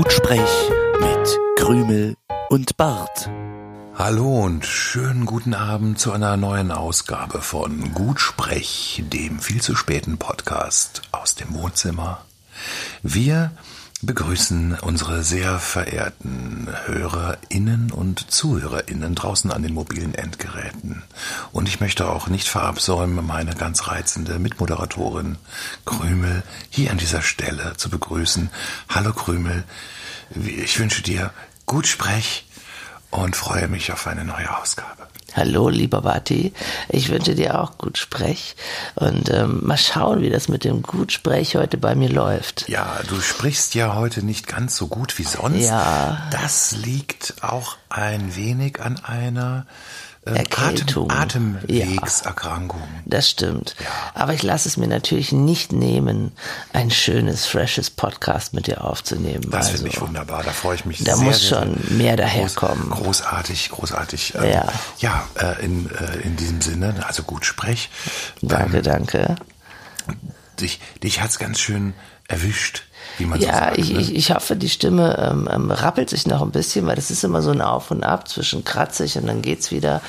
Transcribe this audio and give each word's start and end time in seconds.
Gutsprech 0.00 0.70
mit 1.00 1.38
Krümel 1.56 2.14
und 2.50 2.76
Bart. 2.76 3.28
Hallo 3.96 4.44
und 4.44 4.64
schönen 4.64 5.26
guten 5.26 5.54
Abend 5.54 5.98
zu 5.98 6.12
einer 6.12 6.36
neuen 6.36 6.70
Ausgabe 6.70 7.42
von 7.42 7.94
Gutsprech, 7.94 9.02
dem 9.12 9.40
viel 9.40 9.60
zu 9.60 9.74
späten 9.74 10.16
Podcast 10.16 11.02
aus 11.10 11.34
dem 11.34 11.52
Wohnzimmer. 11.52 12.24
Wir 13.02 13.50
begrüßen 14.00 14.78
unsere 14.80 15.24
sehr 15.24 15.58
verehrten 15.58 16.68
HörerInnen 16.86 17.90
und 17.90 18.30
ZuhörerInnen 18.30 19.14
draußen 19.14 19.50
an 19.50 19.62
den 19.62 19.74
mobilen 19.74 20.14
Endgeräten. 20.14 21.02
Und 21.50 21.68
ich 21.68 21.80
möchte 21.80 22.08
auch 22.08 22.28
nicht 22.28 22.48
verabsäumen, 22.48 23.26
meine 23.26 23.54
ganz 23.54 23.88
reizende 23.88 24.38
Mitmoderatorin 24.38 25.36
Krümel 25.84 26.44
hier 26.70 26.92
an 26.92 26.98
dieser 26.98 27.22
Stelle 27.22 27.76
zu 27.76 27.90
begrüßen. 27.90 28.50
Hallo 28.88 29.12
Krümel, 29.12 29.64
ich 30.44 30.78
wünsche 30.78 31.02
dir 31.02 31.32
gut 31.66 31.88
Sprech 31.88 32.46
und 33.10 33.34
freue 33.34 33.66
mich 33.66 33.92
auf 33.92 34.06
eine 34.06 34.24
neue 34.24 34.56
Ausgabe. 34.56 35.08
Hallo, 35.34 35.68
lieber 35.68 36.04
Vati. 36.04 36.52
Ich 36.88 37.10
wünsche 37.10 37.34
dir 37.34 37.60
auch 37.60 37.76
gut 37.76 37.98
Sprech. 37.98 38.56
Und 38.94 39.28
ähm, 39.30 39.60
mal 39.62 39.76
schauen, 39.76 40.22
wie 40.22 40.30
das 40.30 40.48
mit 40.48 40.64
dem 40.64 40.82
Gutsprech 40.82 41.56
heute 41.56 41.76
bei 41.76 41.94
mir 41.94 42.08
läuft. 42.08 42.68
Ja, 42.68 43.00
du 43.08 43.20
sprichst 43.20 43.74
ja 43.74 43.94
heute 43.94 44.24
nicht 44.24 44.46
ganz 44.46 44.76
so 44.76 44.88
gut 44.88 45.18
wie 45.18 45.24
sonst. 45.24 45.66
Ja. 45.66 46.28
Das 46.30 46.72
liegt 46.72 47.34
auch 47.42 47.76
ein 47.90 48.36
wenig 48.36 48.80
an 48.80 48.98
einer 49.04 49.66
Erkältung. 50.36 51.10
Atem, 51.10 51.56
Atemwegserkrankung. 51.62 52.82
Das 53.04 53.28
stimmt. 53.30 53.74
Aber 54.14 54.34
ich 54.34 54.42
lasse 54.42 54.68
es 54.68 54.76
mir 54.76 54.86
natürlich 54.88 55.32
nicht 55.32 55.72
nehmen, 55.72 56.32
ein 56.72 56.90
schönes, 56.90 57.46
freshes 57.46 57.90
Podcast 57.90 58.54
mit 58.54 58.66
dir 58.66 58.84
aufzunehmen. 58.84 59.48
Das 59.50 59.66
also, 59.66 59.78
finde 59.78 59.88
ich 59.90 60.00
wunderbar. 60.00 60.42
Da 60.42 60.50
freue 60.50 60.74
ich 60.76 60.84
mich 60.84 61.04
Da 61.04 61.16
sehr. 61.16 61.24
muss 61.24 61.40
sehr, 61.48 61.60
schon 61.60 61.96
mehr 61.96 62.16
daherkommen. 62.16 62.90
Groß, 62.90 63.22
großartig, 63.22 63.70
großartig. 63.70 64.34
Ähm, 64.36 64.50
Ja. 64.50 64.68
Ja, 64.98 65.28
äh, 65.40 65.64
in, 65.64 65.90
äh, 65.90 66.16
in 66.24 66.36
diesem 66.36 66.60
Sinne, 66.60 66.94
also 67.06 67.22
gut 67.22 67.44
sprech. 67.44 67.90
Danke, 68.42 68.82
danke. 68.82 69.36
Dich, 70.60 70.80
dich 71.02 71.20
hat's 71.20 71.38
ganz 71.38 71.60
schön 71.60 71.94
erwischt, 72.26 72.82
wie 73.18 73.26
man 73.26 73.40
so 73.40 73.46
Ja, 73.46 73.54
sagt. 73.58 73.78
ich, 73.78 73.90
ne? 73.92 74.00
ich, 74.00 74.14
ich 74.14 74.30
hoffe, 74.34 74.56
die 74.56 74.68
Stimme 74.68 75.18
ähm, 75.18 75.48
ähm, 75.52 75.70
rappelt 75.70 76.10
sich 76.10 76.26
noch 76.26 76.42
ein 76.42 76.50
bisschen, 76.50 76.86
weil 76.86 76.96
das 76.96 77.10
ist 77.10 77.24
immer 77.24 77.42
so 77.42 77.50
ein 77.50 77.60
Auf 77.60 77.90
und 77.90 78.04
Ab 78.04 78.28
zwischen 78.28 78.64
kratzig 78.64 79.16
und 79.18 79.26
dann 79.26 79.42
geht's 79.42 79.70
wieder. 79.70 80.00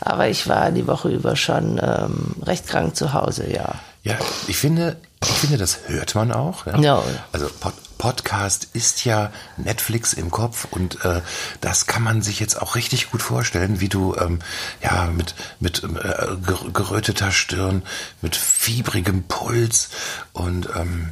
Aber 0.00 0.28
ich 0.28 0.48
war 0.48 0.70
die 0.70 0.86
Woche 0.86 1.08
über 1.08 1.36
schon 1.36 1.80
ähm, 1.82 2.34
recht 2.42 2.66
krank 2.66 2.94
zu 2.96 3.12
Hause, 3.12 3.50
ja. 3.52 3.74
Ja, 4.04 4.16
ich 4.46 4.56
finde, 4.56 4.96
ich 5.22 5.28
finde, 5.30 5.56
das 5.58 5.80
hört 5.88 6.14
man 6.14 6.30
auch. 6.32 6.66
Ja? 6.66 6.78
Ja. 6.78 7.02
Also 7.32 7.48
Pod 7.60 7.74
Podcast 7.98 8.68
ist 8.74 9.04
ja 9.04 9.32
Netflix 9.56 10.12
im 10.12 10.30
Kopf 10.30 10.68
und 10.70 11.04
äh, 11.04 11.20
das 11.60 11.86
kann 11.86 12.04
man 12.04 12.22
sich 12.22 12.38
jetzt 12.38 12.62
auch 12.62 12.76
richtig 12.76 13.10
gut 13.10 13.22
vorstellen, 13.22 13.80
wie 13.80 13.88
du 13.88 14.14
ähm, 14.14 14.38
ja 14.80 15.06
mit 15.12 15.34
mit 15.58 15.82
äh, 15.82 15.88
ger- 15.88 16.70
geröteter 16.72 17.32
Stirn, 17.32 17.82
mit 18.22 18.36
fiebrigem 18.36 19.24
Puls 19.24 19.88
und 20.32 20.68
ähm, 20.76 21.08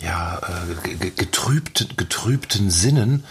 ja 0.00 0.38
äh, 0.38 0.88
ge- 0.94 1.10
getrübt, 1.10 1.96
getrübten 1.96 2.70
Sinnen 2.70 3.24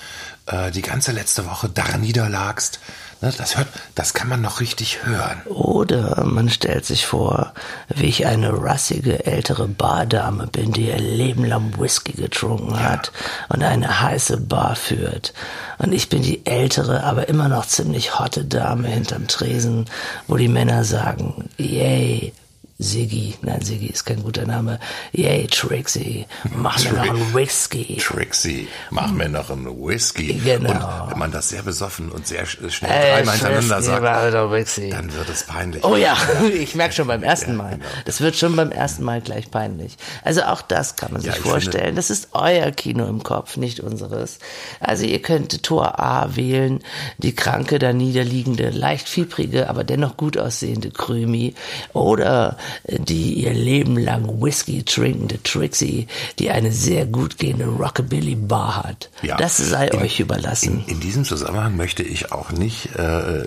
äh, 0.47 0.71
die 0.71 0.81
ganze 0.81 1.11
letzte 1.11 1.45
Woche 1.45 1.69
da 1.69 1.97
niederlagst. 1.97 2.79
Ne, 3.19 3.33
das 3.35 3.57
hört, 3.57 3.67
das 3.95 4.13
kann 4.13 4.29
man 4.29 4.41
noch 4.41 4.59
richtig 4.59 5.03
hören. 5.03 5.41
Oder 5.45 6.23
man 6.23 6.49
stellt 6.51 6.85
sich 6.85 7.07
vor, 7.07 7.51
wie 7.88 8.05
ich 8.05 8.27
eine 8.27 8.61
rassige 8.61 9.25
ältere 9.25 9.67
Bardame 9.67 10.45
bin, 10.45 10.71
die 10.71 10.89
ihr 10.89 10.99
Leben 10.99 11.43
lang 11.43 11.79
Whisky 11.79 12.11
getrunken 12.11 12.79
hat 12.79 13.11
und 13.50 13.63
eine 13.63 14.01
heiße 14.01 14.38
Bar 14.38 14.75
führt. 14.75 15.33
Und 15.79 15.94
ich 15.94 16.09
bin 16.09 16.22
die 16.22 16.45
ältere, 16.45 17.03
aber 17.03 17.27
immer 17.27 17.47
noch 17.50 17.66
ziemlich 17.66 18.19
hotte 18.19 18.45
Dame 18.45 18.88
hinterm 18.88 19.27
Tresen, 19.27 19.85
wo 20.27 20.38
die 20.38 20.47
Männer 20.47 20.83
sagen, 20.83 21.50
yay, 21.57 22.33
Siggi, 22.79 23.33
nein, 23.41 23.61
Siggi 23.63 23.88
ist 23.88 24.05
kein 24.05 24.21
guter 24.21 24.45
Name, 24.45 24.79
yay, 25.11 25.47
Trixie, 25.47 26.27
mach 26.55 26.77
mir 26.83 26.93
noch 26.93 27.09
einen 27.09 27.33
Whisky. 27.33 27.97
Trixie, 27.99 28.67
mach 28.91 29.11
mir 29.11 29.29
noch 29.29 29.49
einen 29.49 29.65
Whisky. 29.65 30.33
Genau. 30.35 30.69
Und 31.05 31.11
wenn 31.11 31.17
man 31.17 31.31
das 31.31 31.49
sehr 31.49 31.63
besoffen 31.63 32.11
und 32.11 32.27
sehr 32.27 32.45
sch- 32.45 32.69
schnell 32.69 32.91
Äh, 32.91 33.15
dreimal 33.15 33.33
hintereinander 33.35 33.81
sagt, 33.81 34.91
dann 34.93 35.13
wird 35.13 35.29
es 35.29 35.43
peinlich. 35.45 35.83
Oh 35.83 35.95
ja, 35.95 36.15
ich 36.53 36.75
merke 36.75 36.93
schon 36.93 37.07
beim 37.07 37.23
ersten 37.23 37.51
Ja, 37.51 37.57
Mal. 37.57 37.71
genau. 37.71 37.85
Das 38.05 38.21
wird 38.21 38.35
schon 38.35 38.55
beim 38.55 38.71
ersten 38.71 39.03
Mal 39.03 39.21
gleich 39.21 39.49
peinlich. 39.49 39.97
Also 40.23 40.44
auch 40.44 40.61
das 40.61 40.95
kann 40.95 41.11
man 41.13 41.21
sich 41.21 41.33
Ja, 41.35 41.41
vorstellen. 41.41 41.95
Das 41.95 42.11
ist 42.11 42.29
euer 42.33 42.69
Kino 42.69 43.07
im 43.07 43.23
Kopf, 43.23 43.57
nicht 43.57 43.79
unseres. 43.79 44.38
Also 44.79 45.03
ihr 45.03 45.21
könnt 45.23 45.63
Tor 45.63 45.99
A 45.99 46.35
wählen, 46.35 46.83
die 47.17 47.33
kranke, 47.33 47.79
da 47.79 47.91
niederliegende, 47.91 48.69
leicht 48.69 49.09
fiebrige, 49.09 49.67
aber 49.67 49.83
dennoch 49.83 50.15
gut 50.15 50.38
aussehende 50.38 50.91
Krümi. 50.91 51.55
Oder 51.94 52.55
die 52.88 53.33
ihr 53.33 53.53
Leben 53.53 53.97
lang 53.97 54.41
Whisky 54.41 54.83
trinkende 54.83 55.41
Trixie, 55.44 56.07
die 56.39 56.50
eine 56.50 56.72
sehr 56.72 57.05
gut 57.05 57.38
gehende 57.38 57.66
Rockabilly-Bar 57.66 58.83
hat. 58.83 59.09
Ja. 59.22 59.38
Das 59.38 59.57
sei 59.57 59.88
In- 59.88 60.00
euch 60.00 60.19
überlassen. 60.19 60.83
In, 60.88 60.95
in 60.95 61.00
diesem 61.00 61.25
Zusammenhang 61.25 61.75
möchte 61.77 62.03
ich 62.03 62.31
auch 62.31 62.51
nicht, 62.51 62.89
äh, 62.97 63.01
äh, 63.41 63.45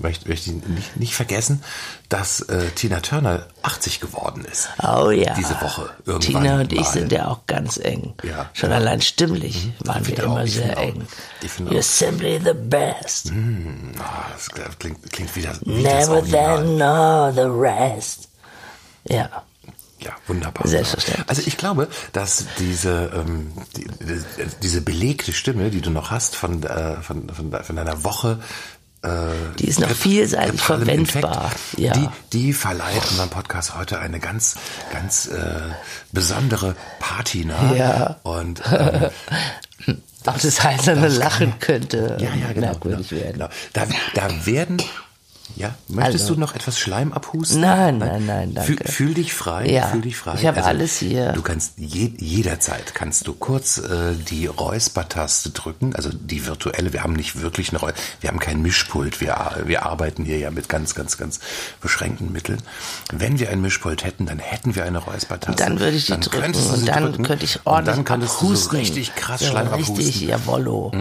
möchte, 0.00 0.28
möchte 0.28 0.50
ich 0.50 0.56
nicht, 0.68 0.96
nicht 0.96 1.14
vergessen, 1.14 1.62
dass 2.08 2.40
äh, 2.42 2.66
Tina 2.74 3.00
Turner 3.00 3.46
80 3.62 4.00
geworden 4.00 4.44
ist. 4.50 4.68
Oh 4.82 5.10
ja. 5.10 5.34
Diese 5.34 5.60
Woche 5.60 5.90
irgendwann 6.04 6.42
Tina 6.42 6.60
und 6.60 6.72
ich 6.72 6.80
mal. 6.80 6.92
sind 6.92 7.12
ja 7.12 7.28
auch 7.28 7.46
ganz 7.46 7.76
eng. 7.78 8.14
Ja. 8.22 8.48
Schon 8.52 8.70
Ja. 8.70 8.76
allein 8.76 9.00
stimmlich 9.00 9.70
waren 9.80 10.06
wir 10.06 10.18
auch, 10.20 10.22
immer 10.32 10.44
ich 10.44 10.54
sehr 10.54 10.76
auch. 10.78 10.82
eng. 10.82 11.02
Ich 11.42 11.50
You're 11.52 11.78
auch. 11.78 11.82
simply 11.82 12.40
the 12.44 12.52
best. 12.54 13.32
Ah, 13.98 14.26
das 14.32 14.48
klingt, 14.78 15.12
klingt 15.12 15.34
wieder 15.34 15.52
Never 15.64 16.22
then 16.24 16.76
know 16.76 17.30
the 17.32 17.40
rest. 17.48 18.28
Ja. 19.08 19.42
Ja, 19.98 20.12
wunderbar. 20.26 20.68
Selbstverständlich. 20.68 21.28
Also 21.28 21.42
ich 21.46 21.56
glaube, 21.56 21.88
dass 22.12 22.44
diese 22.58 23.10
ähm, 23.14 23.52
die, 23.76 23.84
die, 23.84 24.22
diese 24.62 24.82
belegte 24.82 25.32
Stimme, 25.32 25.70
die 25.70 25.80
du 25.80 25.90
noch 25.90 26.10
hast 26.10 26.36
von 26.36 26.62
äh, 26.62 27.00
von, 27.00 27.28
von, 27.30 27.50
von 27.50 27.76
deiner 27.76 28.04
Woche, 28.04 28.38
äh, 29.02 29.08
Die 29.58 29.68
ist 29.68 29.80
noch 29.80 29.90
vielseitig 29.90 30.60
verwendbar. 30.60 31.44
Infekt, 31.52 31.78
Ja. 31.78 31.92
Die, 31.92 32.08
die 32.32 32.52
verleiht 32.52 33.08
unserem 33.10 33.30
Podcast 33.30 33.76
heute 33.76 33.98
eine 33.98 34.20
ganz 34.20 34.56
ganz 34.92 35.26
äh, 35.28 35.60
besondere 36.12 36.76
Patina. 36.98 37.74
Ja. 37.74 38.16
Und 38.22 38.62
ähm, 39.86 40.02
Auch 40.26 40.38
das 40.38 40.62
Heiserne 40.62 41.08
Lachen 41.08 41.58
könnte 41.60 42.16
ja, 42.20 42.34
ja, 42.34 42.52
genau. 42.52 42.68
merkwürdig 42.68 43.08
genau, 43.08 43.22
werden. 43.22 43.32
Genau. 43.34 43.48
Da, 43.72 43.86
da 44.14 44.46
werden 44.46 44.82
ja, 45.54 45.74
möchtest 45.88 46.24
Also. 46.24 46.34
du 46.34 46.40
noch 46.40 46.54
etwas 46.54 46.78
Schleim 46.78 47.12
abhusten? 47.12 47.60
Nein, 47.60 47.98
nein, 47.98 48.26
nein, 48.26 48.54
danke. 48.54 48.72
Fühl, 48.72 48.86
fühl 48.86 49.14
dich 49.14 49.32
frei, 49.32 49.70
Ja, 49.70 49.86
fühl 49.88 50.00
dich 50.02 50.16
frei. 50.16 50.32
Also, 50.32 50.42
ich 50.42 50.48
habe 50.48 50.64
alles 50.64 50.98
hier. 50.98 51.32
Du 51.32 51.42
kannst 51.42 51.74
je, 51.76 52.10
jederzeit 52.18 52.94
kannst 52.94 53.26
du 53.26 53.34
kurz 53.34 53.78
äh, 53.78 54.14
die 54.28 54.46
Räuspertaste 54.46 55.50
drücken, 55.50 55.94
also 55.94 56.10
die 56.12 56.46
virtuelle. 56.46 56.92
Wir 56.92 57.02
haben 57.02 57.12
nicht 57.12 57.40
wirklich 57.40 57.70
eine 57.70 57.78
Räu 57.78 57.92
wir 58.20 58.28
haben 58.30 58.38
kein 58.40 58.60
Mischpult. 58.62 59.20
Wir 59.20 59.36
wir 59.64 59.86
arbeiten 59.86 60.24
hier 60.24 60.38
ja 60.38 60.50
mit 60.50 60.68
ganz 60.68 60.94
ganz 60.94 61.16
ganz 61.16 61.40
beschränkten 61.80 62.32
Mitteln. 62.32 62.60
Wenn 63.12 63.38
wir 63.38 63.50
ein 63.50 63.60
Mischpult 63.60 64.04
hätten, 64.04 64.26
dann 64.26 64.38
hätten 64.38 64.74
wir 64.74 64.84
eine 64.84 64.98
Räuspertaste. 64.98 65.62
Dann 65.62 65.78
würde 65.78 65.96
ich 65.96 66.06
die 66.06 66.12
Dann 66.12 66.20
drücken 66.22 66.54
und 66.54 66.88
dann 66.88 67.02
drücken 67.04 67.24
könnte 67.24 67.44
ich 67.44 67.56
und 67.56 67.66
ordentlich 67.66 67.96
dann 67.96 68.04
könntest 68.04 68.40
du 68.42 68.54
so 68.54 68.70
richtig 68.70 69.14
krass 69.14 69.40
So 69.40 69.46
Schleim 69.46 69.68
Richtig, 69.68 69.90
abhusten. 69.96 70.22
Mhm. 70.24 70.28
jawollo. 70.28 70.92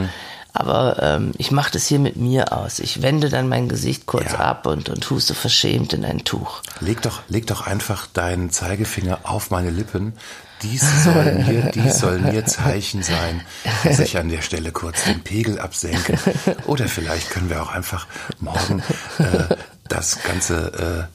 Aber 0.55 1.01
ähm, 1.01 1.31
ich 1.37 1.51
mache 1.51 1.71
das 1.71 1.85
hier 1.85 1.99
mit 1.99 2.15
mir 2.15 2.53
aus. 2.53 2.79
Ich 2.79 3.01
wende 3.01 3.29
dann 3.29 3.47
mein 3.49 3.67
Gesicht 3.69 4.05
kurz 4.05 4.31
Ja. 4.31 4.39
ab 4.39 4.65
und, 4.67 4.89
und 4.89 5.09
huste 5.09 5.35
verschämt 5.35 5.91
in 5.93 6.05
ein 6.05 6.23
Tuch. 6.23 6.61
Leg 6.79 7.01
doch, 7.01 7.21
leg 7.27 7.45
doch 7.47 7.67
einfach 7.67 8.07
deinen 8.07 8.49
Zeigefinger 8.51 9.19
auf 9.23 9.51
meine 9.51 9.69
Lippen. 9.69 10.13
Dies 10.61 11.03
soll 11.03 11.33
mir, 11.33 11.69
dies 11.75 11.99
soll 11.99 12.19
mir 12.19 12.45
Zeichen 12.45 13.03
sein, 13.03 13.41
dass 13.83 13.99
ich 13.99 14.17
an 14.17 14.29
der 14.29 14.41
Stelle 14.41 14.71
kurz 14.71 15.03
den 15.03 15.21
Pegel 15.21 15.59
absenke. 15.59 16.17
Oder 16.65 16.87
vielleicht 16.87 17.29
können 17.29 17.49
wir 17.49 17.61
auch 17.61 17.69
einfach 17.73 18.07
morgen 18.39 18.81
äh, 19.19 19.55
das 19.89 20.23
ganze 20.23 21.07
äh, 21.11 21.14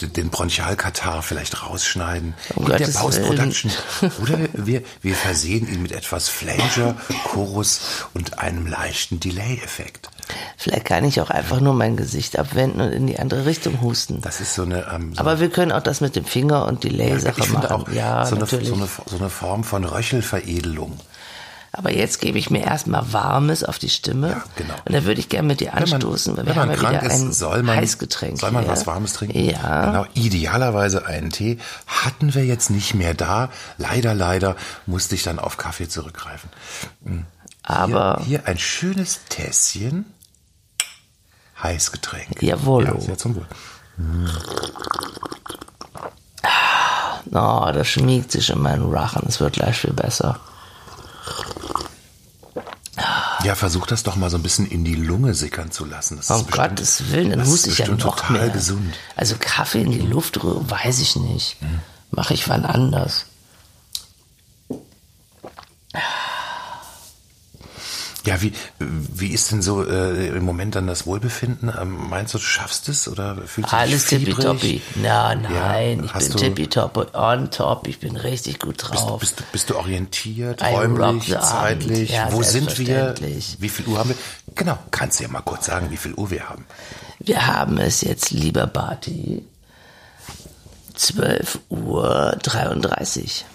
den 0.00 0.30
Bronchialkatar 0.30 1.22
vielleicht 1.22 1.62
rausschneiden 1.62 2.34
Um 2.56 2.70
in 2.70 2.78
der 2.78 2.88
Post-Production. 2.88 3.70
Oder 4.22 4.38
wir, 4.52 4.82
wir 5.00 5.14
versehen 5.14 5.72
ihn 5.72 5.82
mit 5.82 5.92
etwas 5.92 6.28
Flanger, 6.28 6.96
Chorus 7.24 7.80
und 8.12 8.38
einem 8.38 8.66
leichten 8.66 9.20
Delay-Effekt. 9.20 10.08
Vielleicht 10.56 10.84
kann 10.84 11.04
ich 11.04 11.20
auch 11.20 11.30
einfach 11.30 11.60
nur 11.60 11.74
mein 11.74 11.96
Gesicht 11.96 12.38
abwenden 12.38 12.80
und 12.80 12.92
in 12.92 13.06
die 13.06 13.18
andere 13.18 13.46
Richtung 13.46 13.80
husten. 13.80 14.20
Das 14.20 14.40
ist 14.40 14.54
so 14.54 14.62
eine, 14.62 14.86
ähm, 14.92 15.14
so 15.14 15.20
Aber 15.20 15.40
wir 15.40 15.50
können 15.50 15.72
auch 15.72 15.82
das 15.82 16.00
mit 16.00 16.16
dem 16.16 16.24
Finger 16.24 16.66
und 16.66 16.84
die 16.84 16.88
ich 16.88 16.96
Lay-Sache 16.96 17.42
finde 17.42 17.68
machen. 17.68 17.82
auch 17.82 17.88
ja, 17.88 18.24
so, 18.24 18.34
eine, 18.34 18.44
natürlich. 18.44 18.68
so, 18.68 18.74
eine, 18.74 18.88
so 19.06 19.16
eine 19.16 19.30
Form 19.30 19.64
von 19.64 19.84
Röchelveredelung. 19.84 20.98
Aber 21.74 21.90
jetzt 21.90 22.20
gebe 22.20 22.38
ich 22.38 22.50
mir 22.50 22.62
erstmal 22.62 23.14
Warmes 23.14 23.64
auf 23.64 23.78
die 23.78 23.88
Stimme. 23.88 24.28
Ja, 24.28 24.44
genau. 24.56 24.74
Und 24.84 24.92
da 24.94 25.04
würde 25.04 25.20
ich 25.20 25.30
gerne 25.30 25.48
mit 25.48 25.60
dir 25.60 25.72
Wenn 25.72 25.84
man, 25.84 25.94
anstoßen, 25.94 26.36
weil 26.36 26.44
wir 26.44 26.54
wenn 26.54 26.68
man 26.68 26.76
krank 26.76 27.02
ist, 27.02 27.12
ein 27.12 27.32
soll 27.32 27.62
man, 27.62 27.76
Heißgetränk. 27.78 28.38
soll 28.38 28.50
man 28.50 28.64
hier. 28.64 28.72
was 28.72 28.86
Warmes 28.86 29.14
trinken? 29.14 29.42
Ja. 29.42 29.86
Genau, 29.86 30.06
idealerweise 30.12 31.06
einen 31.06 31.30
Tee. 31.30 31.58
Hatten 31.86 32.34
wir 32.34 32.44
jetzt 32.44 32.68
nicht 32.68 32.92
mehr 32.92 33.14
da. 33.14 33.48
Leider, 33.78 34.14
leider 34.14 34.54
musste 34.84 35.14
ich 35.14 35.22
dann 35.22 35.38
auf 35.38 35.56
Kaffee 35.56 35.88
zurückgreifen. 35.88 36.50
Hm. 37.04 37.24
Aber 37.62 38.18
Hier, 38.18 38.40
hier 38.40 38.48
ein 38.48 38.58
schönes 38.58 39.20
Tässchen. 39.30 40.04
Heißgetränk. 41.62 42.42
Jawohl. 42.42 42.84
Ja, 42.84 43.00
sehr 43.00 43.16
zum 43.16 43.36
Wohl. 43.36 43.46
oh, 47.32 47.70
das 47.72 47.88
schmiegt 47.88 48.30
sich 48.30 48.50
in 48.50 48.60
meinen 48.60 48.92
Rachen. 48.92 49.24
Es 49.26 49.40
wird 49.40 49.54
gleich 49.54 49.78
viel 49.78 49.92
besser. 49.94 50.38
Ja, 53.44 53.54
versuch 53.56 53.86
das 53.86 54.02
doch 54.04 54.14
mal 54.16 54.30
so 54.30 54.36
ein 54.36 54.42
bisschen 54.42 54.66
in 54.66 54.84
die 54.84 54.94
Lunge 54.94 55.34
sickern 55.34 55.70
zu 55.72 55.84
lassen. 55.84 56.16
Das 56.18 56.30
Um 56.30 56.36
ist 56.36 56.46
bestimmt- 56.46 56.68
Gottes 56.70 57.10
Willen, 57.10 57.30
dann 57.30 57.38
das 57.40 57.48
muss 57.48 57.66
ich 57.66 57.78
ja 57.78 57.88
noch 57.88 57.96
total 58.16 58.32
mehr. 58.32 58.48
gesund. 58.50 58.94
Also 59.16 59.34
Kaffee 59.40 59.82
in 59.82 59.90
die 59.90 60.00
Luft 60.00 60.42
rühren, 60.44 60.70
weiß 60.70 61.00
ich 61.00 61.16
nicht. 61.16 61.56
Mache 62.10 62.34
ich 62.34 62.48
wann 62.48 62.64
anders. 62.64 63.24
Ja, 68.24 68.40
wie, 68.40 68.52
wie 68.78 69.28
ist 69.32 69.50
denn 69.50 69.62
so 69.62 69.84
äh, 69.84 70.28
im 70.28 70.44
Moment 70.44 70.76
dann 70.76 70.86
das 70.86 71.06
Wohlbefinden? 71.06 71.72
Ähm, 71.80 72.08
meinst 72.08 72.32
du, 72.34 72.38
du 72.38 72.44
schaffst 72.44 72.88
es 72.88 73.08
oder 73.08 73.36
fühlst 73.46 73.72
du 73.72 73.76
Alles 73.76 74.04
dich 74.04 74.18
fiebrig? 74.20 74.36
tippitoppi. 74.36 74.82
Na, 74.94 75.34
nein, 75.34 76.04
ich 76.04 76.14
hast 76.14 76.28
bin 76.28 76.36
tippitoppi, 76.36 77.00
on 77.16 77.50
top, 77.50 77.88
ich 77.88 77.98
bin 77.98 78.16
richtig 78.16 78.60
gut 78.60 78.76
Bist, 78.78 78.92
drauf. 78.92 79.18
bist, 79.18 79.40
du- 79.40 79.44
bist 79.50 79.70
du 79.70 79.76
orientiert, 79.76 80.62
I 80.62 80.66
räumlich, 80.66 81.34
zeitlich? 81.40 82.10
Ja, 82.10 82.32
Wo 82.32 82.42
sind 82.44 82.78
wir? 82.78 83.14
Wie 83.58 83.68
viel 83.68 83.86
Uhr 83.86 83.98
haben 83.98 84.10
wir? 84.10 84.16
Genau, 84.54 84.78
kannst 84.92 85.18
du 85.18 85.24
ja 85.24 85.28
mal 85.28 85.40
kurz 85.42 85.66
sagen, 85.66 85.90
wie 85.90 85.96
viel 85.96 86.14
Uhr 86.14 86.30
wir 86.30 86.48
haben. 86.48 86.64
Wir 87.18 87.44
haben 87.48 87.78
es 87.78 88.02
jetzt, 88.02 88.30
lieber 88.30 88.68
Barty, 88.68 89.42
12 90.94 91.58
Uhr 91.70 92.36
33. 92.42 93.46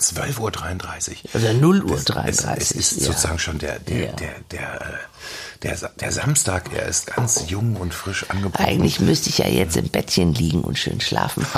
12.33 0.00 1.24
Uhr. 1.24 1.40
Oder 1.40 1.52
0 1.54 1.82
Uhr 1.84 1.96
Es, 1.96 2.04
33. 2.04 2.58
es 2.58 2.92
ist 2.92 3.00
ja. 3.00 3.06
sozusagen 3.08 3.38
schon 3.38 3.58
der, 3.58 3.78
der, 3.80 4.06
Ja. 4.06 4.12
der, 4.12 4.34
der, 4.50 4.80
äh, 4.80 5.47
der, 5.62 5.76
der 6.00 6.12
Samstag, 6.12 6.70
er 6.72 6.86
ist 6.86 7.06
ganz 7.06 7.44
jung 7.48 7.76
und 7.76 7.92
frisch 7.92 8.30
angebrochen. 8.30 8.64
Eigentlich 8.64 9.00
müsste 9.00 9.28
ich 9.30 9.38
ja 9.38 9.48
jetzt 9.48 9.76
im 9.76 9.88
Bettchen 9.88 10.32
liegen 10.32 10.62
und 10.62 10.78
schön 10.78 11.00
schlafen. 11.00 11.46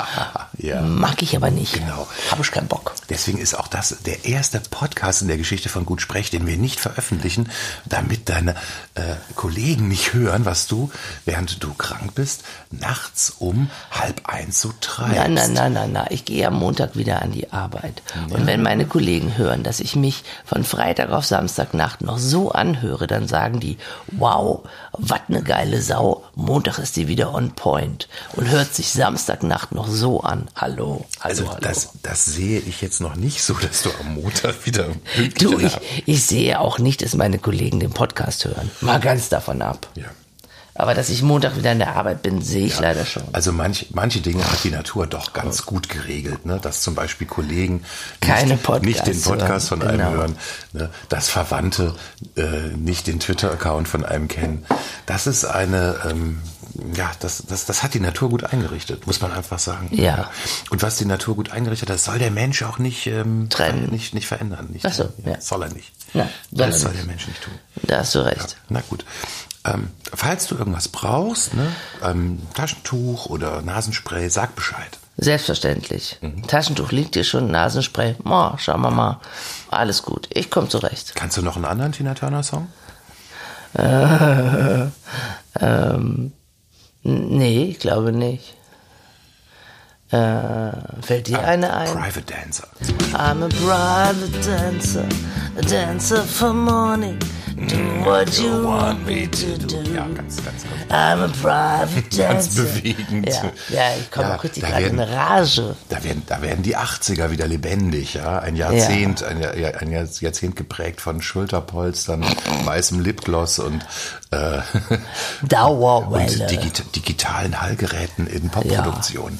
Ja. 0.57 0.81
Mag 0.81 1.23
ich 1.23 1.35
aber 1.35 1.49
nicht. 1.49 1.73
Genau. 1.73 2.07
Habe 2.29 2.43
ich 2.43 2.51
keinen 2.51 2.67
Bock. 2.67 2.93
Deswegen 3.09 3.39
ist 3.39 3.55
auch 3.55 3.67
das 3.67 3.97
der 4.05 4.25
erste 4.25 4.59
Podcast 4.59 5.23
in 5.23 5.27
der 5.27 5.37
Geschichte 5.37 5.69
von 5.69 5.85
Gut 5.87 6.01
Sprech, 6.01 6.29
den 6.29 6.45
wir 6.45 6.55
nicht 6.55 6.79
veröffentlichen, 6.79 7.49
damit 7.85 8.29
deine 8.29 8.51
äh, 8.93 9.15
Kollegen 9.35 9.87
nicht 9.87 10.13
hören, 10.13 10.45
was 10.45 10.67
du, 10.67 10.91
während 11.25 11.63
du 11.63 11.73
krank 11.73 12.13
bist, 12.13 12.43
nachts 12.69 13.33
um 13.39 13.71
halb 13.89 14.29
eins 14.29 14.61
so 14.61 14.71
treibst. 14.81 15.15
Nein, 15.15 15.33
nein, 15.33 15.53
nein, 15.53 15.73
nein, 15.73 15.91
nein. 15.93 16.07
Ich 16.11 16.25
gehe 16.25 16.45
am 16.45 16.59
Montag 16.59 16.95
wieder 16.95 17.23
an 17.23 17.31
die 17.31 17.51
Arbeit. 17.51 18.03
Und 18.29 18.45
wenn 18.45 18.61
meine 18.61 18.85
Kollegen 18.85 19.37
hören, 19.37 19.63
dass 19.63 19.79
ich 19.79 19.95
mich 19.95 20.23
von 20.45 20.63
Freitag 20.63 21.09
auf 21.09 21.25
Samstagnacht 21.25 22.01
noch 22.01 22.19
so 22.19 22.51
anhöre, 22.51 23.07
dann 23.07 23.27
sagen 23.27 23.59
die, 23.59 23.77
wow, 24.11 24.63
was 24.93 25.21
ne 25.27 25.41
geile 25.41 25.81
Sau. 25.81 26.23
Montag 26.35 26.79
ist 26.79 26.95
die 26.95 27.07
wieder 27.07 27.33
on 27.33 27.51
point 27.51 28.07
und 28.33 28.49
hört 28.49 28.73
sich 28.73 28.89
Samstagnacht 28.91 29.71
noch 29.71 29.87
so 29.87 30.21
an. 30.21 30.49
Hallo, 30.55 30.71
hallo, 30.81 31.05
Also 31.19 31.47
hallo. 31.49 31.59
das, 31.61 31.89
das 32.03 32.25
sehe 32.25 32.59
ich 32.59 32.81
jetzt 32.81 33.01
noch 33.01 33.15
nicht 33.15 33.43
so, 33.43 33.53
dass 33.53 33.83
du 33.83 33.89
am 33.99 34.15
Montag 34.15 34.65
wieder 34.65 34.87
du, 35.39 35.59
ich, 35.59 35.77
ich 36.05 36.25
sehe 36.25 36.59
auch 36.59 36.79
nicht, 36.79 37.01
dass 37.01 37.15
meine 37.15 37.39
Kollegen 37.39 37.79
den 37.79 37.91
Podcast 37.91 38.45
hören. 38.45 38.69
Mal 38.81 38.99
ganz 38.99 39.29
davon 39.29 39.61
ab. 39.61 39.87
Ja. 39.95 40.05
Aber 40.73 40.93
dass 40.93 41.09
ich 41.09 41.21
Montag 41.21 41.57
wieder 41.57 41.73
in 41.73 41.79
der 41.79 41.95
Arbeit 41.95 42.23
bin, 42.23 42.41
sehe 42.41 42.65
ich 42.65 42.79
leider 42.79 43.05
schon. 43.05 43.23
Also 43.33 43.51
manch, 43.51 43.87
manche 43.91 44.21
Dinge 44.21 44.49
hat 44.49 44.63
die 44.63 44.71
Natur 44.71 45.05
doch 45.05 45.33
ganz 45.33 45.65
gut 45.65 45.89
geregelt, 45.89 46.45
ne? 46.45 46.59
dass 46.61 46.81
zum 46.81 46.95
Beispiel 46.95 47.27
Kollegen 47.27 47.83
Keine 48.21 48.55
nicht, 48.55 48.81
nicht 48.81 49.05
den 49.05 49.21
Podcast 49.21 49.71
hören, 49.71 49.81
von 49.81 49.89
einem 49.89 49.97
genau. 49.99 50.11
hören, 50.11 50.37
ne? 50.71 50.89
dass 51.09 51.29
Verwandte 51.29 51.93
äh, 52.37 52.69
nicht 52.77 53.07
den 53.07 53.19
Twitter-Account 53.19 53.87
von 53.87 54.05
einem 54.05 54.29
kennen. 54.29 54.65
Das 55.05 55.27
ist 55.27 55.43
eine, 55.43 55.99
ähm, 56.09 56.41
ja, 56.95 57.11
das, 57.19 57.43
das, 57.47 57.65
das 57.65 57.83
hat 57.83 57.93
die 57.93 57.99
Natur 57.99 58.29
gut 58.29 58.45
eingerichtet, 58.45 59.07
muss 59.07 59.19
man 59.19 59.33
einfach 59.33 59.59
sagen. 59.59 59.89
Ja. 59.91 60.31
Und 60.69 60.83
was 60.83 60.97
die 60.97 61.05
Natur 61.05 61.35
gut 61.35 61.51
eingerichtet 61.51 61.89
hat, 61.89 61.95
das 61.95 62.05
soll 62.05 62.17
der 62.17 62.31
Mensch 62.31 62.63
auch 62.63 62.79
nicht, 62.79 63.07
ähm, 63.07 63.49
Trennen. 63.49 63.89
nicht, 63.89 64.13
nicht 64.13 64.27
verändern. 64.27 64.69
Nicht, 64.71 64.85
Ach 64.85 64.93
so, 64.93 65.09
ja. 65.25 65.39
Soll 65.41 65.63
er 65.63 65.69
nicht. 65.73 65.91
Ja, 66.13 66.29
das 66.51 66.81
soll 66.81 66.93
der 66.93 67.05
Mensch 67.05 67.27
nicht 67.27 67.41
tun. 67.41 67.53
Da 67.83 67.99
hast 67.99 68.15
du 68.15 68.19
recht. 68.19 68.57
Na 68.69 68.81
gut. 68.89 69.05
Ähm, 69.63 69.89
falls 70.13 70.47
du 70.47 70.55
irgendwas 70.57 70.87
brauchst, 70.87 71.53
ne, 71.53 71.67
ähm, 72.03 72.41
Taschentuch 72.55 73.27
oder 73.27 73.61
Nasenspray, 73.61 74.27
sag 74.29 74.55
Bescheid. 74.55 74.97
Selbstverständlich. 75.17 76.17
Mhm. 76.21 76.47
Taschentuch 76.47 76.91
liegt 76.91 77.13
dir 77.13 77.23
schon, 77.23 77.51
Nasenspray. 77.51 78.15
Ma, 78.23 78.55
schauen 78.57 78.81
wir 78.81 78.89
mal. 78.89 79.19
Alles 79.69 80.01
gut. 80.01 80.27
Ich 80.33 80.49
komme 80.49 80.67
zurecht. 80.69 81.13
Kannst 81.13 81.37
du 81.37 81.43
noch 81.43 81.57
einen 81.57 81.65
anderen 81.65 81.91
Tina 81.91 82.15
Turner 82.15 82.41
Song? 82.43 82.67
N- 85.59 86.31
Nee, 87.03 87.63
ich 87.71 87.79
glaube 87.79 88.11
nicht. 88.11 88.55
Äh, 90.11 90.71
fällt 91.01 91.27
dir 91.27 91.39
eine 91.43 91.73
ein? 91.73 91.87
Private 91.93 92.21
Dancer. 92.23 92.67
I'm 93.13 93.43
a 93.43 93.47
private 93.47 94.39
dancer, 94.45 95.05
a 95.57 95.61
dancer 95.61 96.21
for 96.23 96.53
morning. 96.53 97.17
Do 97.67 97.77
what 98.05 98.37
you 98.39 98.63
want 98.63 99.05
me 99.05 99.29
to 99.29 99.57
do. 99.67 99.77
Ja, 99.93 100.07
ganz, 100.15 100.37
ganz, 100.43 100.63
ganz. 100.63 100.91
I'm 100.91 101.21
a 101.23 101.27
private 101.41 102.09
dancer. 102.17 102.23
Ganz 102.27 102.55
bewegend. 102.55 103.27
Ja, 103.27 103.43
ja 103.69 103.81
ich 103.99 104.09
komme 104.09 104.29
Ja, 104.29 104.35
auch 104.37 104.43
richtig 104.43 104.63
in 104.63 104.99
Rage. 104.99 105.75
Da 105.89 106.03
werden, 106.03 106.23
da 106.25 106.41
werden 106.41 106.63
die 106.63 106.75
80er 106.75 107.29
wieder 107.29 107.47
lebendig, 107.47 108.15
ja. 108.15 108.39
Ein 108.39 108.55
Jahrzehnt, 108.55 109.23
ein, 109.23 109.39
Jahr- 109.39 109.53
ein 109.79 109.91
Jahr- 109.91 110.07
Jahrzehnt 110.19 110.55
geprägt 110.55 111.01
von 111.01 111.21
Schulterpolstern, 111.21 112.25
weißem 112.65 112.99
Lipgloss 112.99 113.59
und, 113.59 113.85
äh, 114.31 114.59
Dauerwelle. 115.43 116.41
und 116.41 116.51
digit 116.51 116.95
digitalen 116.95 117.61
Hallgeräten 117.61 118.27
in 118.27 118.49
Popproduktion. 118.49 119.39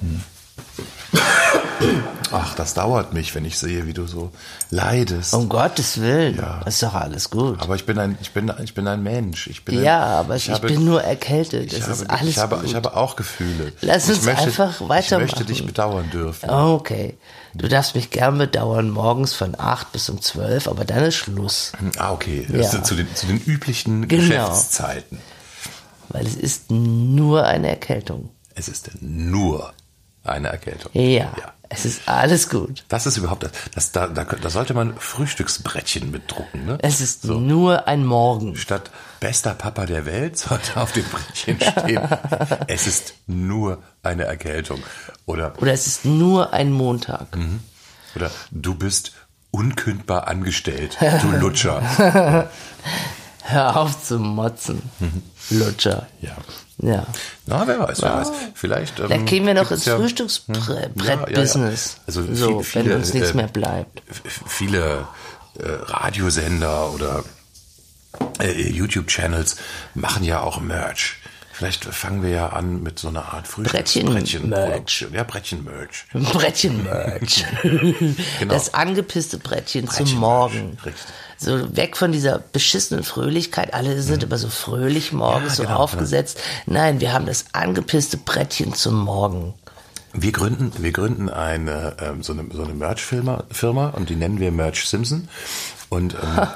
Hm. 0.00 0.22
Ach, 2.32 2.54
das 2.54 2.74
dauert 2.74 3.12
mich, 3.12 3.34
wenn 3.34 3.44
ich 3.44 3.58
sehe, 3.58 3.86
wie 3.86 3.92
du 3.92 4.06
so 4.06 4.30
leidest. 4.70 5.34
Um 5.34 5.48
Gottes 5.48 6.00
Willen. 6.00 6.36
Ja. 6.36 6.60
Ist 6.62 6.80
doch 6.82 6.94
alles 6.94 7.28
gut. 7.30 7.60
Aber 7.60 7.74
ich 7.74 7.86
bin 7.86 7.98
ein, 7.98 8.16
ich 8.20 8.30
bin, 8.32 8.52
ich 8.62 8.72
bin 8.74 8.86
ein 8.86 9.02
Mensch. 9.02 9.48
Ich 9.48 9.64
bin 9.64 9.78
ein, 9.78 9.84
ja, 9.84 10.00
aber 10.20 10.36
ich, 10.36 10.48
habe- 10.48 10.68
bin 10.68 10.84
nur 10.84 11.02
erkältet. 11.02 11.72
Ich 11.72 11.78
Das 11.80 11.88
habe, 11.88 11.92
ist 11.94 12.10
alles 12.10 12.28
ich, 12.28 12.38
habe, 12.38 12.56
gut. 12.56 12.64
ich 12.66 12.74
habe 12.76 12.96
auch 12.96 13.16
Gefühle. 13.16 13.72
Lass 13.80 14.08
ich 14.08 14.16
uns 14.18 14.28
einfach 14.28 14.80
Ich 14.80 14.88
weitermachen. 14.88 15.22
möchte 15.26 15.44
dich 15.44 15.66
bedauern 15.66 16.08
dürfen. 16.12 16.48
Okay. 16.50 17.16
Du 17.54 17.66
darfst 17.66 17.96
mich 17.96 18.10
gern 18.10 18.38
bedauern, 18.38 18.90
morgens 18.90 19.34
von 19.34 19.58
8 19.58 19.90
bis 19.90 20.08
um 20.08 20.22
12, 20.22 20.68
aber 20.68 20.84
dann 20.84 21.02
ist 21.02 21.16
Schluss. 21.16 21.72
Ah, 21.98 22.12
okay. 22.12 22.46
Das 22.48 22.72
Ja. 22.74 22.78
ist 22.78 22.86
zu, 22.86 22.94
den, 22.94 23.12
zu 23.16 23.26
den 23.26 23.38
üblichen 23.40 24.06
Genau. 24.06 24.22
Geschäftszeiten. 24.22 25.18
Weil 26.10 26.26
es 26.28 26.36
ist 26.36 26.70
nur 26.70 27.44
eine 27.44 27.68
Erkältung. 27.68 28.28
Es 28.54 28.68
ist 28.68 28.90
nur 29.00 29.72
eine 30.24 30.48
Erkältung. 30.48 30.90
Ja, 30.94 31.32
es 31.68 31.84
ist 31.84 32.08
alles 32.08 32.48
gut. 32.48 32.84
Das 32.88 33.06
ist 33.06 33.16
überhaupt 33.16 33.44
das. 33.44 33.52
das 33.74 33.92
da, 33.92 34.06
da, 34.08 34.24
da 34.24 34.50
sollte 34.50 34.74
man 34.74 34.96
Frühstücksbrettchen 34.98 36.10
mitdrucken. 36.10 36.66
Ne? 36.66 36.78
Es 36.82 37.00
ist 37.00 37.24
nur 37.24 37.86
ein 37.86 38.04
Morgen. 38.04 38.56
Statt 38.56 38.90
bester 39.20 39.54
Papa 39.54 39.86
der 39.86 40.04
Welt 40.06 40.36
sollte 40.38 40.80
auf 40.80 40.92
dem 40.92 41.04
Brettchen 41.04 41.58
stehen. 41.80 42.02
es 42.66 42.86
ist 42.86 43.14
nur 43.26 43.82
eine 44.02 44.24
Erkältung. 44.24 44.82
Oder, 45.26 45.52
Oder 45.58 45.72
es 45.72 45.86
ist 45.86 46.04
nur 46.04 46.52
ein 46.52 46.72
Montag. 46.72 47.36
Mhm. 47.36 47.60
oder 48.16 48.30
du 48.50 48.74
bist 48.74 49.12
unkündbar 49.52 50.26
angestellt, 50.28 50.96
du 51.00 51.30
Lutscher. 51.38 52.48
Hör 53.42 53.76
auf 53.76 54.02
zu 54.04 54.18
motzen. 54.18 54.82
Lutscher. 55.50 56.06
Mhm. 56.20 56.26
Ja. 56.28 56.36
Ja. 56.82 57.06
Na, 57.46 57.66
wer 57.66 57.78
weiß, 57.80 58.02
wer 58.02 58.14
weiß. 58.16 58.30
Vielleicht. 58.54 59.00
Ähm, 59.00 59.08
Da 59.08 59.16
gehen 59.18 59.46
wir 59.46 59.54
noch 59.54 59.70
ins 59.70 59.84
ja- 59.84 59.96
Frühstücksbrett-Business. 59.96 61.94
Ja. 61.96 62.02
Also 62.06 62.34
so, 62.34 62.62
viel- 62.62 62.82
viele, 62.82 62.90
wenn 62.94 62.98
uns 63.00 63.14
nichts 63.14 63.30
äh, 63.30 63.36
mehr 63.36 63.48
bleibt. 63.48 64.02
viele 64.46 65.06
äh, 65.58 65.62
Radiosender 65.68 66.90
oder 66.92 67.24
äh, 68.40 68.68
YouTube-Channels 68.70 69.56
machen 69.94 70.24
ja 70.24 70.40
auch 70.40 70.60
Merch. 70.60 71.16
Vielleicht 71.52 71.84
fangen 71.84 72.22
wir 72.22 72.30
ja 72.30 72.48
an 72.48 72.82
mit 72.82 72.98
so 72.98 73.08
einer 73.08 73.34
Art 73.34 73.46
Brettchen- 73.46 74.06
Frühstücksbrettchen-Produktion. 74.06 75.12
Ja, 75.12 75.24
Brettchen-Merch. 75.24 76.06
Brettchen-Merch. 76.14 77.44
Genau. 78.40 78.54
Das 78.54 78.72
angepisste 78.72 79.36
Brettchen, 79.36 79.86
zum 79.86 79.96
Brettchen-Merch, 80.06 80.20
Morgen. 80.20 80.78
richtig. 80.84 81.04
So 81.42 81.74
weg 81.74 81.96
von 81.96 82.12
dieser 82.12 82.38
beschissenen 82.38 83.02
Fröhlichkeit. 83.02 83.72
Alle 83.72 84.02
sind 84.02 84.22
immer 84.22 84.36
so 84.36 84.50
fröhlich 84.50 85.12
morgens, 85.12 85.52
Ja, 85.52 85.54
so 85.54 85.62
genau, 85.62 85.76
aufgesetzt. 85.76 86.38
Nein, 86.66 87.00
wir 87.00 87.14
haben 87.14 87.24
das 87.24 87.46
angepisste 87.52 88.18
Brettchen 88.18 88.74
zum 88.74 89.00
Morgen. 89.00 89.54
Wir 90.12 90.32
gründen, 90.32 90.72
wir 90.76 90.92
gründen 90.92 91.30
eine, 91.30 91.96
ähm, 92.00 92.22
so 92.22 92.34
eine, 92.34 92.44
so 92.52 92.62
eine 92.62 92.74
Merch-Firma 92.74 93.44
Firma 93.50 93.88
und 93.88 94.10
die 94.10 94.16
nennen 94.16 94.38
wir 94.38 94.52
Merch 94.52 94.86
Simpson. 94.86 95.28
Und 95.88 96.14
ähm, 96.14 96.18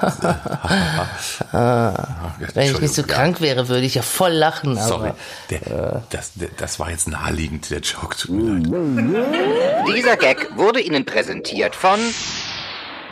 Wenn 2.54 2.70
ich 2.70 2.80
nicht 2.80 2.94
so 2.94 3.02
krank 3.04 3.40
wäre, 3.40 3.68
würde 3.68 3.86
ich 3.86 3.94
ja 3.94 4.02
voll 4.02 4.32
lachen. 4.32 4.76
Sorry, 4.76 5.08
Aber 5.08 5.16
der, 5.50 6.02
das, 6.10 6.32
der, 6.34 6.48
das 6.56 6.78
war 6.78 6.90
jetzt 6.90 7.08
naheliegend, 7.08 7.70
der 7.70 7.80
Joke. 7.80 8.16
Tut 8.16 8.30
mir 8.30 8.58
leid. 8.58 9.86
Dieser 9.96 10.16
Gag 10.16 10.56
wurde 10.56 10.80
Ihnen 10.80 11.04
präsentiert 11.04 11.74
von 11.74 11.98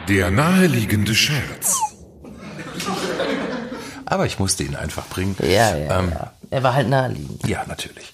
der 0.08 0.30
naheliegende 0.30 1.14
Scherz. 1.14 1.80
Aber 4.04 4.26
ich 4.26 4.38
musste 4.38 4.64
ihn 4.64 4.76
einfach 4.76 5.06
bringen. 5.06 5.36
Ja, 5.40 5.76
ja, 5.76 6.00
ähm, 6.00 6.10
ja. 6.10 6.32
Er 6.50 6.62
war 6.62 6.74
halt 6.74 6.88
naheliegend. 6.88 7.46
Ja, 7.46 7.64
natürlich. 7.66 8.12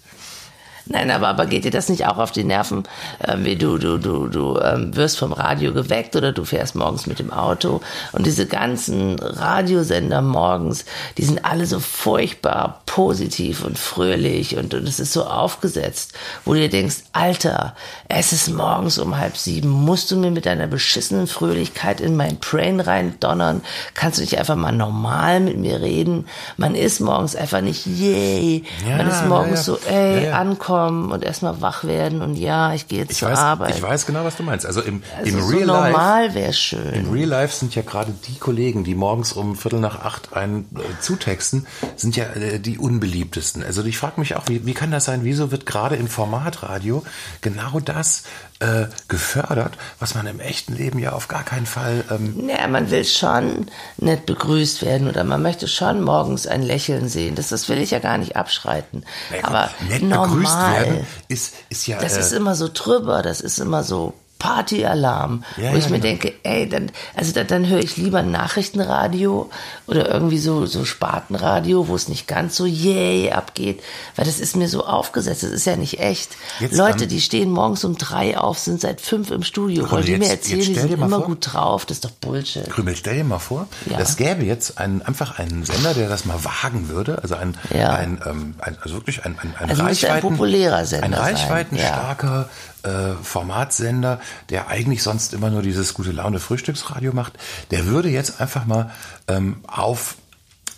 Nein, 0.90 1.10
aber, 1.10 1.28
aber 1.28 1.46
geht 1.46 1.64
dir 1.64 1.70
das 1.70 1.88
nicht 1.88 2.06
auch 2.06 2.18
auf 2.18 2.32
die 2.32 2.44
Nerven, 2.44 2.84
ähm, 3.26 3.44
wie 3.44 3.56
du, 3.56 3.78
du, 3.78 3.98
du, 3.98 4.28
du 4.28 4.58
ähm, 4.58 4.96
wirst 4.96 5.18
vom 5.18 5.32
Radio 5.32 5.72
geweckt 5.72 6.16
oder 6.16 6.32
du 6.32 6.44
fährst 6.44 6.74
morgens 6.74 7.06
mit 7.06 7.18
dem 7.18 7.30
Auto 7.32 7.80
und 8.12 8.26
diese 8.26 8.46
ganzen 8.46 9.18
Radiosender 9.18 10.22
morgens, 10.22 10.84
die 11.18 11.24
sind 11.24 11.44
alle 11.44 11.66
so 11.66 11.78
furchtbar 11.80 12.82
positiv 12.86 13.64
und 13.64 13.78
fröhlich 13.78 14.56
und, 14.56 14.72
und 14.74 14.88
es 14.88 14.98
ist 14.98 15.12
so 15.12 15.24
aufgesetzt, 15.24 16.14
wo 16.44 16.54
du 16.54 16.60
dir 16.60 16.70
denkst, 16.70 16.96
Alter, 17.12 17.74
es 18.08 18.32
ist 18.32 18.48
morgens 18.48 18.98
um 18.98 19.18
halb 19.18 19.36
sieben, 19.36 19.68
musst 19.68 20.10
du 20.10 20.16
mir 20.16 20.30
mit 20.30 20.46
deiner 20.46 20.66
beschissenen 20.66 21.26
Fröhlichkeit 21.26 22.00
in 22.00 22.16
mein 22.16 22.38
Brain 22.38 22.80
rein 22.80 23.14
donnern? 23.20 23.60
Kannst 23.94 24.18
du 24.18 24.22
nicht 24.22 24.38
einfach 24.38 24.56
mal 24.56 24.72
normal 24.72 25.40
mit 25.40 25.58
mir 25.58 25.80
reden? 25.80 26.26
Man 26.56 26.74
ist 26.74 27.00
morgens 27.00 27.36
einfach 27.36 27.60
nicht, 27.60 27.86
yay, 27.86 28.64
Ja, 28.88 28.96
man 28.96 29.08
ist 29.08 29.26
morgens 29.26 29.66
ja, 29.66 29.74
so, 29.74 29.78
ja. 29.86 29.92
ey, 29.92 30.24
Ja, 30.26 30.38
ja. 30.78 30.88
ankommen 30.88 31.12
und 31.12 31.24
erstmal 31.24 31.60
wach 31.60 31.84
werden 31.84 32.22
und 32.22 32.34
ja, 32.34 32.74
ich 32.74 32.88
gehe 32.88 33.00
jetzt 33.00 33.12
Ich 33.12 33.18
zur 33.18 33.30
weiß, 33.30 33.38
Arbeit. 33.38 33.76
ich 33.76 33.82
weiß 33.82 34.06
genau, 34.06 34.24
was 34.24 34.36
du 34.36 34.42
meinst. 34.42 34.66
Also 34.66 34.80
im, 34.80 35.02
also 35.16 35.30
im 35.36 35.42
so 35.42 35.48
Real 35.48 35.66
Life. 35.66 35.92
normal 35.92 36.34
wäre 36.34 36.52
schön. 36.52 36.94
Im 36.94 37.10
Real 37.10 37.28
Life 37.28 37.56
sind 37.56 37.74
ja 37.74 37.82
gerade 37.82 38.12
die 38.26 38.38
Kollegen, 38.38 38.84
die 38.84 38.94
morgens 38.94 39.32
um 39.32 39.56
Viertel 39.56 39.80
nach 39.80 40.00
acht 40.00 40.34
einen 40.34 40.66
äh, 40.74 41.00
zutexten, 41.00 41.66
sind 41.96 42.16
ja 42.16 42.24
äh, 42.24 42.58
die 42.60 42.78
unbeliebtesten. 42.78 43.62
Also 43.62 43.84
ich 43.84 43.98
frage 43.98 44.20
mich 44.20 44.36
auch, 44.36 44.44
wie, 44.48 44.64
wie 44.66 44.74
kann 44.74 44.90
das 44.90 45.04
sein? 45.04 45.20
Wieso 45.24 45.50
wird 45.50 45.66
gerade 45.66 45.96
im 45.96 46.08
Formatradio 46.08 47.02
genau 47.40 47.80
das 47.80 48.24
äh, 48.60 48.86
gefördert, 49.06 49.78
was 50.00 50.14
man 50.14 50.26
im 50.26 50.40
echten 50.40 50.74
Leben 50.74 50.98
ja 50.98 51.12
auf 51.12 51.28
gar 51.28 51.44
keinen 51.44 51.66
Fall 51.66 52.04
ähm, 52.10 52.46
Naja, 52.46 52.66
man 52.68 52.90
will 52.90 53.04
schon 53.04 53.66
nett 53.98 54.26
begrüßt 54.26 54.82
werden 54.84 55.08
oder 55.08 55.24
man 55.24 55.42
möchte 55.42 55.68
schon 55.68 56.02
morgens 56.02 56.46
ein 56.46 56.62
Lächeln 56.62 57.08
sehen. 57.08 57.34
Das, 57.36 57.48
das 57.48 57.68
will 57.68 57.78
ich 57.78 57.92
ja 57.92 58.00
gar 58.00 58.18
nicht 58.18 58.36
abschreiten. 58.36 59.04
naja, 59.30 59.44
Aber 59.44 59.70
nett 59.88 60.02
normal, 60.02 60.28
begrüßt 60.28 60.86
werden. 60.86 61.06
Ist, 61.28 61.54
ist 61.68 61.86
ja 61.86 61.98
das 61.98 62.16
äh, 62.16 62.20
ist 62.20 62.32
immer 62.32 62.54
so 62.56 62.68
drüber, 62.72 63.22
das 63.22 63.40
ist 63.40 63.58
immer 63.58 63.84
so 63.84 64.14
Partyalarm, 64.38 65.44
Ja, 65.56 65.72
wo 65.72 65.76
ich 65.76 65.84
ja, 65.84 65.90
mir 65.90 66.00
genau. 66.00 66.02
denke, 66.20 66.32
ey, 66.48 66.68
dann, 66.68 66.90
also 67.14 67.32
dann, 67.32 67.46
dann 67.46 67.66
höre 67.68 67.80
ich 67.80 67.96
lieber 67.96 68.18
ein 68.20 68.30
Nachrichtenradio 68.30 69.50
oder 69.86 70.08
irgendwie 70.12 70.38
so, 70.38 70.66
so 70.66 70.84
Spartenradio, 70.84 71.88
wo 71.88 71.94
es 71.94 72.08
nicht 72.08 72.26
ganz 72.26 72.56
so 72.56 72.66
yay 72.66 73.30
abgeht, 73.32 73.80
weil 74.16 74.24
das 74.24 74.40
ist 74.40 74.56
mir 74.56 74.68
so 74.68 74.84
aufgesetzt, 74.86 75.42
das 75.42 75.50
ist 75.50 75.66
ja 75.66 75.76
nicht 75.76 76.00
echt. 76.00 76.36
Jetzt, 76.60 76.76
Leute, 76.76 77.04
ähm, 77.04 77.10
die 77.10 77.20
stehen 77.20 77.50
morgens 77.50 77.84
um 77.84 77.96
drei 77.98 78.38
auf, 78.38 78.58
sind 78.58 78.80
seit 78.80 79.00
fünf 79.00 79.30
im 79.30 79.42
Studio, 79.42 79.90
wollen 79.90 80.04
die 80.04 80.16
mir 80.16 80.28
erzählen, 80.30 80.60
die 80.60 80.74
sind 80.74 80.92
immer 80.92 81.08
vor- 81.08 81.24
gut 81.26 81.52
drauf, 81.52 81.86
das 81.86 81.98
ist 81.98 82.04
doch 82.04 82.10
Bullshit. 82.10 82.68
Krümel, 82.70 82.96
stell 82.96 83.16
dir 83.16 83.24
mal 83.24 83.38
vor, 83.38 83.68
Ja. 83.86 83.98
es 83.98 84.16
gäbe 84.16 84.44
jetzt 84.44 84.78
einen, 84.78 85.02
einfach 85.02 85.38
einen 85.38 85.64
Sender, 85.64 85.94
der 85.94 86.08
das 86.08 86.24
mal 86.24 86.38
wagen 86.44 86.88
würde. 86.88 87.18
Also 87.22 87.34
ein, 87.34 87.56
Ja. 87.74 87.94
ein, 87.94 88.20
ähm, 88.26 88.54
ein 88.58 88.76
also 88.82 88.96
wirklich 88.96 89.24
ein, 89.24 89.36
ein, 89.40 89.54
ein 89.58 89.70
Also 89.70 89.82
müsste 89.82 90.06
ein 90.06 90.12
Reichweiten, 90.14 90.28
populärer 90.36 90.84
Sender 90.84 91.04
ein 91.06 91.14
reichweitenstarker 91.14 92.48
äh, 92.84 93.12
Formatsender, 93.22 94.20
der 94.50 94.68
eigentlich 94.68 95.02
sonst 95.02 95.34
immer 95.34 95.50
nur 95.50 95.62
dieses 95.62 95.94
gute 95.94 96.12
Laune 96.12 96.37
Frühstücksradio 96.40 97.12
macht. 97.12 97.34
Der 97.70 97.86
würde 97.86 98.08
jetzt 98.08 98.40
einfach 98.40 98.64
mal 98.66 98.90
ähm, 99.28 99.62
auf 99.66 100.16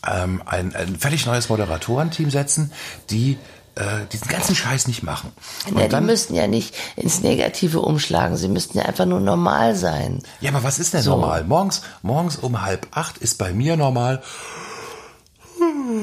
ähm, 0.06 0.42
ein, 0.46 0.74
ein 0.74 0.98
völlig 0.98 1.26
neues 1.26 1.48
Moderatorenteam 1.48 2.30
setzen, 2.30 2.72
die 3.10 3.36
äh, 3.76 3.82
diesen 4.12 4.28
ganzen 4.28 4.56
Scheiß 4.56 4.88
nicht 4.88 5.02
machen. 5.02 5.30
Ja, 5.74 5.82
die 5.82 5.88
dann- 5.88 6.06
müssten 6.06 6.34
ja 6.34 6.46
nicht 6.46 6.74
ins 6.96 7.20
Negative 7.20 7.80
umschlagen, 7.80 8.36
sie 8.36 8.48
müssten 8.48 8.78
ja 8.78 8.84
einfach 8.86 9.06
nur 9.06 9.20
normal 9.20 9.76
sein. 9.76 10.22
Ja, 10.40 10.50
aber 10.50 10.62
was 10.64 10.78
ist 10.78 10.94
denn 10.94 11.02
So. 11.02 11.10
normal? 11.12 11.44
Morgens, 11.44 11.82
morgens 12.02 12.36
um 12.36 12.62
halb 12.62 12.88
acht 12.92 13.18
ist 13.18 13.38
bei 13.38 13.52
mir 13.52 13.76
normal. 13.76 14.22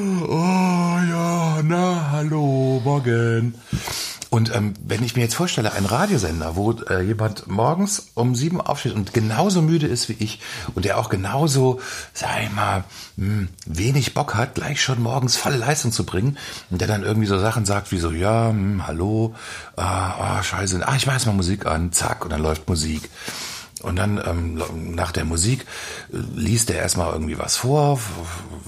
Oh 0.08 0.98
ja, 1.10 1.62
na, 1.64 2.12
hallo, 2.12 2.82
morgen. 2.82 3.56
Und 4.30 4.56
ähm, 4.56 4.74
wenn 4.82 5.04
ich 5.04 5.18
mir 5.18 5.24
jetzt 5.24 5.36
vorstelle, 5.36 5.74
ein 5.74 5.84
Radiosender, 5.84 6.56
wo 6.56 6.72
äh, 6.72 7.02
jemand 7.02 7.48
morgens 7.48 8.12
um 8.14 8.34
sieben 8.34 8.62
aufsteht 8.62 8.94
und 8.94 9.14
genauso 9.14 9.62
müde 9.62 9.86
ist 9.88 10.08
wie 10.08 10.16
ich 10.20 10.40
und 10.76 10.86
der 10.86 10.98
auch 10.98 11.10
genauso, 11.10 11.82
sag 12.14 12.42
ich 12.42 12.52
mal, 12.54 12.86
mh, 13.18 13.48
wenig 13.66 14.14
Bock 14.14 14.36
hat, 14.36 14.56
gleich 14.56 14.82
schon 14.82 15.02
morgens 15.02 15.36
volle 15.36 15.58
Leistung 15.58 15.92
zu 15.92 16.06
bringen 16.06 16.38
und 16.70 16.80
der 16.80 16.88
dann 16.88 17.04
irgendwie 17.04 17.28
so 17.28 17.38
Sachen 17.38 17.66
sagt 17.66 17.92
wie 17.92 18.00
so, 18.00 18.12
ja, 18.12 18.50
hm, 18.50 18.88
hallo, 18.88 19.36
ah, 19.76 20.38
ah, 20.38 20.44
scheiße, 20.44 20.88
ah, 20.88 20.96
ich 20.96 21.06
mach 21.06 21.14
jetzt 21.16 21.26
mal 21.26 21.34
Musik 21.34 21.66
an, 21.66 21.92
zack, 21.92 22.24
und 22.24 22.32
dann 22.32 22.42
läuft 22.42 22.70
Musik. 22.70 23.10
Und 23.82 23.96
dann 23.98 24.22
ähm, 24.26 24.62
nach 24.96 25.12
der 25.12 25.26
Musik 25.26 25.62
äh, 26.12 26.18
liest 26.36 26.70
er 26.70 26.78
erstmal 26.78 27.12
irgendwie 27.14 27.38
was 27.38 27.58
vor, 27.58 28.00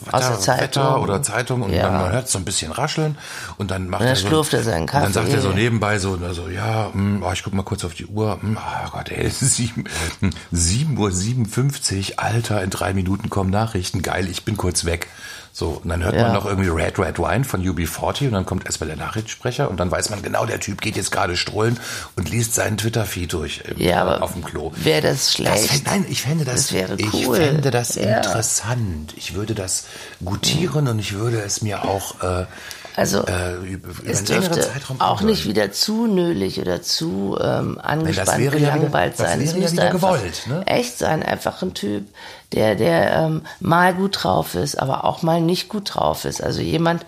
Wetter, 0.05 0.17
Aus 0.17 0.23
der 0.27 0.39
Zeitung. 0.39 0.63
Wetter 0.83 1.01
oder 1.01 1.21
Zeitung 1.23 1.61
und 1.63 1.73
Ja. 1.73 1.83
dann 1.83 1.93
man 2.01 2.11
hört 2.11 2.29
so 2.29 2.37
ein 2.37 2.45
bisschen 2.45 2.71
rascheln 2.71 3.17
und 3.57 3.71
dann 3.71 3.89
macht 3.89 4.01
Und 4.01 4.07
dann 4.07 4.15
er 4.15 4.19
so, 4.21 4.27
schlürft 4.27 4.53
er 4.53 4.63
seinen 4.63 4.83
Und 4.83 4.93
dann 4.93 5.13
sagt 5.13 5.29
er 5.29 5.41
so 5.41 5.49
Kaffee. 5.49 5.61
nebenbei 5.61 5.99
so, 5.99 6.17
so 6.33 6.47
ja, 6.49 6.89
hm, 6.93 7.23
oh, 7.23 7.31
ich 7.31 7.43
guck 7.43 7.53
mal 7.53 7.63
kurz 7.63 7.83
auf 7.85 7.93
die 7.93 8.05
Uhr, 8.05 8.39
hm, 8.41 8.57
oh 8.57 8.89
Gott, 8.91 9.09
ey, 9.09 9.25
es 9.25 9.41
ist 9.41 9.55
sieben, 9.55 9.83
hm, 10.19 10.29
sieben 10.51 10.97
Uhr, 10.97 11.11
57, 11.11 12.19
Alter, 12.19 12.63
in 12.63 12.69
drei 12.69 12.93
Minuten 12.93 13.29
kommen 13.29 13.49
Nachrichten, 13.49 14.01
geil, 14.01 14.27
ich 14.29 14.43
bin 14.45 14.57
kurz 14.57 14.85
weg. 14.85 15.07
So, 15.59 15.81
und 15.83 15.89
dann 15.89 16.01
hört 16.05 16.15
Ja. 16.15 16.21
man 16.21 16.31
noch 16.31 16.45
irgendwie 16.45 16.69
Red 16.69 16.97
Red 16.99 17.19
Wine 17.19 17.43
von 17.43 17.61
UB40 17.61 18.27
und 18.27 18.31
dann 18.31 18.45
kommt 18.45 18.65
erstmal 18.65 18.87
der 18.87 18.95
Nachrichtensprecher 18.95 19.69
und 19.69 19.77
dann 19.77 19.91
weiß 19.91 20.09
man 20.09 20.21
genau, 20.21 20.45
der 20.45 20.61
Typ 20.61 20.79
geht 20.79 20.95
jetzt 20.95 21.11
gerade 21.11 21.35
strollen 21.35 21.77
und 22.15 22.29
liest 22.29 22.55
seinen 22.55 22.77
Twitter-Feed 22.77 23.33
durch 23.33 23.61
im, 23.65 23.77
Ja, 23.77 24.03
aber 24.03 24.23
auf 24.23 24.31
dem 24.31 24.41
Klo. 24.45 24.71
wäre 24.77 25.01
das 25.01 25.25
Das 25.25 25.33
schlecht? 25.33 25.65
fänd, 25.69 25.85
nein, 25.87 26.05
ich 26.07 26.21
fände 26.21 26.45
das, 26.45 26.67
Das 26.67 26.71
wäre 26.71 26.95
ich 26.95 27.27
cool. 27.27 27.35
fände 27.35 27.71
das 27.71 27.95
Ja. 27.95 28.03
interessant. 28.19 29.13
Ich 29.17 29.33
würde 29.33 29.53
das 29.53 29.83
gutieren 30.23 30.87
und 30.87 30.97
ich 30.97 31.15
würde 31.15 31.41
es 31.41 31.61
mir 31.61 31.83
auch 31.83 32.23
äh, 32.23 32.45
Also 32.99 33.25
äh, 33.25 33.55
über, 33.65 33.89
es 34.05 34.25
dürfte 34.25 34.59
Zeitraum 34.59 34.99
auch 34.99 35.21
nicht 35.21 35.45
wieder 35.47 35.71
zu 35.71 36.05
nölig 36.05 36.59
oder 36.59 36.81
zu 36.81 37.37
ähm, 37.41 37.79
angespannt, 37.81 38.27
ja 38.29 38.51
wieder- 38.51 38.51
gelangweilt 38.59 39.13
das 39.17 39.29
sein. 39.29 39.39
wäre 39.39 39.49
es 39.49 39.55
ja 39.55 39.71
wieder 39.71 39.89
gewollt, 39.91 40.47
ne? 40.47 40.63
echt 40.67 40.97
sein, 40.97 41.23
einfach 41.23 41.61
ein 41.61 41.73
Typ, 41.73 42.03
der, 42.51 42.75
der 42.75 43.13
ähm, 43.15 43.41
mal 43.61 43.93
gut 43.93 44.23
drauf 44.23 44.55
ist, 44.55 44.75
aber 44.75 45.05
auch 45.05 45.21
mal 45.21 45.39
nicht 45.39 45.69
gut 45.69 45.95
drauf 45.95 46.25
ist. 46.25 46.43
Also 46.43 46.59
jemand, 46.59 47.05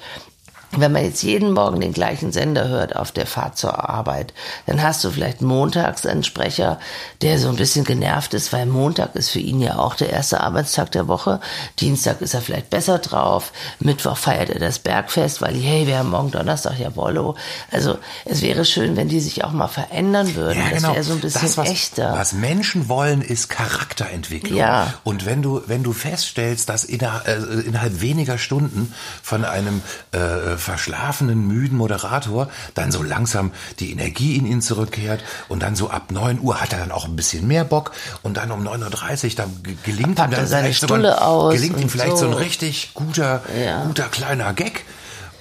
wenn 0.77 0.91
man 0.91 1.03
jetzt 1.03 1.21
jeden 1.21 1.51
Morgen 1.51 1.81
den 1.81 1.91
gleichen 1.91 2.31
Sender 2.31 2.67
hört 2.69 2.95
auf 2.95 3.11
der 3.11 3.25
Fahrt 3.25 3.57
zur 3.57 3.89
Arbeit, 3.89 4.33
dann 4.67 4.81
hast 4.81 5.03
du 5.03 5.11
vielleicht 5.11 5.41
montags 5.41 6.05
einen 6.05 6.23
Sprecher, 6.23 6.79
der 7.21 7.39
so 7.39 7.49
ein 7.49 7.57
bisschen 7.57 7.83
genervt 7.83 8.33
ist, 8.33 8.53
weil 8.53 8.65
Montag 8.65 9.15
ist 9.15 9.31
für 9.31 9.39
ihn 9.39 9.59
ja 9.59 9.77
auch 9.77 9.95
der 9.95 10.11
erste 10.11 10.39
Arbeitstag 10.39 10.91
der 10.91 11.07
Woche. 11.07 11.41
Dienstag 11.79 12.21
ist 12.21 12.33
er 12.33 12.41
vielleicht 12.41 12.69
besser 12.69 12.99
drauf. 12.99 13.51
Mittwoch 13.79 14.15
feiert 14.15 14.49
er 14.49 14.59
das 14.59 14.79
Bergfest, 14.79 15.41
weil, 15.41 15.55
hey, 15.55 15.87
wir 15.87 15.97
haben 15.97 16.09
morgen 16.09 16.31
Donnerstag 16.31 16.79
ja 16.79 16.95
Wollo. 16.95 17.35
Also 17.69 17.97
es 18.23 18.41
wäre 18.41 18.63
schön, 18.63 18.95
wenn 18.95 19.09
die 19.09 19.19
sich 19.19 19.43
auch 19.43 19.51
mal 19.51 19.67
verändern 19.67 20.35
würden. 20.35 20.59
Ja, 20.59 20.69
das 20.69 20.81
genau. 20.81 20.93
wäre 20.93 21.03
so 21.03 21.13
ein 21.13 21.19
bisschen 21.19 21.41
das, 21.41 21.57
was, 21.57 21.69
echter. 21.69 22.13
Was 22.13 22.33
Menschen 22.33 22.87
wollen, 22.87 23.21
ist 23.21 23.49
Charakterentwicklung. 23.49 24.57
Ja. 24.57 24.93
Und 25.03 25.25
wenn 25.25 25.41
du, 25.41 25.61
wenn 25.67 25.83
du 25.83 25.91
feststellst, 25.91 26.69
dass 26.69 26.85
innerhalb, 26.85 27.27
äh, 27.27 27.61
innerhalb 27.61 27.99
weniger 27.99 28.37
Stunden 28.37 28.93
von 29.21 29.43
einem 29.43 29.81
äh, 30.13 30.60
verschlafenen, 30.61 31.45
müden 31.47 31.77
Moderator 31.77 32.49
dann 32.73 32.91
so 32.91 33.03
langsam 33.03 33.51
die 33.79 33.91
Energie 33.91 34.37
in 34.37 34.45
ihn 34.45 34.61
zurückkehrt 34.61 35.23
und 35.49 35.61
dann 35.61 35.75
so 35.75 35.89
ab 35.89 36.11
9 36.11 36.39
Uhr 36.39 36.61
hat 36.61 36.71
er 36.73 36.79
dann 36.79 36.91
auch 36.91 37.05
ein 37.05 37.15
bisschen 37.15 37.47
mehr 37.47 37.65
Bock 37.65 37.91
und 38.23 38.37
dann 38.37 38.51
um 38.51 38.65
9.30 38.65 39.29
Uhr 39.31 39.35
dann 39.35 39.63
ge- 39.63 39.75
gelingt 39.83 40.19
ihm 40.19 40.31
dann 40.31 40.47
seine 40.47 40.73
Stulle 40.73 41.21
aus 41.21 41.53
gelingt 41.53 41.79
ihm 41.81 41.89
vielleicht 41.89 42.17
so 42.17 42.25
ein 42.27 42.31
so. 42.33 42.37
richtig 42.37 42.91
guter, 42.93 43.41
Ja. 43.59 43.83
guter 43.83 44.03
kleiner 44.09 44.53
Gag 44.53 44.85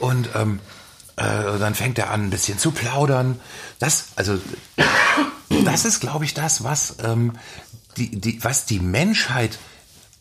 und 0.00 0.30
ähm, 0.34 0.58
äh, 1.16 1.58
dann 1.58 1.74
fängt 1.74 1.98
er 1.98 2.10
an, 2.10 2.24
ein 2.26 2.30
bisschen 2.30 2.58
zu 2.58 2.70
plaudern. 2.70 3.38
Das, 3.78 4.06
also, 4.16 4.38
das 5.64 5.84
ist, 5.84 6.00
glaube 6.00 6.24
ich, 6.24 6.32
das, 6.34 6.64
was, 6.64 6.96
ähm, 7.04 7.32
die, 7.96 8.18
die, 8.20 8.42
was 8.42 8.64
die 8.64 8.80
Menschheit 8.80 9.58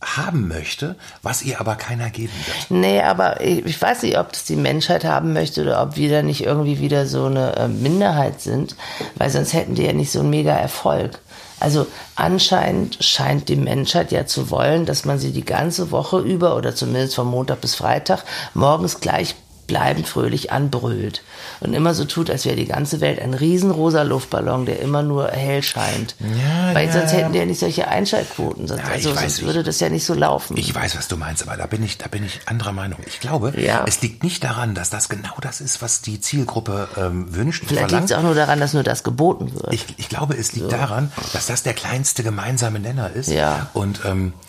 haben 0.02 0.48
möchte, 0.48 0.96
was 1.24 1.42
ihr 1.42 1.60
aber 1.60 1.76
keiner 1.76 2.10
geben 2.10 2.34
wird. 2.46 2.72
Nee, 2.72 3.02
aber 3.02 3.42
ich, 3.42 3.82
weiß 3.82 4.04
nicht, 4.04 4.18
ob 4.18 4.32
das 4.32 4.46
die 4.46 4.56
Menschheit 4.56 5.04
haben 5.04 5.34
möchte 5.34 5.62
oder 5.62 5.82
ob 5.82 5.98
wir 5.98 6.10
da 6.10 6.22
nicht 6.22 6.44
irgendwie 6.44 6.80
wieder 6.80 7.06
so 7.06 7.26
eine 7.26 7.56
äh, 7.58 7.68
Minderheit 7.68 8.40
sind, 8.40 8.76
weil 9.16 9.30
sonst 9.30 9.54
hätten 9.54 9.76
die 9.76 9.84
ja 9.84 9.92
nicht 9.92 10.12
so 10.12 10.20
einen 10.20 10.30
mega 10.30 10.54
Erfolg. 10.54 11.20
Also 11.60 11.88
anscheinend 12.16 13.04
scheint 13.04 13.50
die 13.50 13.58
Menschheit 13.58 14.14
ja 14.14 14.26
zu 14.26 14.50
wollen, 14.50 14.86
dass 14.86 15.04
man 15.04 15.20
sie 15.20 15.32
die 15.32 15.44
ganze 15.44 15.92
Woche 15.92 16.20
über 16.20 16.56
oder 16.56 16.74
zumindest 16.74 17.16
von 17.16 17.28
Montag 17.28 17.60
bis 17.60 17.76
Freitag 17.76 18.24
morgens 18.54 19.02
gleich 19.02 19.36
bleibend 19.70 20.08
fröhlich 20.08 20.52
anbrüllt 20.52 21.22
und 21.62 21.74
immer 21.74 21.94
so 21.94 22.04
tut, 22.04 22.30
als 22.30 22.44
wäre 22.46 22.58
die 22.58 22.66
ganze 22.66 23.00
Welt 23.00 23.22
ein 23.22 23.34
riesenrosa 23.34 24.02
Luftballon, 24.04 24.66
der 24.66 24.82
immer 24.82 25.02
nur 25.02 25.30
hell 25.30 25.64
scheint. 25.64 26.16
Ja, 26.20 26.74
Weil 26.76 26.88
ja, 26.88 26.94
sonst 26.94 27.14
hätten 27.14 27.32
die 27.32 27.40
ja 27.40 27.46
nicht 27.46 27.60
solche 27.62 27.88
Einschaltquoten, 27.88 28.68
sonst, 28.68 28.82
Ja, 28.82 28.88
ich 28.90 28.94
also 29.06 29.12
weiß 29.16 29.20
sonst 29.38 29.42
würde 29.44 29.64
das 29.64 29.80
ja 29.80 29.88
nicht 29.90 30.04
so 30.06 30.14
laufen. 30.14 30.58
Ich 30.58 30.76
weiß, 30.76 30.98
was 30.98 31.08
du 31.08 31.16
meinst, 31.16 31.48
aber 31.48 31.56
da 31.56 31.66
bin 31.68 31.84
ich, 31.84 31.98
da 31.98 32.08
bin 32.10 32.26
ich 32.26 32.42
anderer 32.48 32.74
Meinung. 32.74 33.00
Ich 33.08 33.20
glaube, 33.22 33.54
Ja. 33.58 33.86
es 33.88 34.02
liegt 34.02 34.24
nicht 34.24 34.44
daran, 34.44 34.76
dass 34.76 34.90
das 34.90 35.08
genau 35.08 35.36
das 35.42 35.62
ist, 35.62 35.82
was 35.82 36.02
die 36.02 36.20
Zielgruppe 36.20 36.90
ähm, 36.98 37.34
wünscht. 37.34 37.64
Vielleicht 37.68 37.92
liegt 37.92 38.06
es 38.06 38.12
auch 38.12 38.24
nur 38.24 38.36
daran, 38.36 38.60
dass 38.60 38.74
nur 38.74 38.84
das 38.84 39.04
geboten 39.04 39.54
wird. 39.54 39.72
Ich, 39.74 39.86
ich 39.98 40.10
glaube, 40.10 40.36
es 40.36 40.54
liegt 40.54 40.72
daran, 40.72 41.12
dass 41.34 41.46
das 41.46 41.64
der 41.64 41.74
kleinste 41.74 42.24
gemeinsame 42.24 42.80
Nenner 42.80 43.12
ist. 43.12 43.30
Ja. 43.30 43.70
Und 43.74 44.02
ähm, 44.06 44.34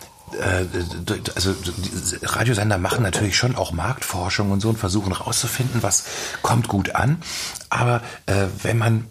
also 1.35 1.53
die 1.53 2.25
Radiosender 2.25 2.77
machen 2.77 3.03
natürlich 3.03 3.35
schon 3.35 3.55
auch 3.55 3.71
Marktforschung 3.71 4.51
und 4.51 4.61
so 4.61 4.69
und 4.69 4.77
versuchen 4.77 5.13
rauszufinden, 5.13 5.83
was 5.83 6.05
kommt 6.41 6.67
gut 6.67 6.95
an. 6.95 7.21
Aber 7.69 8.01
äh, 8.25 8.47
wenn 8.63 8.77
man 8.77 9.07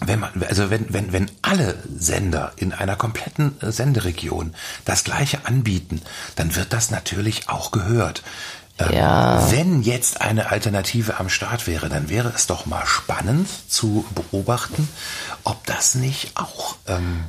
wenn 0.00 0.20
man, 0.20 0.30
also 0.48 0.70
wenn, 0.70 0.92
wenn, 0.92 1.12
wenn 1.12 1.28
alle 1.42 1.76
Sender 1.98 2.52
in 2.56 2.72
einer 2.72 2.94
kompletten 2.96 3.56
Senderegion 3.60 4.54
das 4.84 5.02
gleiche 5.02 5.44
anbieten, 5.44 6.02
dann 6.36 6.54
wird 6.54 6.72
das 6.72 6.90
natürlich 6.90 7.48
auch 7.48 7.72
gehört. 7.72 8.22
Ähm, 8.78 8.92
Ja. 8.92 9.50
Wenn 9.50 9.82
jetzt 9.82 10.20
eine 10.20 10.50
Alternative 10.50 11.18
am 11.18 11.28
Start 11.28 11.66
wäre, 11.66 11.88
dann 11.88 12.08
wäre 12.08 12.32
es 12.34 12.46
doch 12.46 12.64
mal 12.66 12.86
spannend 12.86 13.48
zu 13.68 14.06
beobachten, 14.14 14.88
ob 15.42 15.66
das 15.66 15.96
nicht 15.96 16.36
auch 16.36 16.76
ähm, 16.86 17.24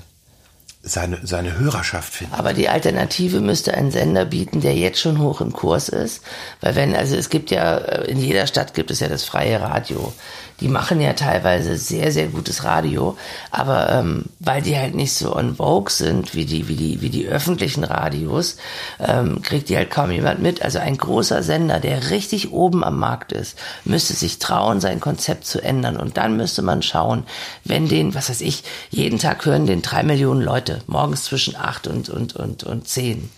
seine, 0.90 1.20
seine 1.24 1.58
Hörerschaft 1.58 2.14
findet. 2.14 2.38
Aber 2.38 2.54
die 2.54 2.70
Alternative 2.70 3.40
müsste 3.40 3.74
ein 3.74 3.92
Sender 3.92 4.26
bieten, 4.26 4.62
der 4.62 4.76
jetzt 4.76 5.00
schon 5.00 5.20
hoch 5.20 5.42
im 5.42 5.54
Kurs 5.54 5.90
ist. 5.90 6.24
Weil 6.62 6.76
wenn, 6.76 6.96
also 6.96 7.16
es 7.16 7.30
gibt 7.30 7.52
ja, 7.52 7.78
äh, 7.78 8.12
in 8.12 8.20
jeder 8.20 8.48
Stadt 8.48 8.74
gibt 8.74 8.92
es 8.92 9.00
ja 9.00 9.08
das 9.08 9.24
freie 9.24 9.62
Radio. 9.62 10.14
Die 10.62 10.68
machen 10.68 11.02
ja 11.02 11.14
teilweise 11.14 11.78
sehr, 11.78 12.12
sehr 12.12 12.28
gutes 12.28 12.64
Radio. 12.64 13.18
Aber 13.52 13.90
ähm, 13.90 14.26
weil 14.40 14.62
die 14.62 14.78
halt 14.78 14.96
nicht 14.96 15.14
so 15.14 15.36
on 15.36 15.56
vogue 15.56 15.92
sind 15.92 16.36
wie 16.36 16.46
die, 16.46 16.68
wie 16.68 16.76
die, 16.76 17.02
wie 17.02 17.10
die 17.10 17.28
öffentlichen 17.28 17.84
Radios, 17.84 18.58
ähm, 19.00 19.42
kriegt 19.42 19.70
die 19.70 19.78
halt 19.78 19.90
kaum 19.90 20.12
jemand 20.12 20.42
mit. 20.42 20.62
Also 20.62 20.80
ein 20.80 20.98
großer 20.98 21.44
Sender, 21.44 21.80
der 21.80 22.10
richtig 22.10 22.52
oben 22.52 22.84
am 22.84 23.00
Markt 23.00 23.32
ist, 23.32 23.58
müsste 23.86 24.14
sich 24.14 24.40
trauen, 24.40 24.82
sein 24.82 25.00
Konzept 25.00 25.46
zu 25.46 25.62
ändern. 25.62 25.98
Und 25.98 26.18
dann 26.18 26.38
müsste 26.38 26.62
man 26.62 26.82
schauen, 26.82 27.24
wenn 27.64 27.88
den, 27.88 28.16
was 28.16 28.30
weiß 28.30 28.42
ich, 28.42 28.64
jeden 28.90 29.20
Tag 29.20 29.46
hören 29.46 29.66
den 29.66 29.82
drei 29.82 30.04
Millionen 30.04 30.42
Leute, 30.42 30.82
morgens 30.88 31.26
zwischen 31.26 31.56
acht 31.56 31.88
und, 31.88 32.10
und, 32.10 32.36
und, 32.36 32.64
und 32.64 32.88
zehn. 32.88 33.30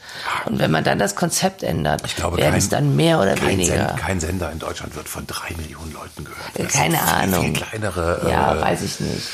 Und 0.45 0.59
wenn 0.59 0.71
man 0.71 0.83
dann 0.83 0.99
das 0.99 1.15
Konzept 1.15 1.63
ändert, 1.63 2.01
Ich 2.05 2.15
glaube, 2.15 2.37
werden 2.37 2.51
kein, 2.51 2.57
es 2.59 2.69
dann 2.69 2.95
mehr 2.95 3.19
oder 3.19 3.35
kein 3.35 3.49
weniger. 3.49 3.75
Sender, 3.75 3.95
kein 3.95 4.19
Sender 4.19 4.51
in 4.51 4.59
Deutschland 4.59 4.95
wird 4.95 5.07
von 5.09 5.25
drei 5.27 5.53
Millionen 5.57 5.93
Leuten 5.93 6.23
gehört. 6.25 6.39
Das 6.55 6.71
Keine 6.73 6.97
viel, 6.97 7.07
Ahnung. 7.07 7.43
Viel 7.43 7.53
kleinere. 7.53 8.27
ja, 8.29 8.55
äh, 8.55 8.61
weiß 8.61 8.81
ich 8.83 8.99
nicht. 8.99 9.27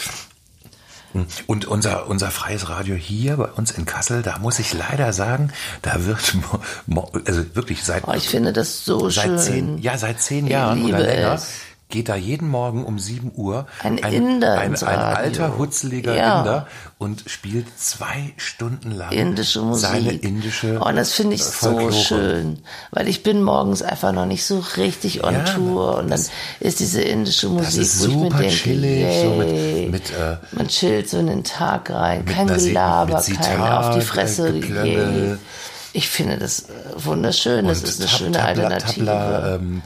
Und 1.47 1.65
unser, 1.65 2.07
unser 2.07 2.29
freies 2.29 2.69
Radio 2.69 2.95
hier 2.95 3.37
bei 3.37 3.45
uns 3.45 3.71
in 3.71 3.85
Kassel, 3.85 4.21
da 4.21 4.37
muss 4.37 4.59
ich 4.59 4.73
leider 4.73 5.13
sagen, 5.13 5.51
da 5.81 6.05
wird, 6.05 6.35
also 7.25 7.55
wirklich 7.55 7.83
seit, 7.83 8.03
Oh, 8.07 8.13
ich 8.13 8.29
finde 8.29 8.53
das 8.53 8.85
so 8.85 9.09
seit 9.09 9.25
schön. 9.25 9.39
zehn, 9.39 9.77
ja, 9.79 9.97
seit 9.97 10.21
zehn 10.21 10.45
Ich 10.45 10.51
Jahren 10.51 10.85
oder 10.85 10.99
länger, 10.99 11.33
es. 11.33 11.47
Geht 11.89 12.09
da 12.09 12.15
jeden 12.17 12.49
Morgen 12.49 12.83
um 12.85 12.99
7 12.99 13.31
Uhr 13.35 13.65
Ein 13.81 13.97
Inder 13.97 14.59
ein, 14.59 14.71
ins 14.71 14.83
ein 14.83 14.99
Radio. 14.99 15.17
alter, 15.45 15.57
hutzeliger 15.57 16.15
Ja. 16.17 16.39
Inder 16.39 16.67
und 16.97 17.23
spielt 17.27 17.67
zwei 17.79 18.33
Stunden 18.35 18.91
lang 18.91 19.11
indische 19.11 19.61
Musik. 19.61 19.89
seine 19.89 20.11
indische 20.11 20.79
Oh, 20.81 20.87
und 20.89 20.97
das 20.97 21.13
finde 21.13 21.35
ich 21.35 21.41
äh, 21.41 21.45
so 21.45 21.51
Folklore. 21.69 21.93
schön, 21.93 22.59
weil 22.91 23.07
ich 23.07 23.23
bin 23.23 23.41
morgens 23.41 23.81
einfach 23.83 24.11
noch 24.11 24.25
nicht 24.25 24.43
so 24.43 24.61
richtig 24.75 25.23
on 25.23 25.33
Ja, 25.33 25.43
Tour 25.45 25.97
und 25.99 26.09
dann 26.11 26.21
ist 26.59 26.79
diese 26.81 27.01
indische 27.01 27.47
Musik, 27.47 27.81
ist 27.81 28.01
ich 28.01 28.07
mir 28.09 28.13
super 28.13 28.37
denke, 28.39 28.53
chillig, 28.55 29.21
so 29.21 29.29
mit- 29.35 29.47
yay, 29.49 29.89
mit, 29.89 30.09
äh, 30.11 30.37
man 30.51 30.67
chillt 30.67 31.09
so 31.09 31.19
in 31.19 31.27
den 31.27 31.43
Tag 31.45 31.89
rein, 31.89 32.25
kein 32.25 32.47
Gelaber, 32.47 33.23
kein 33.41 33.61
auf 33.61 33.91
die 33.93 33.99
äh, 33.99 34.01
Fresse, 34.01 34.51
Geplömmel. 34.51 35.39
Ich 35.93 36.09
finde 36.09 36.37
das 36.37 36.61
äh, 36.61 36.63
wunderschön, 36.97 37.67
das 37.67 37.79
Und 37.79 37.87
ist 37.89 37.99
eine 38.01 38.09
schöne 38.09 38.37
Tabla- 38.37 38.45
Alternative. 38.63 39.05
Tabla, 39.05 39.55
ähm, 39.55 39.81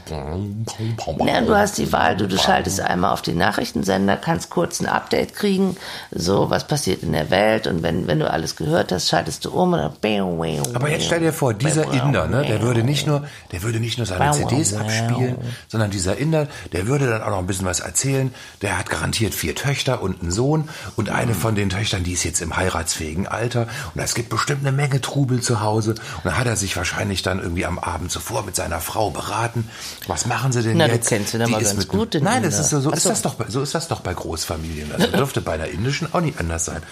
Ja, 1.26 1.40
du 1.40 1.56
hast 1.56 1.78
die 1.78 1.92
Wahl, 1.92 2.16
du, 2.16 2.26
du 2.28 2.38
schaltest 2.38 2.80
einmal 2.80 3.12
auf 3.12 3.22
den 3.22 3.38
Nachrichtensender, 3.38 4.16
kannst 4.16 4.50
kurz 4.50 4.80
ein 4.80 4.86
Update 4.86 5.34
kriegen, 5.34 5.76
so 6.10 6.50
was 6.50 6.66
passiert 6.66 7.02
in 7.02 7.12
der 7.12 7.30
Welt? 7.30 7.66
Und 7.66 7.82
wenn, 7.82 8.06
wenn 8.06 8.18
du 8.18 8.30
alles 8.30 8.56
gehört 8.56 8.92
hast, 8.92 9.08
schaltest 9.08 9.44
du 9.44 9.50
um 9.50 9.72
und 9.72 9.80
dann 10.02 10.76
Aber 10.76 10.90
jetzt 10.90 11.06
stell 11.06 11.20
dir 11.20 11.32
vor, 11.32 11.54
dieser 11.54 11.90
Inder, 11.92 12.26
ne, 12.26 12.44
der 12.46 12.60
würde 12.62 12.82
nicht 12.82 13.06
nur, 13.06 13.24
der 13.52 13.62
würde 13.62 13.80
nicht 13.80 13.96
nur 13.98 14.06
seine 14.06 14.32
CDs 14.32 14.74
abspielen, 14.74 15.36
sondern 15.68 15.90
dieser 15.90 16.16
Inder, 16.18 16.48
der 16.72 16.86
würde 16.86 17.08
dann 17.08 17.22
auch 17.22 17.30
noch 17.30 17.38
ein 17.38 17.46
bisschen 17.46 17.66
was 17.66 17.80
erzählen. 17.80 18.34
Der 18.60 18.78
hat 18.78 18.90
garantiert 18.90 19.34
vier 19.34 19.54
Töchter 19.54 20.02
und 20.02 20.20
einen 20.22 20.30
Sohn. 20.30 20.68
Und 20.96 21.10
eine 21.10 21.34
von 21.34 21.54
den 21.54 21.70
Töchtern, 21.70 22.04
die 22.04 22.12
ist 22.12 22.24
jetzt 22.24 22.40
im 22.42 22.56
heiratsfähigen 22.56 23.26
Alter. 23.26 23.66
Und 23.94 24.00
es 24.00 24.14
gibt 24.14 24.28
bestimmt 24.28 24.60
eine 24.66 24.72
Menge 24.72 25.00
Trubel 25.00 25.40
zu 25.40 25.60
Hause 25.62 25.91
und 26.00 26.24
dann 26.24 26.38
hat 26.38 26.46
er 26.46 26.56
sich 26.56 26.76
wahrscheinlich 26.76 27.22
dann 27.22 27.40
irgendwie 27.40 27.66
am 27.66 27.78
Abend 27.78 28.10
zuvor 28.10 28.44
mit 28.44 28.56
seiner 28.56 28.80
Frau 28.80 29.10
beraten. 29.10 29.68
Was 30.06 30.26
machen 30.26 30.52
sie 30.52 30.62
denn 30.62 30.76
Na, 30.76 30.86
du 30.88 30.94
jetzt? 30.94 31.08
kennst 31.08 31.34
ihn 31.34 31.42
aber 31.42 31.56
Die 31.58 31.62
ist 31.62 31.68
ganz 31.70 31.78
mit- 31.80 31.88
gut, 31.88 32.14
den 32.14 32.24
Nein, 32.24 32.42
das 32.42 32.58
ist 32.58 32.70
so, 32.70 32.80
so 32.80 32.90
ist 32.90 33.02
so. 33.02 33.08
das 33.10 33.22
doch, 33.22 33.34
bei- 33.34 33.46
so 33.48 33.62
ist 33.62 33.74
das 33.74 33.88
doch 33.88 34.00
bei 34.00 34.14
Großfamilien. 34.14 34.92
Also 34.92 35.06
dürfte 35.16 35.40
bei 35.40 35.52
einer 35.52 35.66
indischen 35.68 36.12
auch 36.14 36.20
nicht 36.20 36.38
anders 36.40 36.64
sein. 36.64 36.82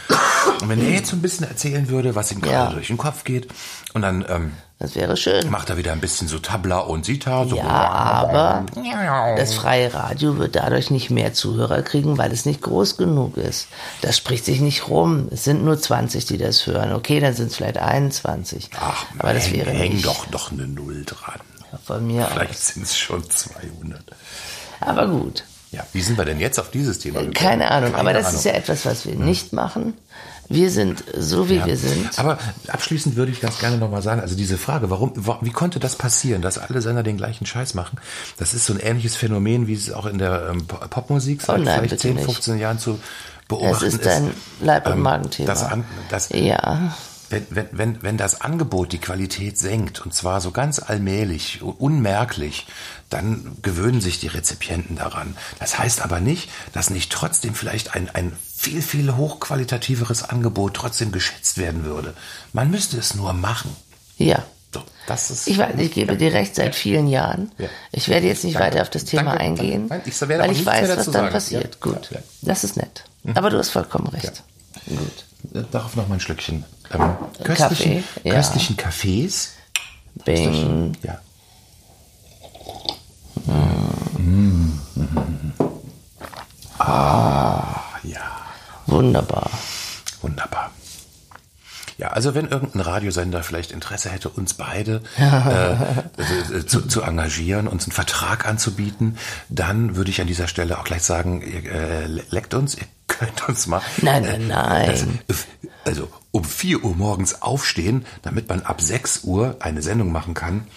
Und 0.60 0.68
wenn 0.68 0.80
er 0.80 0.90
jetzt 0.90 1.10
so 1.10 1.16
ein 1.16 1.22
bisschen 1.22 1.46
erzählen 1.48 1.88
würde, 1.88 2.14
was 2.14 2.30
ihm 2.32 2.40
gerade 2.40 2.52
Ja. 2.70 2.72
durch 2.72 2.88
den 2.88 2.98
Kopf 2.98 3.24
geht, 3.24 3.48
und 3.92 4.02
dann 4.02 4.24
ähm, 4.28 4.52
Das 4.80 4.94
wäre 4.94 5.18
schön. 5.18 5.50
macht 5.50 5.68
er 5.68 5.76
wieder 5.76 5.92
ein 5.92 6.00
bisschen 6.00 6.26
so 6.26 6.38
Tabla 6.38 6.78
und 6.78 7.04
Sitar. 7.04 7.46
So 7.46 7.56
Ja, 7.56 7.68
aber 7.68 8.64
das 9.36 9.52
freie 9.52 9.92
Radio 9.92 10.38
wird 10.38 10.56
dadurch 10.56 10.90
nicht 10.90 11.10
mehr 11.10 11.34
Zuhörer 11.34 11.82
kriegen, 11.82 12.16
weil 12.16 12.32
es 12.32 12.46
nicht 12.46 12.62
groß 12.62 12.96
genug 12.96 13.36
ist. 13.36 13.68
Das 14.00 14.16
spricht 14.16 14.46
sich 14.46 14.62
nicht 14.62 14.88
rum. 14.88 15.28
Es 15.30 15.44
sind 15.44 15.64
nur 15.64 15.78
20, 15.78 16.24
die 16.24 16.38
das 16.38 16.66
hören. 16.66 16.94
Okay, 16.94 17.20
dann 17.20 17.34
sind 17.34 17.48
es 17.48 17.56
vielleicht 17.56 17.76
21. 17.76 18.70
Ach, 18.80 19.04
aber 19.18 19.34
das 19.34 19.48
häng, 19.48 19.52
wäre 19.52 19.70
häng 19.70 19.92
nicht 19.92 20.06
doch 20.06 20.30
noch 20.30 20.50
eine 20.50 20.66
Null 20.66 21.04
dran. 21.04 21.40
von 21.84 22.06
mir 22.06 22.26
Vielleicht 22.32 22.58
sind 22.58 22.84
es 22.84 22.96
schon 22.96 23.28
200. 23.28 24.02
Aber 24.80 25.08
gut. 25.08 25.44
Ja, 25.72 25.84
wie 25.92 26.00
sind 26.00 26.16
wir 26.16 26.24
denn 26.24 26.40
jetzt 26.40 26.58
auf 26.58 26.70
dieses 26.70 26.98
Thema 26.98 27.18
gekommen? 27.18 27.34
Keine 27.34 27.70
Ahnung, 27.70 27.94
aber 27.94 28.14
das 28.14 28.28
Ahnung. 28.28 28.32
Hm. 28.32 28.38
ist 28.38 28.44
ja 28.46 28.52
etwas, 28.52 28.86
was 28.86 29.04
wir 29.04 29.14
nicht 29.14 29.52
machen. 29.52 29.92
Wir 30.52 30.70
sind 30.72 31.04
so, 31.16 31.48
wie 31.48 31.64
wir 31.64 31.76
sind. 31.76 32.18
Aber 32.18 32.36
abschließend 32.66 33.14
würde 33.14 33.30
ich 33.30 33.40
ganz 33.40 33.60
gerne 33.60 33.78
nochmal 33.78 34.02
sagen, 34.02 34.20
also 34.20 34.34
diese 34.34 34.58
Frage, 34.58 34.90
warum, 34.90 35.12
wa- 35.14 35.38
wie 35.42 35.50
konnte 35.52 35.78
das 35.78 35.94
passieren, 35.94 36.42
dass 36.42 36.58
alle 36.58 36.82
Sender 36.82 37.04
den 37.04 37.16
gleichen 37.16 37.46
Scheiß 37.46 37.74
machen? 37.74 37.98
Das 38.36 38.52
ist 38.52 38.66
so 38.66 38.72
ein 38.74 38.80
ähnliches 38.80 39.14
Phänomen, 39.14 39.68
wie 39.68 39.74
es 39.74 39.92
auch 39.92 40.06
in 40.06 40.18
der 40.18 40.48
ähm, 40.50 40.66
Po- 40.66 40.78
Popmusik 40.88 41.40
seit 41.42 41.60
Oh 41.60 41.62
nein, 41.62 41.74
vielleicht 41.76 41.90
bitte 41.90 42.02
10, 42.02 42.14
nicht. 42.16 42.24
15 42.24 42.58
Jahren 42.58 42.80
zu 42.80 42.98
beobachten 43.46 43.86
ist 43.86 44.04
ein 44.06 44.30
Leib- 44.60 44.86
und 44.88 44.94
ähm, 44.94 45.02
Magenthema. 45.02 45.46
Das, 45.46 45.64
das, 46.10 46.28
ja, 46.30 46.96
wenn, 47.30 47.46
wenn, 47.50 47.66
wenn, 47.70 48.02
wenn 48.02 48.16
das 48.16 48.40
Angebot 48.40 48.90
die 48.90 48.98
Qualität 48.98 49.56
senkt, 49.56 50.00
und 50.04 50.12
zwar 50.12 50.40
so 50.40 50.50
ganz 50.50 50.80
allmählich, 50.80 51.60
unmerklich, 51.62 52.66
dann 53.08 53.56
gewöhnen 53.62 54.00
sich 54.00 54.18
die 54.18 54.26
Rezipienten 54.26 54.96
daran. 54.96 55.36
Das 55.60 55.78
heißt 55.78 56.02
aber 56.02 56.18
nicht, 56.18 56.50
dass 56.72 56.90
nicht 56.90 57.12
trotzdem 57.12 57.54
vielleicht 57.54 57.94
ein, 57.94 58.10
ein 58.12 58.32
viel, 58.62 58.82
viel 58.82 59.16
hochqualitativeres 59.16 60.22
Angebot 60.24 60.74
trotzdem 60.74 61.12
geschätzt 61.12 61.56
werden 61.56 61.84
würde. 61.84 62.14
Man 62.52 62.70
müsste 62.70 62.98
es 62.98 63.14
nur 63.14 63.32
machen. 63.32 63.74
ja. 64.18 64.42
So, 64.72 64.82
das 65.08 65.32
ist 65.32 65.48
Ich 65.48 65.58
weiß, 65.58 65.74
ich 65.78 65.90
gebe 65.90 66.16
dir 66.16 66.32
recht 66.32 66.54
seit 66.54 66.76
vielen 66.76 67.08
Jahren. 67.08 67.50
Ja. 67.58 67.66
Ich 67.90 68.08
werde 68.08 68.28
jetzt 68.28 68.44
nicht 68.44 68.54
Danke. 68.54 68.68
weiter 68.76 68.82
auf 68.82 68.90
das 68.90 69.04
Thema 69.04 69.30
Danke. 69.32 69.40
eingehen, 69.40 69.86
Nein, 69.88 70.02
ich 70.04 70.20
weil 70.20 70.52
ich 70.52 70.64
weiß, 70.64 70.88
was 70.90 71.04
dann 71.06 71.12
sagen. 71.12 71.32
passiert. 71.32 71.74
Ja. 71.74 71.92
Gut, 71.92 72.10
Ja, 72.12 72.18
ja. 72.18 72.22
das 72.42 72.62
ist 72.62 72.76
nett. 72.76 73.02
Aber 73.34 73.50
du 73.50 73.58
hast 73.58 73.70
vollkommen 73.70 74.06
recht. 74.08 74.44
Gut. 74.86 75.66
Darauf 75.72 75.96
noch 75.96 76.06
mal 76.06 76.14
ein 76.14 76.20
Schlückchen. 76.20 76.64
Ähm, 76.92 77.16
köstlichen, 77.42 78.04
Kaffee, 78.04 78.28
ja. 78.28 78.34
köstlichen 78.34 78.76
Kaffees. 78.76 79.54
Bing. 80.24 80.96
Ja. 81.02 81.18
Ah, 86.78 86.84
ja. 87.58 87.79
Wunderbar. 88.90 89.50
Wunderbar. 90.22 90.70
Ja, 92.00 92.08
also 92.08 92.34
wenn 92.34 92.48
irgendein 92.48 92.80
Radiosender 92.80 93.42
vielleicht 93.42 93.72
Interesse 93.72 94.08
hätte, 94.08 94.30
uns 94.30 94.54
beide 94.54 95.02
äh, 95.18 95.72
äh, 95.72 96.66
zu, 96.66 96.88
zu 96.88 97.02
engagieren, 97.02 97.68
uns 97.68 97.84
einen 97.84 97.92
Vertrag 97.92 98.48
anzubieten, 98.48 99.18
dann 99.50 99.96
würde 99.96 100.10
ich 100.10 100.22
an 100.22 100.26
dieser 100.26 100.48
Stelle 100.48 100.78
auch 100.78 100.84
gleich 100.84 101.02
sagen, 101.02 101.42
ihr 101.42 101.70
äh, 101.70 102.06
leckt 102.06 102.54
uns, 102.54 102.74
ihr 102.74 102.86
könnt 103.06 103.46
uns 103.48 103.66
mal. 103.66 103.82
Nein, 104.00 104.22
nein, 104.22 104.46
nein. 104.48 105.18
Das, 105.26 105.46
also 105.84 106.08
um 106.30 106.42
4 106.42 106.84
Uhr 106.84 106.96
morgens 106.96 107.42
aufstehen, 107.42 108.06
damit 108.22 108.48
man 108.48 108.62
ab 108.62 108.80
6 108.80 109.24
Uhr 109.24 109.56
eine 109.60 109.82
Sendung 109.82 110.10
machen 110.10 110.32
kann. 110.32 110.68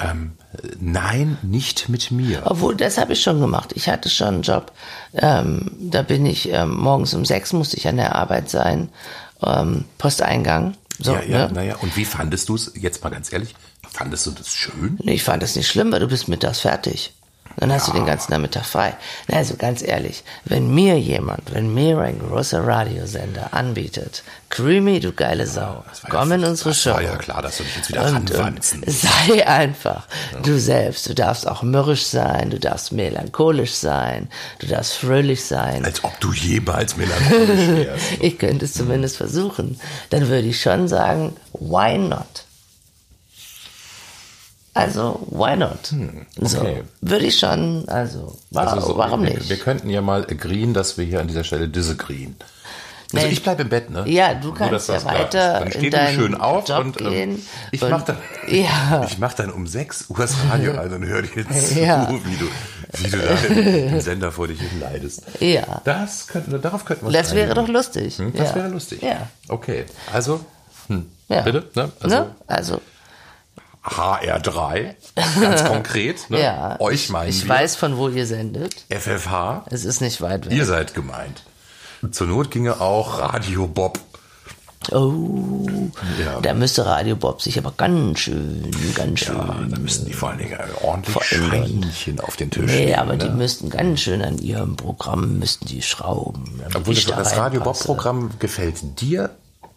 Ähm, 0.00 0.32
nein, 0.80 1.38
nicht 1.42 1.88
mit 1.88 2.10
mir. 2.10 2.42
Obwohl, 2.44 2.74
das 2.74 2.98
habe 2.98 3.12
ich 3.12 3.22
schon 3.22 3.40
gemacht. 3.40 3.72
Ich 3.74 3.88
hatte 3.88 4.08
schon 4.08 4.28
einen 4.28 4.42
Job. 4.42 4.72
Ähm, 5.14 5.70
da 5.78 6.02
bin 6.02 6.26
ich 6.26 6.48
ähm, 6.50 6.76
morgens 6.76 7.14
um 7.14 7.24
sechs 7.24 7.52
musste 7.52 7.76
ich 7.76 7.86
an 7.86 7.96
der 7.96 8.14
Arbeit 8.14 8.50
sein. 8.50 8.88
Ähm, 9.42 9.84
Posteingang. 9.98 10.74
So, 10.98 11.12
ja, 11.12 11.22
ja, 11.22 11.46
ne? 11.46 11.52
naja. 11.52 11.76
Und 11.76 11.96
wie 11.96 12.04
fandest 12.04 12.48
du 12.48 12.54
es, 12.54 12.72
jetzt 12.74 13.02
mal 13.02 13.10
ganz 13.10 13.32
ehrlich, 13.32 13.54
fandest 13.90 14.26
du 14.26 14.30
das 14.32 14.48
schön? 14.54 14.98
Nee, 15.02 15.14
Ich 15.14 15.22
fand 15.22 15.42
das 15.42 15.56
nicht 15.56 15.68
schlimm, 15.68 15.92
weil 15.92 16.00
du 16.00 16.08
bist 16.08 16.28
mittags 16.28 16.60
fertig. 16.60 17.14
Dann 17.56 17.72
hast 17.72 17.88
du 17.88 17.92
den 17.92 18.06
ganzen 18.06 18.32
Nachmittag 18.32 18.64
frei. 18.64 18.94
Na, 19.28 19.36
also 19.36 19.56
ganz 19.56 19.82
ehrlich, 19.82 20.24
wenn 20.44 20.72
mir 20.72 20.98
jemand, 20.98 21.52
wenn 21.52 21.74
mir 21.74 21.98
ein 21.98 22.18
großer 22.18 22.66
Radiosender 22.66 23.52
anbietet, 23.52 24.22
Creamy, 24.48 24.98
du 24.98 25.12
geile 25.12 25.46
Sau, 25.46 25.60
war 25.60 25.84
komm 26.08 26.30
ja- 26.30 26.36
in 26.36 26.44
unsere 26.44 26.72
Show. 26.74 26.90
war 26.94 27.02
ja 27.02 27.16
klar, 27.16 27.42
dass 27.42 27.58
du 27.58 27.64
dich 27.64 27.76
jetzt 27.76 27.88
wieder 27.90 28.04
und, 28.06 28.16
und 28.16 28.34
ranwanzen. 28.34 28.82
sei 28.86 29.46
einfach 29.46 30.06
du 30.42 30.58
selbst. 30.58 31.08
Du 31.08 31.14
darfst 31.14 31.46
auch 31.46 31.62
mürrisch 31.62 32.04
sein, 32.06 32.50
du 32.50 32.58
darfst 32.58 32.92
melancholisch 32.92 33.72
sein, 33.74 34.28
du 34.60 34.66
darfst 34.66 34.94
fröhlich 34.94 35.44
sein. 35.44 35.84
Als 35.84 36.02
ob 36.02 36.18
du 36.20 36.32
jemals 36.32 36.96
melancholisch 36.96 37.68
wärst. 37.86 38.04
Ich 38.20 38.38
könnte 38.38 38.64
es 38.64 38.72
zumindest 38.74 39.16
versuchen. 39.18 39.78
Dann 40.10 40.28
würde 40.28 40.48
ich 40.48 40.60
schon 40.62 40.88
sagen, 40.88 41.36
why 41.52 41.98
not? 41.98 42.44
Also, 44.72 45.26
why 45.30 45.56
not? 45.56 45.86
So, 45.86 45.96
Hm, 45.96 46.26
okay. 46.40 46.82
würde 47.00 47.26
ich 47.26 47.38
schon, 47.38 47.88
also, 47.88 48.38
wa 48.50 48.62
Also 48.64 48.88
so, 48.92 48.96
warum 48.96 49.22
wir, 49.24 49.30
nicht? 49.34 49.48
Wir 49.48 49.56
könnten 49.58 49.90
ja 49.90 50.00
mal 50.00 50.22
agreeen, 50.24 50.74
dass 50.74 50.96
wir 50.96 51.04
hier 51.04 51.20
an 51.20 51.26
dieser 51.28 51.42
Stelle 51.44 51.68
disagreeen. 51.68 52.36
Also 53.12 53.26
Nee. 53.26 53.32
ich 53.32 53.42
bleibe 53.42 53.62
im 53.62 53.68
Bett, 53.68 53.90
ne? 53.90 54.04
Ja, 54.06 54.34
du 54.34 54.48
Nur, 54.48 54.54
kannst 54.56 54.72
dass 54.72 54.86
das 54.86 55.02
ja 55.02 55.08
weiter. 55.18 55.52
Dann 55.54 55.62
in 55.66 55.72
steh 55.72 55.90
du 55.90 55.98
schön 56.14 56.34
auf 56.36 56.68
Job 56.68 56.84
und 56.84 57.00
ähm, 57.00 57.42
ich 57.72 57.82
und- 57.82 57.90
mach 57.90 58.02
dann, 58.02 58.18
Ja. 58.46 59.04
ich 59.04 59.18
mach 59.18 59.32
dann 59.32 59.50
um 59.50 59.66
6 59.66 60.04
Uhr 60.10 60.16
das 60.18 60.36
Radio 60.48 60.74
an 60.78 60.92
und 60.92 61.04
höre 61.04 61.22
dir 61.22 61.48
zu, 61.50 61.80
Ja. 61.80 62.08
wie 62.08 62.36
du, 62.36 62.46
wie 62.98 63.10
du 63.10 63.18
da 63.18 63.54
im 63.96 64.00
Sender 64.00 64.30
vor 64.30 64.46
dich 64.46 64.60
hin 64.60 64.78
leidest. 64.78 65.24
Ja. 65.40 65.80
Das 65.84 66.28
könnten, 66.28 66.62
darauf 66.62 66.84
könnten 66.84 67.02
wir 67.02 67.08
uns 67.08 67.16
Das 67.16 67.34
wäre 67.34 67.54
doch 67.54 67.66
lustig. 67.66 68.16
Hm, 68.18 68.32
Das 68.36 68.50
ja. 68.50 68.54
wäre 68.54 68.68
lustig. 68.68 69.02
Ja. 69.02 69.26
Okay, 69.48 69.86
also, 70.12 70.40
hm, 70.86 71.10
ja. 71.28 71.40
bitte, 71.40 71.64
ne? 71.74 71.90
Also 72.00 72.16
ne? 72.16 72.34
Also, 72.46 72.80
HR3, 73.84 74.94
ganz 75.40 75.64
konkret, 75.64 76.28
ne? 76.30 76.40
ja. 76.42 76.80
Euch 76.80 77.08
meinen 77.08 77.30
ich 77.30 77.44
wir. 77.44 77.48
weiß, 77.50 77.76
von 77.76 77.96
wo 77.96 78.08
ihr 78.08 78.26
sendet. 78.26 78.84
FFH, 78.90 79.64
Es 79.70 79.84
ist 79.84 80.00
nicht 80.00 80.20
weit 80.20 80.46
weg. 80.46 80.52
ihr 80.52 80.66
seid 80.66 80.94
gemeint. 80.94 81.42
Zur 82.12 82.26
Not 82.26 82.50
ginge 82.50 82.80
auch 82.80 83.18
Radio 83.18 83.66
Bob. 83.66 83.98
Oh, 84.92 85.66
Ja. 86.18 86.40
da 86.40 86.54
müsste 86.54 86.86
Radio 86.86 87.14
Bob 87.14 87.42
sich 87.42 87.58
aber 87.58 87.72
ganz 87.76 88.20
schön, 88.20 88.70
ganz 88.94 89.20
schön. 89.20 89.36
Ja, 89.36 89.56
da 89.68 89.78
müssen 89.78 90.06
die 90.06 90.14
vor 90.14 90.30
allen 90.30 90.38
Dingen 90.38 90.58
ordentlich. 90.82 91.22
Scheinchen 91.22 92.18
auf 92.20 92.36
den 92.36 92.50
Tisch 92.50 92.64
Nee, 92.64 92.86
legen, 92.86 92.94
aber 92.98 93.16
die 93.16 93.28
ne? 93.28 93.34
müssten 93.34 93.68
ganz 93.68 94.00
schön 94.00 94.22
an 94.22 94.38
ihrem 94.38 94.76
Programm 94.76 95.38
müssten 95.38 95.66
die 95.66 95.82
schrauben. 95.82 96.62
Obwohl 96.74 96.94
ich 96.94 97.04
das, 97.04 97.14
da 97.16 97.22
das 97.22 97.36
Radio 97.36 97.60
reinpasse. 97.60 97.86
Bob-Programm 97.88 98.30
gefällt 98.38 99.00
dir 99.00 99.30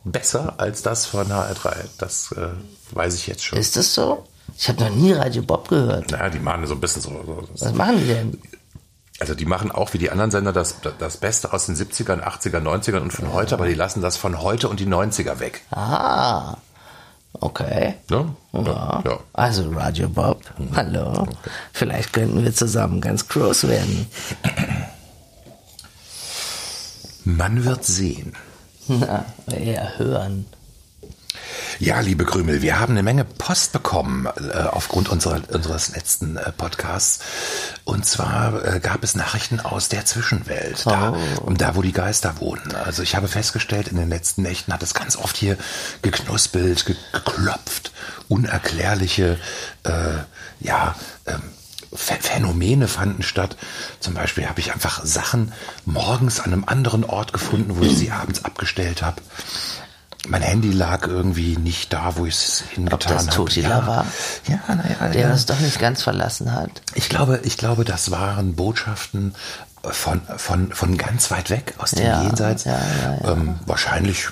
besser 0.05 0.53
als 0.57 0.81
das 0.83 1.05
von 1.05 1.27
HR3. 1.27 1.73
Das 1.97 2.31
äh, 2.31 2.47
weiß 2.95 3.15
ich 3.15 3.27
jetzt 3.27 3.43
schon. 3.43 3.57
Ist 3.59 3.75
das 3.75 3.93
so? 3.93 4.25
Ich 4.57 4.67
habe 4.69 4.83
noch 4.83 4.89
nie 4.91 5.13
Radio 5.13 5.41
Bob 5.41 5.69
gehört. 5.69 6.11
naja, 6.11 6.29
die 6.29 6.39
machen 6.39 6.65
so 6.67 6.75
ein 6.75 6.81
bisschen 6.81 7.01
so. 7.01 7.09
so 7.09 7.65
Was 7.65 7.73
machen 7.73 7.97
die 7.97 8.07
denn? 8.07 8.37
also 9.19 9.35
die 9.35 9.45
machen 9.45 9.71
auch 9.71 9.93
wie 9.93 9.97
die 9.97 10.09
anderen 10.09 10.31
Sender 10.31 10.51
das, 10.51 10.75
das 10.99 11.17
Beste 11.17 11.53
aus 11.53 11.67
den 11.67 11.75
70ern, 11.75 12.21
80ern, 12.21 12.61
90ern 12.61 12.99
und 12.99 13.13
von 13.13 13.31
heute, 13.31 13.55
aber 13.55 13.67
die 13.67 13.73
lassen 13.73 14.01
das 14.01 14.17
von 14.17 14.41
heute 14.41 14.67
und 14.67 14.79
die 14.79 14.85
90er 14.85 15.39
weg. 15.39 15.61
Ah, 15.71 16.57
okay. 17.39 17.95
Ne? 18.09 18.35
Ja. 18.51 19.01
ja. 19.05 19.19
Also 19.31 19.69
Radio 19.69 20.09
Bob, 20.09 20.41
hallo. 20.75 21.27
Vielleicht 21.71 22.11
könnten 22.11 22.43
wir 22.43 22.53
zusammen 22.53 22.99
ganz 23.01 23.27
groß 23.29 23.67
werden. 23.67 24.07
Man 27.23 27.63
wird 27.63 27.85
sehen. 27.85 28.33
Na, 28.87 29.25
eher 29.49 29.97
hören. 29.97 30.45
Ja, 31.79 31.99
liebe 31.99 32.25
Krümel, 32.25 32.61
wir 32.61 32.79
haben 32.79 32.93
eine 32.93 33.03
Menge 33.03 33.25
Post 33.25 33.71
bekommen 33.73 34.27
äh, 34.27 34.57
aufgrund 34.63 35.09
unserer, 35.09 35.41
unseres 35.51 35.89
letzten 35.95 36.37
äh, 36.37 36.51
Podcasts. 36.51 37.19
Und 37.83 38.05
zwar 38.05 38.63
äh, 38.65 38.79
gab 38.79 39.03
es 39.03 39.15
Nachrichten 39.15 39.59
aus 39.59 39.89
der 39.89 40.05
Zwischenwelt, 40.05 40.85
da, 40.85 41.15
da 41.47 41.75
wo 41.75 41.81
die 41.81 41.91
Geister 41.91 42.39
wohnen. 42.39 42.75
Also 42.75 43.01
ich 43.03 43.15
habe 43.15 43.27
festgestellt, 43.27 43.87
in 43.87 43.97
den 43.97 44.09
letzten 44.09 44.43
Nächten 44.43 44.71
hat 44.73 44.83
es 44.83 44.93
ganz 44.93 45.15
oft 45.15 45.35
hier 45.35 45.57
geknuspelt, 46.01 46.85
ge 46.85 46.95
geklopft, 47.11 47.91
unerklärliche, 48.29 49.39
äh, 49.83 49.91
ja, 50.59 50.95
ähm, 51.25 51.41
Ph- 51.93 52.21
Phänomene 52.21 52.87
fanden 52.87 53.21
statt. 53.21 53.55
Zum 53.99 54.13
Beispiel 54.15 54.47
habe 54.47 54.59
ich 54.59 54.73
einfach 54.73 55.05
Sachen 55.05 55.51
morgens 55.85 56.39
an 56.39 56.51
einem 56.53 56.63
anderen 56.65 57.03
Ort 57.03 57.33
gefunden, 57.33 57.77
wo 57.77 57.83
ich 57.83 57.95
sie 57.97 58.09
abends 58.11 58.45
abgestellt 58.45 59.01
habe. 59.03 59.21
Mein 60.27 60.41
Handy 60.41 60.71
lag 60.71 61.05
irgendwie 61.07 61.57
nicht 61.57 61.91
da, 61.91 62.15
wo 62.15 62.25
ich 62.25 62.35
es 62.35 62.63
hingetan 62.71 63.13
das 63.13 63.27
habe. 63.27 63.35
Totila 63.35 63.69
ja. 63.69 63.87
war? 63.87 64.05
Ja, 64.47 64.75
naja. 64.75 65.11
Der 65.13 65.21
ja. 65.21 65.31
uns 65.31 65.45
doch 65.45 65.59
nicht 65.59 65.79
ganz 65.79 66.01
verlassen 66.01 66.53
hat. 66.53 66.69
Ich 66.95 67.09
glaube, 67.09 67.41
ich 67.43 67.57
glaube, 67.57 67.83
das 67.83 68.09
waren 68.11 68.55
Botschaften 68.55 69.35
von, 69.83 70.21
von, 70.37 70.71
von 70.71 70.97
ganz 70.97 71.29
weit 71.29 71.49
weg 71.49 71.73
aus 71.77 71.91
dem 71.91 72.05
Ja, 72.05 72.23
Jenseits. 72.23 72.63
ja, 72.63 72.79
ja, 72.79 73.31
Ähm, 73.31 73.59
wahrscheinlich, 73.65 74.27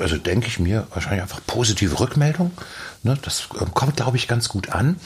also 0.00 0.16
denke 0.16 0.46
ich 0.46 0.58
mir, 0.58 0.86
wahrscheinlich 0.94 1.20
einfach 1.20 1.40
positive 1.46 2.00
Rückmeldung. 2.00 2.52
Ne, 3.02 3.18
das 3.20 3.48
ähm, 3.60 3.74
kommt, 3.74 3.96
glaube 3.96 4.16
ich, 4.16 4.28
ganz 4.28 4.48
gut 4.48 4.70
an, 4.70 4.96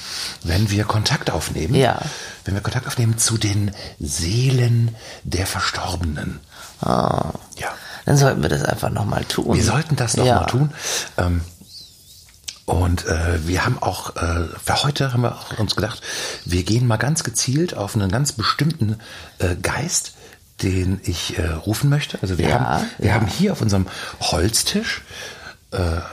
wenn 0.45 0.71
wir 0.71 0.85
Kontakt 0.85 1.33
aufnehmen. 1.33 1.75
Ja. 1.75 2.01
Wenn 2.45 2.55
wir 2.55 2.61
Kontakt 2.61 2.87
aufnehmen 2.87 3.19
zu 3.19 3.39
den 3.39 3.73
Seelen 3.99 4.95
der 5.25 5.49
Verstorbenen. 5.49 6.39
Ah. 6.81 7.33
Ja. 7.57 7.75
Dann 8.05 8.17
sollten 8.17 8.43
wir 8.43 8.49
das 8.49 8.63
einfach 8.63 8.91
nochmal 8.91 9.25
tun. 9.25 9.57
Wir 9.57 9.65
sollten 9.65 9.97
das 9.97 10.17
noch 10.17 10.27
ja. 10.27 10.41
mal 10.41 10.47
tun. 10.47 10.73
Ähm, 11.17 11.41
und 12.67 13.07
äh, 13.07 13.47
wir 13.47 13.65
haben 13.65 13.79
auch, 13.81 14.15
äh, 14.17 14.45
für 14.63 14.83
heute 14.83 15.13
haben 15.15 15.23
wir 15.23 15.33
auch 15.33 15.59
uns 15.59 15.75
gedacht, 15.75 16.03
wir 16.45 16.63
gehen 16.65 16.87
mal 16.87 16.99
ganz 16.99 17.25
gezielt 17.25 17.75
auf 17.75 17.95
einen 17.95 18.11
ganz 18.11 18.33
bestimmten 18.33 18.99
äh, 19.39 19.57
Geist, 19.57 20.13
den 20.63 21.01
ich 21.05 21.39
äh, 21.39 21.47
rufen 21.47 21.89
möchte. 21.89 22.19
Also 22.21 22.37
wir, 22.37 22.49
Ja, 22.49 22.61
haben, 22.61 22.91
wir 22.99 23.09
ja. 23.09 23.15
haben 23.15 23.27
hier 23.27 23.53
auf 23.53 23.63
unserem 23.63 23.87
Holztisch, 24.21 25.03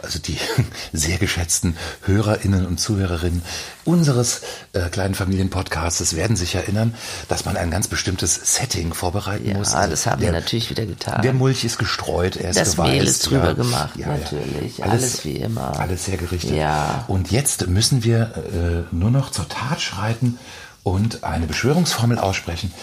also 0.02 0.20
die 0.20 0.38
sehr 0.94 1.18
geschätzten 1.18 1.78
HörerInnen 2.04 2.66
und 2.66 2.80
Zuhörerinnen 2.80 3.42
unseres 3.86 4.42
äh, 4.74 4.90
kleinen 4.90 5.16
Familienpodcasts 5.16 6.16
werden 6.16 6.36
sich 6.36 6.56
erinnern, 6.56 6.94
dass 7.30 7.46
man 7.46 7.56
ein 7.56 7.72
ganz 7.72 7.88
bestimmtes 7.88 8.36
Setting 8.56 8.94
vorbereiten 8.94 9.48
Ja, 9.48 9.58
muss. 9.58 9.74
Also 9.74 9.92
das 9.92 10.06
haben 10.08 10.22
wir 10.22 10.32
natürlich 10.32 10.70
wieder 10.70 10.86
getan. 10.86 11.22
Der 11.22 11.34
Mulch 11.34 11.64
ist 11.64 11.78
gestreut, 11.78 12.36
er 12.36 12.50
ist 12.50 12.60
Das 12.60 12.74
geweißt, 12.74 12.92
Mehl 12.92 13.04
ist 13.04 13.26
drüber 13.28 13.48
ja. 13.48 13.54
gemacht, 13.54 13.98
natürlich. 13.98 14.84
Alles 14.84 15.24
wie 15.24 15.38
immer. 15.38 15.80
Alles 15.80 16.08
hergerichtet. 16.08 16.52
Ja. 16.52 17.06
Und 17.08 17.32
jetzt 17.32 17.68
müssen 17.68 18.04
wir 18.04 18.88
äh, 18.92 18.96
nur 18.96 19.12
noch 19.12 19.32
zur 19.32 19.48
Tat 19.48 19.80
schreiten 19.80 20.38
und 20.84 21.24
eine 21.24 21.48
Beschwörungsformel 21.48 22.20
aussprechen. 22.20 22.74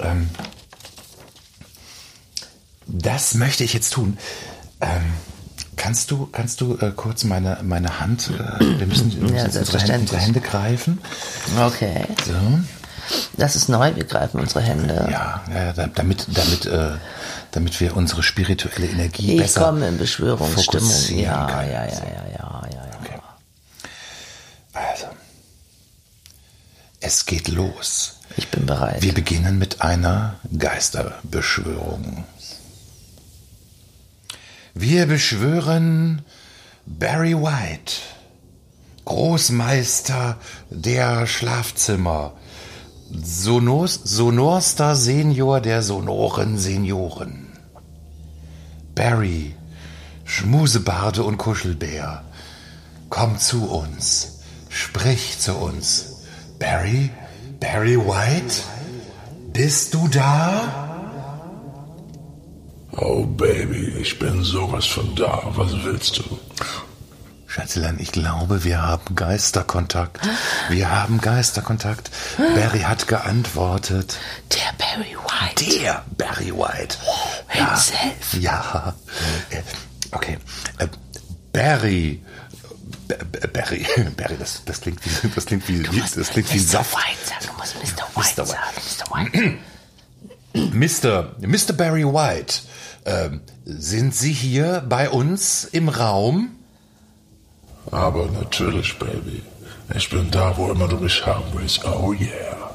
Ähm, 0.00 0.28
das 2.86 3.34
möchte 3.34 3.62
ich 3.62 3.72
jetzt 3.72 3.92
tun. 3.92 4.18
Ähm, 4.80 5.12
kannst 5.76 6.10
du, 6.10 6.26
kannst 6.26 6.60
du 6.60 6.76
äh, 6.78 6.92
kurz 6.94 7.24
meine, 7.24 7.58
meine 7.62 8.00
Hand, 8.00 8.30
äh, 8.30 8.78
wir 8.78 8.86
müssen, 8.86 9.12
wir 9.12 9.22
müssen 9.22 9.36
Ja, 9.36 9.44
unsere, 9.44 9.78
Hände, 9.80 10.00
unsere 10.00 10.18
Hände 10.20 10.40
greifen. 10.40 10.98
Okay. 11.58 12.04
So. 12.26 12.58
Das 13.36 13.56
ist 13.56 13.68
neu, 13.68 13.94
wir 13.96 14.04
greifen 14.04 14.40
unsere 14.40 14.60
Hände. 14.60 15.08
Ja, 15.10 15.42
ja, 15.52 15.72
da- 15.72 15.88
damit, 15.88 16.26
damit, 16.28 16.66
äh, 16.66 16.92
damit 17.50 17.80
wir 17.80 17.96
unsere 17.96 18.22
spirituelle 18.22 18.86
Energie 18.86 19.34
Ich 19.34 19.40
besser 19.40 19.62
komme 19.64 19.88
in 19.88 19.98
Beschwörungsstimmung. 19.98 20.90
Ja, 21.10 21.16
ja, 21.16 21.46
können. 21.48 21.70
ja, 21.72 21.84
ja, 21.86 21.94
So. 21.94 22.02
ja, 22.02 22.62
ja, 22.72 22.86
ja. 22.86 22.98
Okay. 23.02 23.18
Also, 24.72 25.06
es 27.00 27.26
geht 27.26 27.48
los. 27.48 28.16
Ich 28.36 28.48
bin 28.48 28.64
bereit. 28.66 29.02
Wir 29.02 29.12
beginnen 29.12 29.58
mit 29.58 29.80
einer 29.82 30.36
Geisterbeschwörung. 30.56 32.24
Wir 34.74 35.06
beschwören 35.06 36.22
Barry 36.86 37.34
White, 37.34 37.94
Großmeister 39.04 40.38
der 40.70 41.26
Schlafzimmer, 41.26 42.34
Sonos, 43.12 43.94
sonorster 44.04 44.94
Senior 44.94 45.60
der 45.60 45.82
sonoren 45.82 46.56
Senioren. 46.56 47.48
Barry, 48.94 49.56
Schmusebarde 50.24 51.24
und 51.24 51.36
Kuschelbär, 51.36 52.22
komm 53.08 53.38
zu 53.38 53.68
uns, 53.68 54.40
sprich 54.68 55.40
zu 55.40 55.54
uns. 55.54 56.22
Barry, 56.60 57.10
Barry 57.58 57.96
White, 57.96 58.62
bist 59.52 59.94
du 59.94 60.06
da? 60.06 60.89
Oh 63.00 63.24
Baby, 63.24 63.94
ich 64.00 64.18
bin 64.18 64.42
sowas 64.44 64.86
von 64.86 65.14
da. 65.14 65.42
Was 65.56 65.72
willst 65.84 66.18
du? 66.18 66.38
Schätzelein, 67.46 67.98
ich 67.98 68.12
glaube, 68.12 68.62
wir 68.62 68.80
haben 68.82 69.16
Geisterkontakt. 69.16 70.20
Wir 70.68 70.90
haben 70.90 71.20
Geisterkontakt. 71.20 72.10
Barry 72.36 72.80
hat 72.80 73.08
geantwortet. 73.08 74.18
Der 74.52 74.72
Barry 74.78 75.16
White. 75.16 75.64
Der 75.80 76.04
Barry 76.16 76.52
White. 76.52 76.96
Himself. 77.48 78.34
Ja. 78.38 78.94
Äh, 79.50 79.62
Okay. 80.12 80.38
Äh, 80.78 80.88
Barry, 81.52 82.20
Barry, 83.52 83.86
Barry, 84.16 84.36
das, 84.38 84.62
das 84.64 84.80
klingt 84.80 84.98
wie, 85.04 85.28
das 85.32 85.46
klingt 85.46 85.68
wie, 85.68 85.80
das 85.82 86.30
klingt 86.30 86.52
wie 86.52 86.58
Saft. 86.58 86.94
White 86.96 87.28
sagen, 87.28 87.46
du 87.46 87.52
musst 87.60 87.76
Mr. 87.76 88.06
White 88.16 88.40
Mr. 88.42 88.46
sagen, 88.46 88.62
Mr. 88.74 89.16
White. 89.16 89.58
Mr. 90.54 91.36
Mr. 91.40 91.72
Barry 91.72 92.04
White, 92.04 92.62
ähm, 93.04 93.40
sind 93.64 94.14
Sie 94.14 94.32
hier 94.32 94.84
bei 94.88 95.08
uns 95.08 95.64
im 95.64 95.88
Raum? 95.88 96.56
Aber 97.90 98.26
natürlich, 98.26 98.98
Baby. 98.98 99.42
Ich 99.94 100.08
bin 100.10 100.30
da, 100.30 100.56
wo 100.56 100.70
immer 100.70 100.86
du 100.86 100.96
mich 100.96 101.24
haben 101.26 101.44
willst. 101.54 101.84
Oh 101.84 102.12
yeah. 102.12 102.70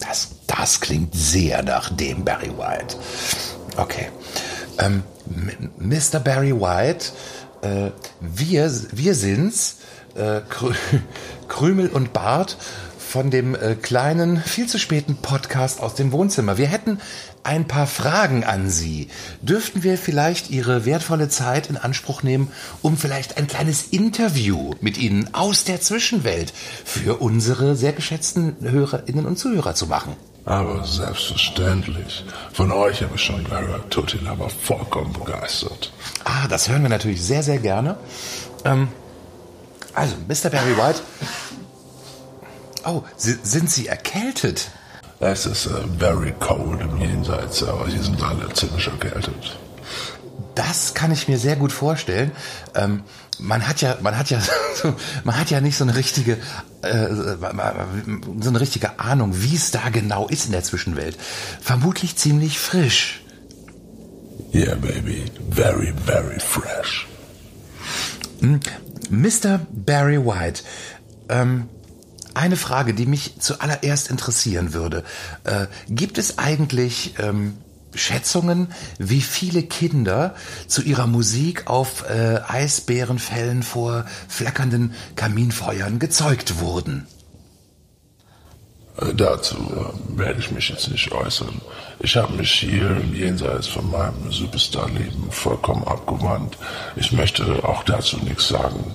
Das, 0.00 0.30
das 0.46 0.80
klingt 0.80 1.14
sehr 1.14 1.62
nach 1.62 1.90
dem 1.90 2.24
Barry 2.24 2.50
White. 2.56 2.96
Okay. 3.76 4.08
Ähm, 4.78 5.02
Mr. 5.78 6.20
Barry 6.20 6.52
White, 6.52 7.12
äh, 7.62 7.90
wir, 8.20 8.70
wir 8.92 9.14
sind's, 9.14 9.78
äh, 10.14 10.40
Krü 10.48 10.72
Krümel 11.48 11.88
und 11.88 12.12
Bart 12.12 12.56
von 13.14 13.30
dem 13.30 13.54
äh, 13.54 13.76
kleinen, 13.76 14.38
viel 14.38 14.66
zu 14.66 14.76
späten 14.76 15.14
Podcast 15.14 15.80
aus 15.80 15.94
dem 15.94 16.10
Wohnzimmer. 16.10 16.58
Wir 16.58 16.66
hätten 16.66 16.98
ein 17.44 17.68
paar 17.68 17.86
Fragen 17.86 18.42
an 18.42 18.68
Sie. 18.68 19.08
Dürften 19.40 19.84
wir 19.84 19.98
vielleicht 19.98 20.50
Ihre 20.50 20.84
wertvolle 20.84 21.28
Zeit 21.28 21.70
in 21.70 21.76
Anspruch 21.76 22.24
nehmen, 22.24 22.50
um 22.82 22.96
vielleicht 22.96 23.36
ein 23.36 23.46
kleines 23.46 23.84
Interview 23.84 24.72
mit 24.80 24.98
Ihnen 24.98 25.32
aus 25.32 25.62
der 25.62 25.80
Zwischenwelt 25.80 26.52
für 26.84 27.20
unsere 27.20 27.76
sehr 27.76 27.92
geschätzten 27.92 28.56
Hörerinnen 28.60 29.26
und 29.26 29.38
Zuhörer 29.38 29.76
zu 29.76 29.86
machen? 29.86 30.16
Aber 30.44 30.84
selbstverständlich. 30.84 32.24
Von 32.52 32.72
euch 32.72 33.00
habe 33.00 33.14
ich 33.14 33.22
schon 33.22 33.46
Vera 33.46 33.78
Tutti 33.90 34.18
aber 34.26 34.50
vollkommen 34.50 35.12
begeistert. 35.12 35.92
Ah, 36.24 36.48
das 36.48 36.68
hören 36.68 36.82
wir 36.82 36.90
natürlich 36.90 37.22
sehr, 37.22 37.44
sehr 37.44 37.58
gerne. 37.58 37.96
Ähm, 38.64 38.88
also, 39.94 40.16
Mr. 40.26 40.50
Barry 40.50 40.76
White. 40.76 41.00
Oh, 42.86 43.02
si- 43.16 43.38
sind 43.42 43.70
Sie 43.70 43.86
erkältet? 43.86 44.70
Es 45.20 45.46
ist 45.46 45.66
äh, 45.66 45.70
very 45.98 46.32
cold 46.40 46.80
im 46.80 46.96
Jenseits, 47.00 47.62
aber 47.62 47.86
hier 47.88 48.02
sind 48.02 48.22
alle 48.22 48.52
ziemlich 48.52 48.86
erkältet. 48.86 49.58
Das 50.54 50.94
kann 50.94 51.10
ich 51.12 51.26
mir 51.28 51.38
sehr 51.38 51.56
gut 51.56 51.72
vorstellen. 51.72 52.30
Ähm, 52.74 53.02
man 53.38 53.66
hat 53.66 53.80
ja, 53.80 53.96
man 54.02 54.16
hat 54.18 54.30
ja, 54.30 54.40
man 55.24 55.38
hat 55.38 55.50
ja 55.50 55.60
nicht 55.60 55.76
so 55.76 55.84
eine 55.84 55.96
richtige, 55.96 56.38
äh, 56.82 57.06
so 58.40 58.48
eine 58.50 58.60
richtige 58.60 58.98
Ahnung, 59.00 59.32
wie 59.34 59.56
es 59.56 59.70
da 59.70 59.88
genau 59.88 60.28
ist 60.28 60.46
in 60.46 60.52
der 60.52 60.62
Zwischenwelt. 60.62 61.16
Vermutlich 61.60 62.16
ziemlich 62.16 62.58
frisch. 62.58 63.22
Yeah, 64.52 64.74
baby. 64.76 65.24
Very, 65.50 65.92
very 66.06 66.38
fresh. 66.38 67.06
Mr. 69.10 69.60
Barry 69.72 70.24
White, 70.24 70.62
ähm, 71.28 71.68
eine 72.34 72.56
Frage, 72.56 72.94
die 72.94 73.06
mich 73.06 73.40
zuallererst 73.40 74.10
interessieren 74.10 74.74
würde. 74.74 75.04
Äh, 75.44 75.66
gibt 75.88 76.18
es 76.18 76.38
eigentlich 76.38 77.14
ähm, 77.18 77.56
Schätzungen, 77.94 78.68
wie 78.98 79.20
viele 79.20 79.62
Kinder 79.62 80.34
zu 80.66 80.82
ihrer 80.82 81.06
Musik 81.06 81.66
auf 81.66 82.04
äh, 82.08 82.40
Eisbärenfällen 82.46 83.62
vor 83.62 84.04
flackernden 84.28 84.94
Kaminfeuern 85.16 85.98
gezeugt 85.98 86.60
wurden? 86.60 87.06
Äh, 89.00 89.14
Dazu 89.14 89.56
äh, 89.56 90.18
werde 90.18 90.40
ich 90.40 90.50
mich 90.50 90.68
jetzt 90.68 90.88
nicht 90.90 91.12
äußern. 91.12 91.60
Ich 92.00 92.16
habe 92.16 92.34
mich 92.34 92.50
hier 92.50 93.00
Jenseits 93.12 93.68
von 93.68 93.90
meinem 93.90 94.30
Superstar-Leben 94.30 95.30
vollkommen 95.30 95.84
abgewandt. 95.84 96.58
Ich 96.96 97.12
möchte 97.12 97.64
auch 97.64 97.82
dazu 97.84 98.18
nichts 98.18 98.48
sagen, 98.48 98.94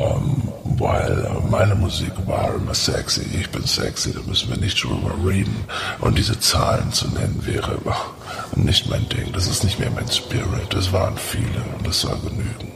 ähm, 0.00 0.42
weil 0.78 1.28
meine 1.50 1.74
Musik 1.74 2.12
war 2.26 2.54
immer 2.54 2.74
sexy. 2.74 3.22
Ich 3.38 3.50
bin 3.50 3.66
sexy, 3.66 4.12
da 4.12 4.20
müssen 4.26 4.50
wir 4.50 4.56
nicht 4.58 4.82
drüber 4.82 5.14
reden. 5.26 5.64
Und 6.00 6.16
diese 6.18 6.38
Zahlen 6.38 6.92
zu 6.92 7.08
nennen 7.08 7.42
wäre 7.44 7.78
ach, 7.88 8.06
nicht 8.54 8.88
mein 8.88 9.08
Ding. 9.08 9.32
Das 9.32 9.48
ist 9.48 9.64
nicht 9.64 9.78
mehr 9.78 9.90
mein 9.90 10.08
Spirit. 10.10 10.72
Das 10.72 10.92
waren 10.92 11.16
viele 11.16 11.62
und 11.76 11.86
das 11.86 12.00
soll 12.00 12.18
genügen. 12.20 12.72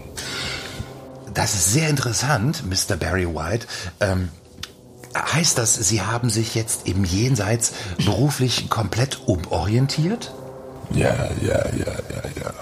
Das 1.34 1.54
ist 1.54 1.72
sehr 1.72 1.88
interessant, 1.88 2.64
Mr. 2.66 2.96
Barry 2.96 3.26
White. 3.26 3.66
Ähm, 4.00 4.28
heißt 5.14 5.58
das, 5.58 5.74
Sie 5.74 6.02
haben 6.02 6.30
sich 6.30 6.54
jetzt 6.54 6.88
im 6.88 7.04
Jenseits 7.04 7.72
beruflich 8.04 8.68
komplett 8.68 9.20
umorientiert? 9.26 10.34
Ja, 10.92 11.14
ja, 11.40 11.66
ja, 11.70 11.92
ja, 12.10 12.42
ja. 12.42 12.52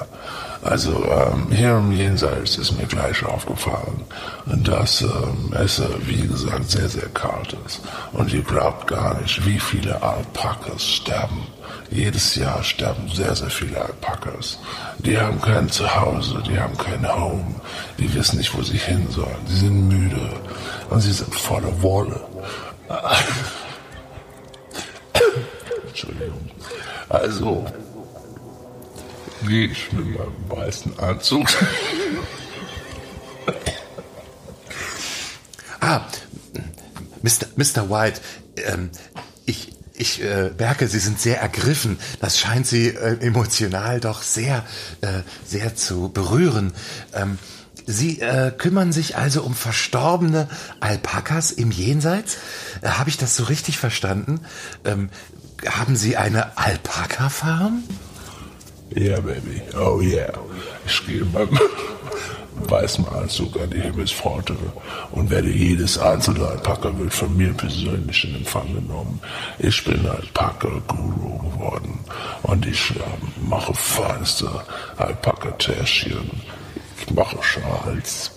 Also 0.62 1.04
ähm, 1.04 1.46
hier 1.50 1.78
im 1.78 1.90
Jenseits 1.92 2.58
ist 2.58 2.72
mir 2.72 2.86
gleich 2.86 3.24
aufgefallen, 3.24 4.04
dass 4.44 5.00
ähm, 5.00 5.54
es, 5.58 5.78
äh, 5.78 5.86
wie 6.02 6.26
gesagt, 6.26 6.70
sehr, 6.70 6.88
sehr 6.88 7.08
kalt 7.08 7.56
ist. 7.66 7.80
Und 8.12 8.32
ihr 8.32 8.42
glaubt 8.42 8.86
gar 8.86 9.18
nicht, 9.20 9.44
wie 9.46 9.58
viele 9.58 10.02
Alpakas 10.02 10.84
sterben. 10.84 11.46
Jedes 11.90 12.34
Jahr 12.34 12.62
sterben 12.62 13.08
sehr, 13.08 13.34
sehr 13.34 13.48
viele 13.48 13.80
Alpakas. 13.80 14.58
Die 14.98 15.18
haben 15.18 15.40
kein 15.40 15.68
Zuhause, 15.70 16.42
die 16.46 16.60
haben 16.60 16.76
kein 16.76 17.10
Home, 17.10 17.54
die 17.98 18.12
wissen 18.14 18.36
nicht, 18.36 18.54
wo 18.56 18.62
sie 18.62 18.76
hin 18.76 19.08
sollen. 19.10 19.46
Sie 19.46 19.60
sind 19.60 19.88
müde 19.88 20.30
und 20.90 21.00
sie 21.00 21.12
sind 21.12 21.34
voller 21.34 21.82
Wolle. 21.82 22.20
Entschuldigung. 25.88 26.50
Also, 27.08 27.64
gehe 29.46 29.66
ich 29.66 29.92
mit 29.92 30.06
meinem 30.06 30.34
weißen 30.48 30.98
Anzug. 30.98 31.46
Ah, 35.82 36.06
Mr. 37.22 37.46
Mr. 37.56 37.88
White, 37.88 38.20
ähm, 38.56 38.90
ich, 39.46 39.72
ich 39.94 40.22
äh, 40.22 40.50
merke, 40.58 40.88
Sie 40.88 40.98
sind 40.98 41.18
sehr 41.18 41.40
ergriffen. 41.40 41.98
Das 42.20 42.38
scheint 42.38 42.66
Sie 42.66 42.88
äh, 42.88 43.18
emotional 43.20 43.98
doch 43.98 44.22
sehr, 44.22 44.64
äh, 45.00 45.22
sehr 45.46 45.74
zu 45.76 46.10
berühren. 46.10 46.74
Ähm, 47.14 47.38
Sie 47.86 48.20
äh, 48.20 48.52
kümmern 48.56 48.92
sich 48.92 49.16
also 49.16 49.42
um 49.42 49.54
verstorbene 49.54 50.48
Alpakas 50.80 51.50
im 51.50 51.70
Jenseits? 51.70 52.36
Äh, 52.82 52.88
Habe 52.90 53.10
ich 53.10 53.16
das 53.16 53.34
so 53.34 53.44
richtig 53.44 53.78
verstanden? 53.78 54.40
Ähm, 54.84 55.08
haben 55.66 55.96
Sie 55.96 56.16
eine 56.16 56.58
Alpaka-Farm? 56.58 57.82
Yeah, 58.96 59.20
baby. 59.20 59.62
Oh 59.74 60.00
yeah. 60.00 60.32
Ich 60.84 61.06
gehe 61.06 61.24
beim 61.24 61.48
weißen 62.68 63.06
Anzug 63.08 63.58
an 63.60 63.70
die 63.70 63.80
Himmelspforte 63.80 64.56
und 65.12 65.30
werde 65.30 65.48
jedes 65.48 65.96
einzelne 65.98 66.46
Alpaka-Wild 66.46 67.12
von 67.12 67.36
mir 67.36 67.52
persönlich 67.52 68.24
in 68.24 68.36
Empfang 68.36 68.74
genommen. 68.74 69.20
Ich 69.58 69.84
bin 69.84 70.04
Alpaka-Guru 70.06 71.38
geworden 71.50 72.00
und 72.42 72.66
ich 72.66 72.90
ähm, 72.90 73.48
mache 73.48 73.74
feinste 73.74 74.50
Alpaka-Täschchen. 74.96 76.30
Ich 77.00 77.14
mache 77.14 77.38
Schals. 77.42 78.32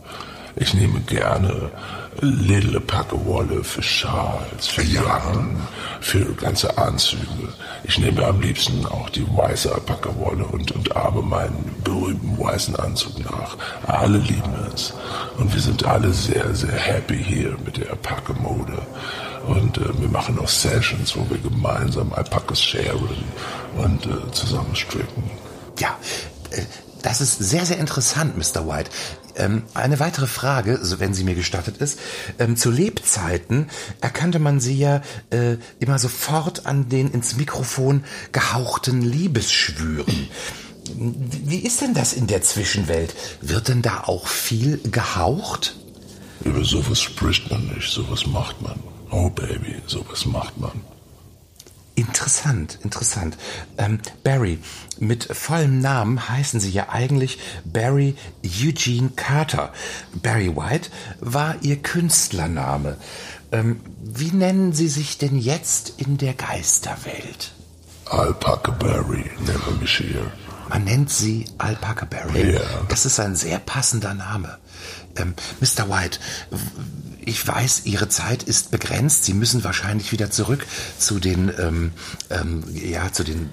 Ich 0.56 0.74
nehme 0.74 1.00
gerne 1.02 1.72
Little 2.20 2.78
Alpaka-Wolle 2.78 3.64
für 3.64 3.82
Schals, 3.82 4.68
für 4.68 4.84
Jacken, 4.84 5.62
für 6.02 6.34
ganze 6.34 6.78
Anzüge. 6.78 7.54
Ich 7.84 7.98
nehme 7.98 8.26
am 8.26 8.42
liebsten 8.42 8.86
auch 8.86 9.10
die 9.10 9.26
weiße 9.26 9.74
Alpaka-Wolle 9.74 10.46
und, 10.46 10.72
und 10.72 10.96
ahme 10.96 11.22
meinen 11.22 11.74
berühmten 11.84 12.38
weißen 12.38 12.76
Anzug 12.76 13.20
nach. 13.20 13.58
Alle 13.88 14.18
lieben 14.18 14.54
es. 14.74 14.94
Und 15.38 15.54
wir 15.54 15.62
sind 15.62 15.86
alle 15.86 16.12
sehr, 16.12 16.54
sehr 16.54 16.76
happy 16.76 17.24
hier 17.24 17.58
mit 17.66 17.78
der 17.78 17.92
Alpaka-Mode. 17.92 18.82
Und 19.48 19.78
äh, 19.78 20.00
wir 20.00 20.10
machen 20.10 20.38
auch 20.40 20.50
Sessions, 20.50 21.16
wo 21.16 21.28
wir 21.30 21.38
gemeinsam 21.38 22.14
Alpakas 22.14 22.62
sharen 22.62 23.24
und 23.78 24.06
äh, 24.06 24.32
zusammen 24.32 24.76
stricken. 24.76 25.24
Ja, 25.80 25.98
äh, 26.52 26.62
das 27.02 27.22
ist 27.22 27.40
sehr, 27.40 27.66
sehr 27.66 27.80
interessant, 27.80 28.38
Mr. 28.38 28.68
White. 28.68 28.92
Ähm, 29.36 29.64
eine 29.74 30.00
weitere 30.00 30.28
Frage, 30.28 30.80
wenn 31.00 31.14
sie 31.14 31.24
mir 31.24 31.36
gestattet 31.36 31.78
ist. 31.78 32.00
Ähm, 32.40 32.58
zu 32.58 32.72
Lebzeiten 32.72 33.70
erkannte 34.02 34.40
man 34.40 34.60
sie 34.60 34.78
ja 34.78 35.02
äh, 35.30 35.58
immer 35.80 36.00
sofort 36.00 36.66
an 36.66 36.90
den 36.90 37.12
ins 37.12 37.36
Mikrofon 37.36 38.04
gehauchten 38.32 39.02
Liebesschwüren. 39.02 40.30
Wie 40.96 41.60
ist 41.60 41.82
denn 41.82 41.94
das 41.94 42.14
in 42.14 42.28
der 42.28 42.42
Zwischenwelt? 42.42 43.14
Wird 43.42 43.68
denn 43.68 43.82
da 43.82 44.04
auch 44.06 44.28
viel 44.28 44.80
gehaucht? 44.84 45.76
Über 46.44 46.66
sowas 46.66 47.00
spricht 47.00 47.50
man 47.52 47.68
nicht, 47.68 47.92
sowas 47.92 48.26
macht 48.26 48.62
man. 48.62 48.80
Oh 49.12 49.30
Baby, 49.30 49.76
sowas 49.88 50.26
macht 50.26 50.58
man. 50.58 50.82
Interessant, 52.32 52.80
interessant. 52.82 53.38
Ähm, 53.78 54.00
Barry, 54.24 54.60
mit 55.00 55.26
vollem 55.36 55.82
Namen 55.82 56.30
heißen 56.30 56.62
Sie 56.62 56.72
ja 56.72 56.88
eigentlich 56.88 57.40
Barry 57.66 58.16
Eugene 58.42 59.10
Carter. 59.18 59.74
Barry 60.14 60.56
White 60.56 60.92
war 61.20 61.56
Ihr 61.62 61.82
Künstlername. 61.82 62.96
Ähm, 63.52 63.82
wie 64.02 64.32
nennen 64.32 64.72
Sie 64.72 64.88
sich 64.88 65.18
denn 65.18 65.38
jetzt 65.38 65.96
in 65.98 66.18
der 66.18 66.34
Geisterwelt? 66.34 67.52
Alpaca 68.06 68.72
Barry, 68.72 69.30
never 69.46 69.72
mich 69.82 69.98
hier. 69.98 70.32
Man 70.70 70.86
nennt 70.86 71.10
sie 71.10 71.44
Alpaca 71.58 72.06
Barry. 72.06 72.54
Ja. 72.54 72.62
Das 72.88 73.06
ist 73.06 73.20
ein 73.20 73.36
sehr 73.36 73.60
passender 73.60 74.14
Name. 74.14 74.58
Ähm, 75.18 75.34
Mr. 75.60 75.90
White, 75.90 76.20
ich 77.24 77.48
weiß, 77.48 77.84
Ihre 77.86 78.10
Zeit 78.10 78.42
ist 78.44 78.72
begrenzt. 78.72 79.24
Sie 79.26 79.34
müssen 79.34 79.64
wahrscheinlich 79.64 80.12
wieder 80.12 80.30
zurück 80.32 80.66
zu 80.98 81.20
den, 81.20 81.52
ähm, 81.60 81.92
ähm, 82.30 82.64
ja, 82.74 83.12
zu 83.14 83.24
den 83.24 83.50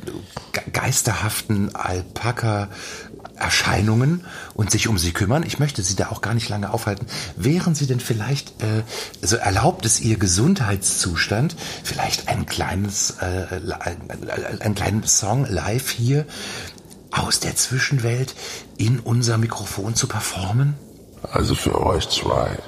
ge- 0.52 0.62
geisterhaften 0.72 1.74
Alpaka-Erscheinungen 1.74 4.24
und 4.54 4.70
sich 4.70 4.88
um 4.88 4.96
sie 4.98 5.12
kümmern. 5.12 5.44
Ich 5.46 5.58
möchte 5.58 5.82
Sie 5.82 5.96
da 5.96 6.08
auch 6.08 6.22
gar 6.22 6.32
nicht 6.34 6.48
lange 6.48 6.72
aufhalten. 6.72 7.06
Wären 7.36 7.74
Sie 7.74 7.86
denn 7.86 8.00
vielleicht, 8.00 8.62
äh, 8.62 8.82
so 9.22 9.36
erlaubt 9.36 9.84
es 9.84 10.00
Ihr 10.00 10.16
Gesundheitszustand, 10.18 11.54
vielleicht 11.84 12.28
ein 12.28 12.46
kleines, 12.46 13.16
äh, 13.20 13.60
ein, 13.80 13.98
ein 14.60 14.74
kleinen 14.74 15.06
Song 15.06 15.44
live 15.46 15.90
hier 15.90 16.24
aus 17.10 17.40
der 17.40 17.56
Zwischenwelt 17.56 18.34
in 18.76 19.00
unser 19.00 19.38
Mikrofon 19.38 19.94
zu 19.94 20.06
performen? 20.08 20.74
Also 21.22 21.54
für 21.54 21.80
euch 21.84 22.08
zwei 22.08 22.58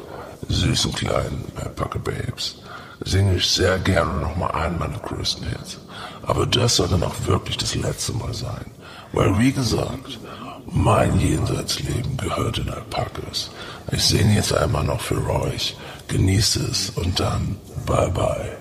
süßen 0.50 0.92
kleinen 0.92 1.44
Alpaca 1.56 1.98
Babes 1.98 2.56
singe 3.04 3.36
ich 3.36 3.48
sehr 3.48 3.78
gerne 3.78 4.20
nochmal 4.20 4.52
einen 4.52 4.78
meiner 4.78 4.98
größten 4.98 5.46
Hits. 5.46 5.78
Aber 6.22 6.46
das 6.46 6.76
soll 6.76 6.88
dann 6.88 7.02
auch 7.02 7.14
wirklich 7.26 7.56
das 7.56 7.74
letzte 7.74 8.12
Mal 8.12 8.34
sein. 8.34 8.66
Weil 9.12 9.38
wie 9.38 9.52
gesagt, 9.52 10.18
mein 10.66 11.18
Jenseitsleben 11.18 12.16
gehört 12.16 12.58
in 12.58 12.70
Alpakas. 12.70 13.50
Ich 13.90 14.04
singe 14.04 14.34
jetzt 14.34 14.52
einmal 14.52 14.84
noch 14.84 15.00
für 15.00 15.28
euch. 15.28 15.76
Genießt 16.08 16.56
es 16.56 16.90
und 16.90 17.18
dann 17.18 17.56
bye 17.86 18.10
bye. 18.10 18.59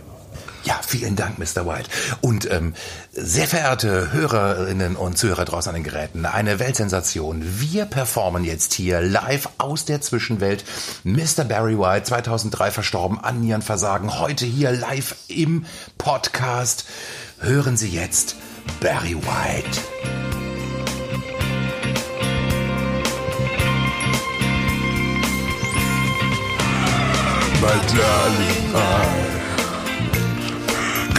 Ja, 0.64 0.80
vielen 0.86 1.16
Dank, 1.16 1.40
Mr. 1.40 1.66
White. 1.66 1.90
Und 2.22 2.50
ähm, 2.52 2.74
sehr 3.12 3.48
verehrte 3.48 4.12
Hörerinnen 4.12 4.96
und 4.96 5.18
Zuhörer 5.18 5.46
draußen 5.46 5.70
an 5.70 5.76
den 5.76 5.84
Geräten, 5.84 6.26
eine 6.26 6.60
Weltsensation. 6.60 7.44
Wir 7.60 7.86
performen 7.86 8.44
jetzt 8.44 8.74
hier 8.74 9.02
live 9.02 9.50
aus 9.58 9.86
der 9.86 10.02
Zwischenwelt. 10.02 10.66
Mr. 11.04 11.46
Barry 11.46 11.78
White, 11.78 12.04
2003 12.04 12.72
verstorben 12.72 13.20
an 13.20 13.40
Nierenversagen, 13.42 14.20
heute 14.20 14.46
hier 14.46 14.72
live 14.72 15.16
im 15.28 15.66
Podcast. 15.98 16.86
Hören 17.40 17.78
Sie 17.78 17.90
jetzt 17.90 18.36
Barry 18.82 19.16
White. 19.16 19.82
My 27.62 27.76
darling, 27.94 28.74
I 28.74 29.39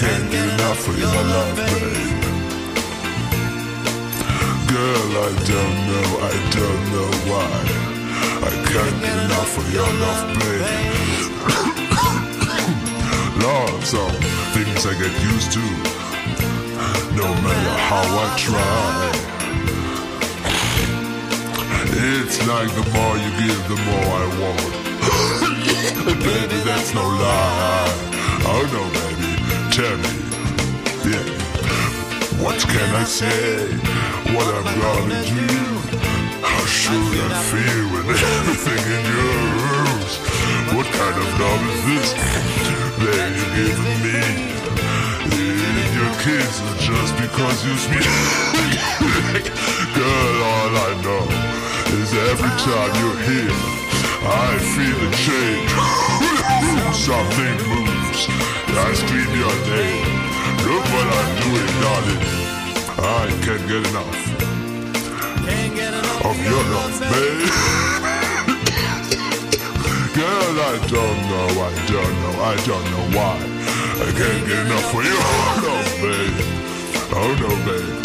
can't 0.00 0.30
get 0.30 0.48
enough 0.54 0.88
of 0.88 0.98
your 0.98 1.12
love, 1.12 1.56
babe. 1.56 2.20
Girl, 4.72 5.10
I 5.26 5.30
don't 5.52 5.78
know, 5.88 6.06
I 6.24 6.34
don't 6.56 6.84
know 6.94 7.10
why. 7.28 7.52
I 8.48 8.50
can't 8.70 8.98
get 9.04 9.16
enough 9.26 9.52
of 9.60 9.66
your 9.76 9.90
love, 10.04 10.28
babe. 10.40 10.64
Love's 13.44 13.92
all 13.92 14.16
things 14.56 14.86
I 14.86 14.94
get 15.02 15.12
used 15.32 15.52
to, 15.52 15.64
no 17.20 17.28
matter 17.44 17.76
how 17.90 18.06
I 18.24 18.28
try. 18.46 19.10
It's 21.92 22.38
like 22.48 22.70
the 22.80 22.86
more 22.96 23.16
you 23.24 23.30
give, 23.42 23.62
the 23.68 23.76
more 23.88 24.08
I 24.16 24.26
want. 24.40 24.72
baby, 26.24 26.58
that's 26.64 26.90
no 26.94 27.04
lie. 27.04 28.10
Oh 28.52 28.64
no, 28.72 28.82
baby, 28.94 29.09
tell 29.80 29.96
me. 29.96 30.12
Yeah. 31.08 31.24
What 32.44 32.58
can 32.72 32.90
I 33.02 33.04
say? 33.04 33.64
What 34.34 34.46
I'm 34.58 34.68
gonna 34.84 35.20
do? 35.24 35.48
How 36.44 36.64
should 36.80 37.14
I 37.24 37.32
feel 37.50 37.84
with 37.94 38.20
everything 38.36 38.82
in 38.96 39.02
your 39.14 39.40
yours? 39.56 40.12
What 40.76 40.86
kind 41.00 41.16
of 41.22 41.28
love 41.42 41.62
is 41.72 41.80
this 41.88 42.08
that 43.02 43.28
you're 43.36 43.54
giving 43.60 43.98
me? 44.04 44.20
And 45.32 45.90
your 45.98 46.12
kids 46.26 46.56
just 46.88 47.12
because 47.24 47.58
you 47.64 47.74
speak. 47.86 48.04
Girl, 49.96 50.36
all 50.52 50.72
I 50.88 50.92
know 51.04 51.24
is 52.00 52.10
every 52.30 52.54
time 52.68 52.92
you're 53.00 53.22
here, 53.32 53.56
I 54.44 54.50
feel 54.74 54.98
a 55.06 55.12
change. 55.26 55.72
Something 57.08 57.56
moves. 57.68 57.99
I 58.28 58.92
scream 58.92 59.32
your 59.32 59.48
name. 59.72 60.04
Look 60.68 60.84
what 60.92 61.08
I'm 61.08 61.32
doing, 61.40 61.72
darling. 61.80 62.20
I 63.00 63.32
can't 63.40 63.64
get 63.64 63.80
enough 63.88 64.12
of 66.28 66.36
your 66.44 66.60
love, 66.68 67.00
babe. 67.00 67.48
Girl, 70.20 70.52
I 70.60 70.76
don't 70.84 71.20
know, 71.30 71.48
I 71.64 71.72
don't 71.88 72.12
know, 72.20 72.44
I 72.44 72.60
don't 72.68 72.84
know 72.92 73.04
why. 73.16 73.40
I 74.04 74.12
can't 74.12 74.44
get 74.46 74.60
enough 74.66 74.92
of 74.92 75.00
your 75.00 75.16
love, 75.64 75.88
babe. 76.04 76.44
Oh 77.16 77.32
no, 77.40 77.48
babe. 77.64 78.04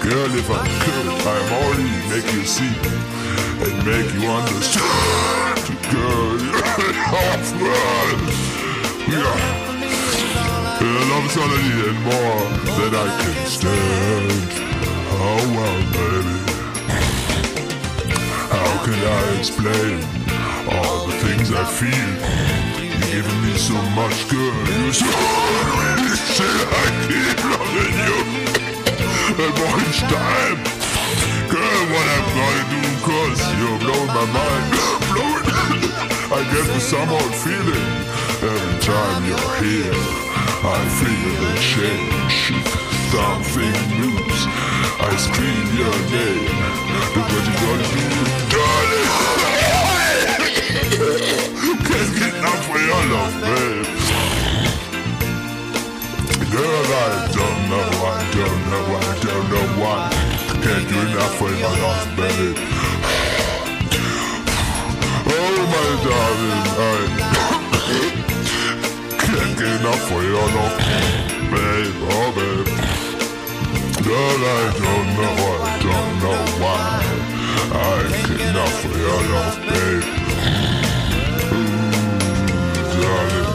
Girl, 0.00 0.30
if 0.38 0.46
I 0.48 0.62
could, 0.84 1.06
I'd 1.26 1.50
already 1.58 1.90
make 2.08 2.28
you 2.34 2.44
see 2.44 2.72
and 3.64 3.74
make 3.84 4.12
you 4.14 4.30
understand. 4.30 5.58
Girl, 5.90 6.38
yeah. 7.58 8.57
Yeah, 9.10 9.24
love 11.08 11.24
is 11.24 11.36
all 11.38 11.48
and 11.48 12.00
more 12.04 12.44
than 12.76 12.92
I 12.92 13.08
can 13.16 13.46
stand. 13.46 14.48
Oh 15.16 15.40
well, 15.56 15.80
baby. 15.96 16.36
How 18.52 18.70
can 18.84 19.00
I 19.00 19.38
explain 19.38 20.04
all 20.76 21.06
the 21.06 21.16
things 21.24 21.48
I 21.52 21.64
feel? 21.64 22.10
You're 22.84 23.22
giving 23.22 23.40
me 23.40 23.56
so 23.56 23.80
much, 23.96 24.28
girl. 24.28 24.52
You 24.76 24.92
so 24.92 25.06
I 26.68 26.84
keep 27.08 27.38
loving 27.48 27.96
you. 28.04 28.16
And 29.40 29.52
more 29.56 29.78
each 29.88 30.04
time. 30.04 30.60
Girl, 31.48 31.82
what 31.92 32.06
I'm 32.12 32.28
gonna 32.36 32.64
do, 32.76 32.82
cause 33.08 33.40
you're 33.56 33.78
blowing 33.78 34.12
my 34.12 34.26
mind. 34.36 34.68
blowing. 35.08 35.48
I 36.36 36.44
get 36.52 36.66
the 36.74 36.78
some 36.78 37.08
old 37.08 37.34
feeling 37.36 38.17
every 38.42 38.78
time 38.80 39.24
you're 39.26 39.54
here. 39.62 39.92
I 40.62 40.78
feel 40.98 41.34
the 41.42 41.52
change. 41.58 42.54
Something 43.10 43.78
moves. 43.98 44.42
I 45.00 45.10
scream 45.16 45.66
your 45.74 45.96
name. 46.14 46.56
Look 47.14 47.28
what 47.34 47.44
you 47.46 47.54
gonna 47.62 47.88
do, 47.94 48.04
darling. 48.52 49.08
Can't 51.88 52.12
get 52.18 52.32
enough 52.34 52.62
for 52.66 52.78
your 52.78 53.02
love, 53.14 53.34
babe. 53.42 53.86
Girl, 56.52 56.86
I 56.94 57.26
don't 57.38 57.60
know, 57.70 57.88
I 58.06 58.20
don't 58.38 58.62
know, 58.70 58.84
I 58.96 59.14
don't 59.26 59.46
know 59.50 59.66
why. 59.80 60.02
Can't 60.62 60.86
do 60.88 60.96
enough 61.00 61.34
for 61.38 61.50
your 61.50 61.74
love, 61.84 62.06
babe. 62.16 62.58
Oh, 65.30 65.56
my 65.72 65.88
darling, 66.04 66.66
I 66.78 68.27
get 69.58 69.80
enough 69.80 70.02
for 70.08 70.22
your 70.22 70.46
love, 70.56 70.76
babe, 71.52 71.94
oh, 72.10 72.32
babe. 72.36 72.68
Girl, 74.04 74.42
I 74.44 74.72
don't 74.84 75.08
know, 75.18 75.34
I 75.62 75.78
don't 75.82 76.14
know 76.22 76.40
why. 76.62 77.02
I 77.72 77.84
enough 78.48 78.74
for 78.80 78.94
your 78.98 79.20
love, 79.34 79.56
babe. 79.68 80.06
Ooh, 81.52 83.02
darling. 83.02 83.47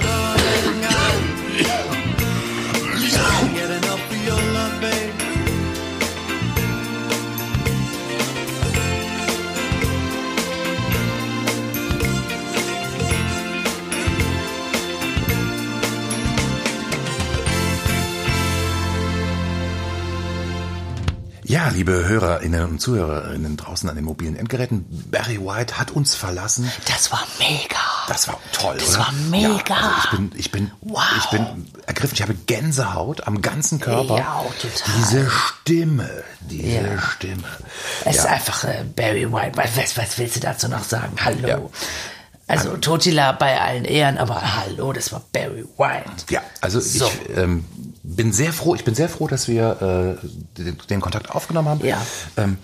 Ja, 21.63 21.69
liebe 21.69 22.05
Hörerinnen 22.09 22.65
und 22.71 22.79
Zuhörerinnen 22.81 23.55
draußen 23.55 23.87
an 23.89 23.95
den 23.95 24.03
mobilen 24.03 24.35
Endgeräten, 24.35 24.85
Barry 25.09 25.39
White 25.39 25.79
hat 25.79 25.91
uns 25.91 26.13
verlassen. 26.13 26.69
Das 26.91 27.09
war 27.09 27.23
mega. 27.39 27.77
Das 28.09 28.27
war 28.27 28.37
toll, 28.51 28.75
Das 28.79 28.89
oder? 28.89 28.99
war 28.99 29.11
mega. 29.29 29.73
Ja, 29.73 29.93
also 29.95 29.97
ich 30.03 30.09
bin, 30.11 30.31
ich 30.35 30.51
bin, 30.51 30.71
Wow. 30.81 31.01
ich 31.19 31.25
bin 31.29 31.71
ergriffen. 31.85 32.15
Ich 32.15 32.21
habe 32.21 32.33
Gänsehaut 32.33 33.25
am 33.27 33.41
ganzen 33.41 33.79
Körper. 33.79 34.17
Ja, 34.17 34.33
auch 34.39 34.53
total. 34.55 34.93
Diese 34.97 35.29
Stimme, 35.29 36.09
diese 36.41 36.67
Ja. 36.67 37.01
Stimme. 37.01 37.47
Es 38.03 38.17
ist 38.17 38.25
Ja. 38.25 38.31
einfach 38.31 38.65
äh, 38.65 38.83
Barry 38.93 39.31
White. 39.31 39.53
Was, 39.55 39.95
was, 39.97 40.17
willst 40.17 40.35
du 40.35 40.39
dazu 40.41 40.67
noch 40.67 40.83
sagen? 40.83 41.15
Hallo. 41.23 41.71
Also 42.45 42.75
Totila 42.75 43.31
bei 43.31 43.61
allen 43.61 43.85
Ehren, 43.85 44.17
aber 44.17 44.41
hallo, 44.57 44.91
das 44.91 45.13
war 45.13 45.21
Barry 45.31 45.63
White. 45.77 46.25
Ja, 46.29 46.41
also 46.59 46.81
So. 46.81 47.05
ich 47.07 47.37
ähm, 47.37 47.63
bin 48.03 48.31
sehr 48.33 48.53
froh. 48.53 48.75
Ich 48.75 48.83
bin 48.83 48.95
sehr 48.95 49.09
froh, 49.09 49.27
dass 49.27 49.47
wir 49.47 50.17
äh, 50.21 50.61
den, 50.61 50.77
den 50.89 51.01
Kontakt 51.01 51.31
aufgenommen 51.31 51.69
haben. 51.69 51.85
Ja. 51.85 52.01
Ähm, 52.37 52.57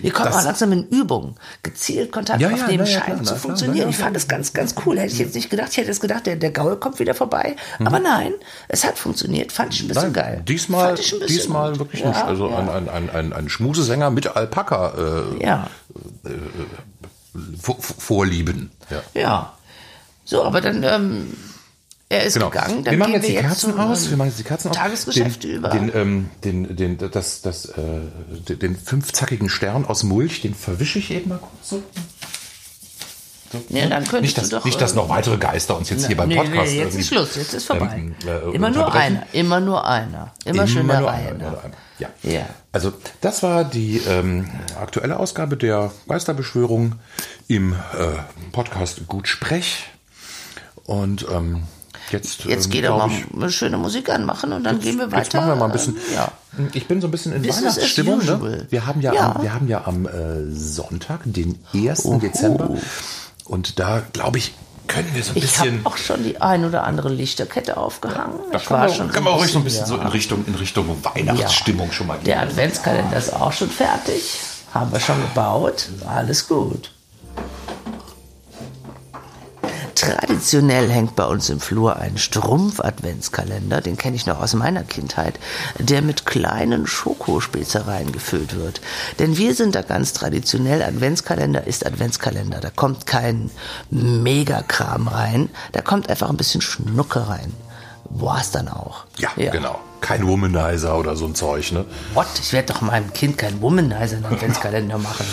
Wir 0.00 0.12
kommen 0.12 0.30
mal 0.30 0.44
langsam 0.44 0.72
in 0.72 0.86
Übung, 0.88 1.36
gezielt 1.62 2.10
Kontakt 2.12 2.40
Ja, 2.40 2.48
ja, 2.50 2.54
aufnehmen 2.56 2.86
ja, 2.86 3.00
scheint 3.00 3.26
zu 3.26 3.36
funktionieren. 3.36 3.88
ich 3.90 3.96
fand 3.96 4.16
das 4.16 4.28
ganz, 4.28 4.52
ganz 4.52 4.74
cool. 4.84 4.98
Hätte 4.98 5.12
ich 5.12 5.18
jetzt 5.18 5.34
nicht 5.34 5.50
gedacht. 5.50 5.68
Ich 5.72 5.76
hätte 5.78 5.90
es 5.90 6.00
gedacht, 6.00 6.26
der, 6.26 6.36
der 6.36 6.50
Gaul 6.50 6.76
kommt 6.76 6.98
wieder 6.98 7.14
vorbei. 7.14 7.56
Aber 7.84 7.98
nein, 8.00 8.32
es 8.68 8.84
hat 8.84 8.98
funktioniert. 8.98 9.52
Fand 9.52 9.74
ich 9.74 9.82
ein 9.82 9.88
bisschen 9.88 10.08
Mhm. 10.08 10.12
Nein, 10.14 10.24
geil. 10.24 10.42
Diesmal, 10.46 10.94
bisschen 10.94 11.26
diesmal 11.26 11.70
gut. 11.70 11.80
wirklich 11.80 12.04
nicht. 12.04 12.22
Also 12.24 12.48
ein, 12.48 12.68
ein, 12.68 12.88
ein, 12.88 13.10
ein, 13.10 13.32
ein 13.32 13.48
Schmusesänger 13.48 14.10
mit 14.10 14.26
Alpaka 14.36 14.94
äh, 15.38 15.44
ja, 15.44 15.68
vor, 17.60 17.76
Vorlieben. 17.80 18.70
Ja. 18.90 19.02
ja. 19.20 19.52
So, 20.24 20.44
aber 20.44 20.60
dann, 20.60 20.82
ähm, 20.82 21.32
er 22.10 22.24
ist 22.24 22.34
Genau. 22.34 22.50
gegangen. 22.50 22.84
Dann 22.84 22.92
wir 22.92 22.98
machen 22.98 23.12
jetzt 23.12 23.28
die 23.28 23.34
Kerzen 23.34 23.72
zum, 23.72 23.80
aus. 23.80 24.08
Wir 24.08 24.16
machen 24.16 24.28
jetzt 24.28 24.38
die 24.38 24.44
Kerzen 24.44 24.68
aus. 24.70 24.76
Tagesgeschäft 24.76 25.44
den, 25.44 25.50
über. 25.50 25.68
Den, 25.68 25.94
ähm, 25.94 26.30
den, 26.42 26.76
den, 26.76 26.98
das, 26.98 27.42
das, 27.42 27.66
äh, 27.66 28.54
den, 28.56 28.76
fünfzackigen 28.76 29.48
Stern 29.50 29.84
aus 29.84 30.04
Mulch, 30.04 30.40
den 30.40 30.54
verwische 30.54 30.98
ich 30.98 31.10
eben 31.10 31.28
mal 31.28 31.38
kurz 31.38 31.68
so. 31.68 31.82
so. 33.52 33.62
Ja, 33.68 33.88
dann 33.88 34.04
könntest 34.04 34.22
nicht, 34.22 34.38
dass, 34.38 34.48
du 34.48 34.56
doch, 34.56 34.64
nicht, 34.64 34.80
dass 34.80 34.92
äh, 34.92 34.96
noch 34.96 35.10
weitere 35.10 35.36
Geister 35.36 35.76
uns 35.76 35.90
jetzt 35.90 36.06
hier 36.06 36.16
beim 36.16 36.28
nee, 36.28 36.36
Podcast 36.36 36.72
nee, 36.72 36.78
jetzt 36.78 36.94
ist 36.94 37.08
Schluss, 37.08 37.36
jetzt 37.36 37.52
ist 37.52 37.66
vorbei. 37.66 38.12
äh, 38.26 38.54
immer 38.54 38.70
nur 38.70 38.94
einer, 38.94 39.26
immer 39.32 39.60
nur 39.60 39.86
einer. 39.86 40.32
Immer, 40.46 40.66
schön 40.66 40.82
Immer 40.82 40.92
der 40.94 41.00
nur 41.00 41.10
einer, 41.10 41.28
immer 41.30 41.50
nur 41.50 41.64
einer. 41.64 41.74
Ja. 41.98 42.08
Ja. 42.22 42.48
Also 42.72 42.92
das 43.20 43.42
war 43.42 43.64
die 43.64 43.98
ähm, 44.08 44.48
aktuelle 44.80 45.18
Ausgabe 45.18 45.58
der 45.58 45.90
Geisterbeschwörung 46.08 46.94
im 47.48 47.72
äh, 47.72 47.76
Podcast 48.52 49.06
Gut 49.08 49.28
Sprech. 49.28 49.90
Und 50.84 51.26
ähm, 51.30 51.64
jetzt, 52.12 52.44
Jetzt 52.44 52.66
ähm, 52.66 52.70
geht 52.70 52.84
er 52.84 52.96
mal 52.96 53.10
ich, 53.10 53.24
eine 53.34 53.50
schöne 53.50 53.76
Musik 53.78 54.08
anmachen 54.10 54.52
und 54.52 54.64
dann 54.64 54.80
gehen 54.80 54.98
wir 54.98 55.06
weiter. 55.12 55.22
Jetzt 55.22 55.34
machen 55.34 55.48
wir 55.48 55.56
mal 55.56 55.64
ein 55.66 55.72
bisschen. 55.72 55.96
Ja. 56.14 56.32
Ich 56.72 56.86
bin 56.88 57.00
so 57.00 57.08
ein 57.08 57.10
bisschen 57.10 57.32
in 57.32 57.42
Business 57.42 57.76
Weihnachtsstimmung. 57.76 58.24
Ne? 58.24 58.66
Wir 58.70 58.86
haben 58.86 59.00
ja, 59.00 59.12
Ja. 59.14 59.34
Am, 59.36 59.42
wir 59.42 59.54
haben 59.54 59.68
ja 59.68 59.86
am 59.86 60.06
äh, 60.06 60.50
Sonntag, 60.50 61.20
den 61.24 61.58
1. 61.74 62.04
Uhu. 62.04 62.18
Dezember. 62.18 62.70
Und 63.44 63.78
da, 63.78 64.02
glaube 64.12 64.38
ich, 64.38 64.54
können 64.88 65.14
wir 65.14 65.22
so 65.22 65.32
ein 65.32 65.36
Ich 65.36 65.58
habe 65.58 65.70
bisschen. 65.70 65.86
auch 65.86 65.96
schon 65.98 66.24
die 66.24 66.40
ein 66.40 66.64
oder 66.64 66.84
andere 66.84 67.10
Lichterkette 67.10 67.76
aufgehangen. 67.76 68.38
da 68.50 68.58
ich 68.58 68.64
kann 68.64 68.78
war 68.80 68.86
man, 68.88 68.96
schon 68.96 69.10
kann 69.12 69.22
man 69.24 69.34
auch 69.34 69.40
ruhig 69.40 69.52
so 69.52 69.58
ein 69.58 69.64
bisschen 69.64 69.80
ja. 69.82 69.86
so 69.86 69.96
in 69.96 70.06
Richtung, 70.06 70.44
in 70.46 70.54
Richtung 70.54 70.86
Weihnachtsstimmung 71.04 71.92
schon 71.92 72.06
mal 72.06 72.14
gehen. 72.16 72.24
Der 72.24 72.40
Adventskalender 72.42 73.16
ist 73.16 73.32
auch 73.34 73.52
schon 73.52 73.70
fertig. 73.70 74.40
Haben 74.72 74.92
wir 74.92 75.00
schon 75.00 75.20
gebaut. 75.20 75.88
Alles 76.06 76.48
gut. 76.48 76.90
Traditionell 79.98 80.88
hängt 80.90 81.16
bei 81.16 81.24
uns 81.24 81.50
im 81.50 81.58
Flur 81.58 81.96
ein 81.96 82.18
Strumpf-Adventskalender, 82.18 83.80
den 83.80 83.96
kenne 83.96 84.14
ich 84.14 84.26
noch 84.26 84.40
aus 84.40 84.54
meiner 84.54 84.84
Kindheit, 84.84 85.40
der 85.80 86.02
mit 86.02 86.24
kleinen 86.24 86.86
Schokospitzereien 86.86 88.12
gefüllt 88.12 88.54
wird. 88.54 88.80
Denn 89.18 89.36
wir 89.36 89.56
sind 89.56 89.74
da 89.74 89.82
ganz 89.82 90.12
traditionell, 90.12 90.84
Adventskalender 90.84 91.66
ist 91.66 91.84
Adventskalender. 91.84 92.60
Da 92.60 92.70
kommt 92.70 93.06
kein 93.06 93.50
Megakram 93.90 95.08
rein, 95.08 95.48
da 95.72 95.82
kommt 95.82 96.08
einfach 96.08 96.30
ein 96.30 96.36
bisschen 96.36 96.60
Schnucke 96.60 97.28
rein. 97.28 97.52
War's 98.10 98.52
dann 98.52 98.68
auch. 98.68 99.04
Ja, 99.18 99.30
genau. 99.50 99.80
Kein 100.00 100.26
Womanizer 100.28 100.96
oder 100.96 101.16
so 101.16 101.26
ein 101.26 101.34
Zeug, 101.34 101.72
ne? 101.72 101.84
What? 102.14 102.26
Ich 102.40 102.52
werde 102.52 102.72
doch 102.72 102.82
meinem 102.82 103.12
Kind 103.12 103.36
keinen 103.36 103.60
Womanizer 103.60 104.18
in 104.18 104.22
den 104.22 104.32
Adventskalender 104.32 104.98
machen. 104.98 105.26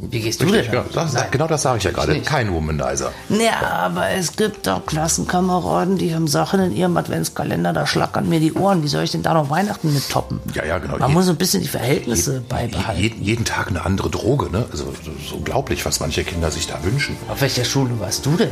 Wie 0.00 0.20
gehst 0.20 0.40
du 0.40 0.46
denn? 0.46 0.64
Damit? 0.70 0.94
das, 0.94 1.30
genau 1.32 1.46
das 1.48 1.62
sage 1.62 1.78
ich 1.78 1.84
ja 1.84 1.90
gerade. 1.90 2.20
Kein 2.20 2.52
Womanizer. 2.52 3.10
Ja, 3.30 3.60
aber 3.84 4.10
es 4.10 4.36
gibt 4.36 4.66
doch 4.68 4.86
Klassenkameraden, 4.86 5.98
die 5.98 6.14
haben 6.14 6.28
Sachen 6.28 6.60
in 6.60 6.72
ihrem 6.76 6.96
Adventskalender, 6.96 7.72
da 7.72 7.84
schlackern 7.86 8.28
mir 8.28 8.38
die 8.38 8.52
Ohren. 8.52 8.82
Wie 8.84 8.88
soll 8.88 9.02
ich 9.04 9.10
denn 9.10 9.22
da 9.24 9.34
noch 9.34 9.50
Weihnachten 9.50 9.92
mit 9.92 10.08
toppen? 10.08 10.40
Ja, 10.54 10.64
ja, 10.64 10.78
genau. 10.78 10.98
Man 10.98 11.08
Je- 11.08 11.14
muss 11.14 11.28
ein 11.28 11.36
bisschen 11.36 11.62
die 11.62 11.68
Verhältnisse 11.68 12.40
beibehalten. 12.48 13.00
Jeden, 13.02 13.22
jeden 13.22 13.44
Tag 13.44 13.68
eine 13.68 13.84
andere 13.84 14.08
Droge, 14.08 14.50
ne? 14.50 14.66
Also 14.70 14.92
unglaublich, 15.34 15.84
was 15.84 15.98
manche 16.00 16.22
Kinder 16.22 16.50
sich 16.52 16.68
da 16.68 16.82
wünschen. 16.84 17.16
Auf 17.28 17.40
welcher 17.40 17.64
Schule 17.64 17.98
warst 17.98 18.24
du 18.24 18.36
denn? 18.36 18.50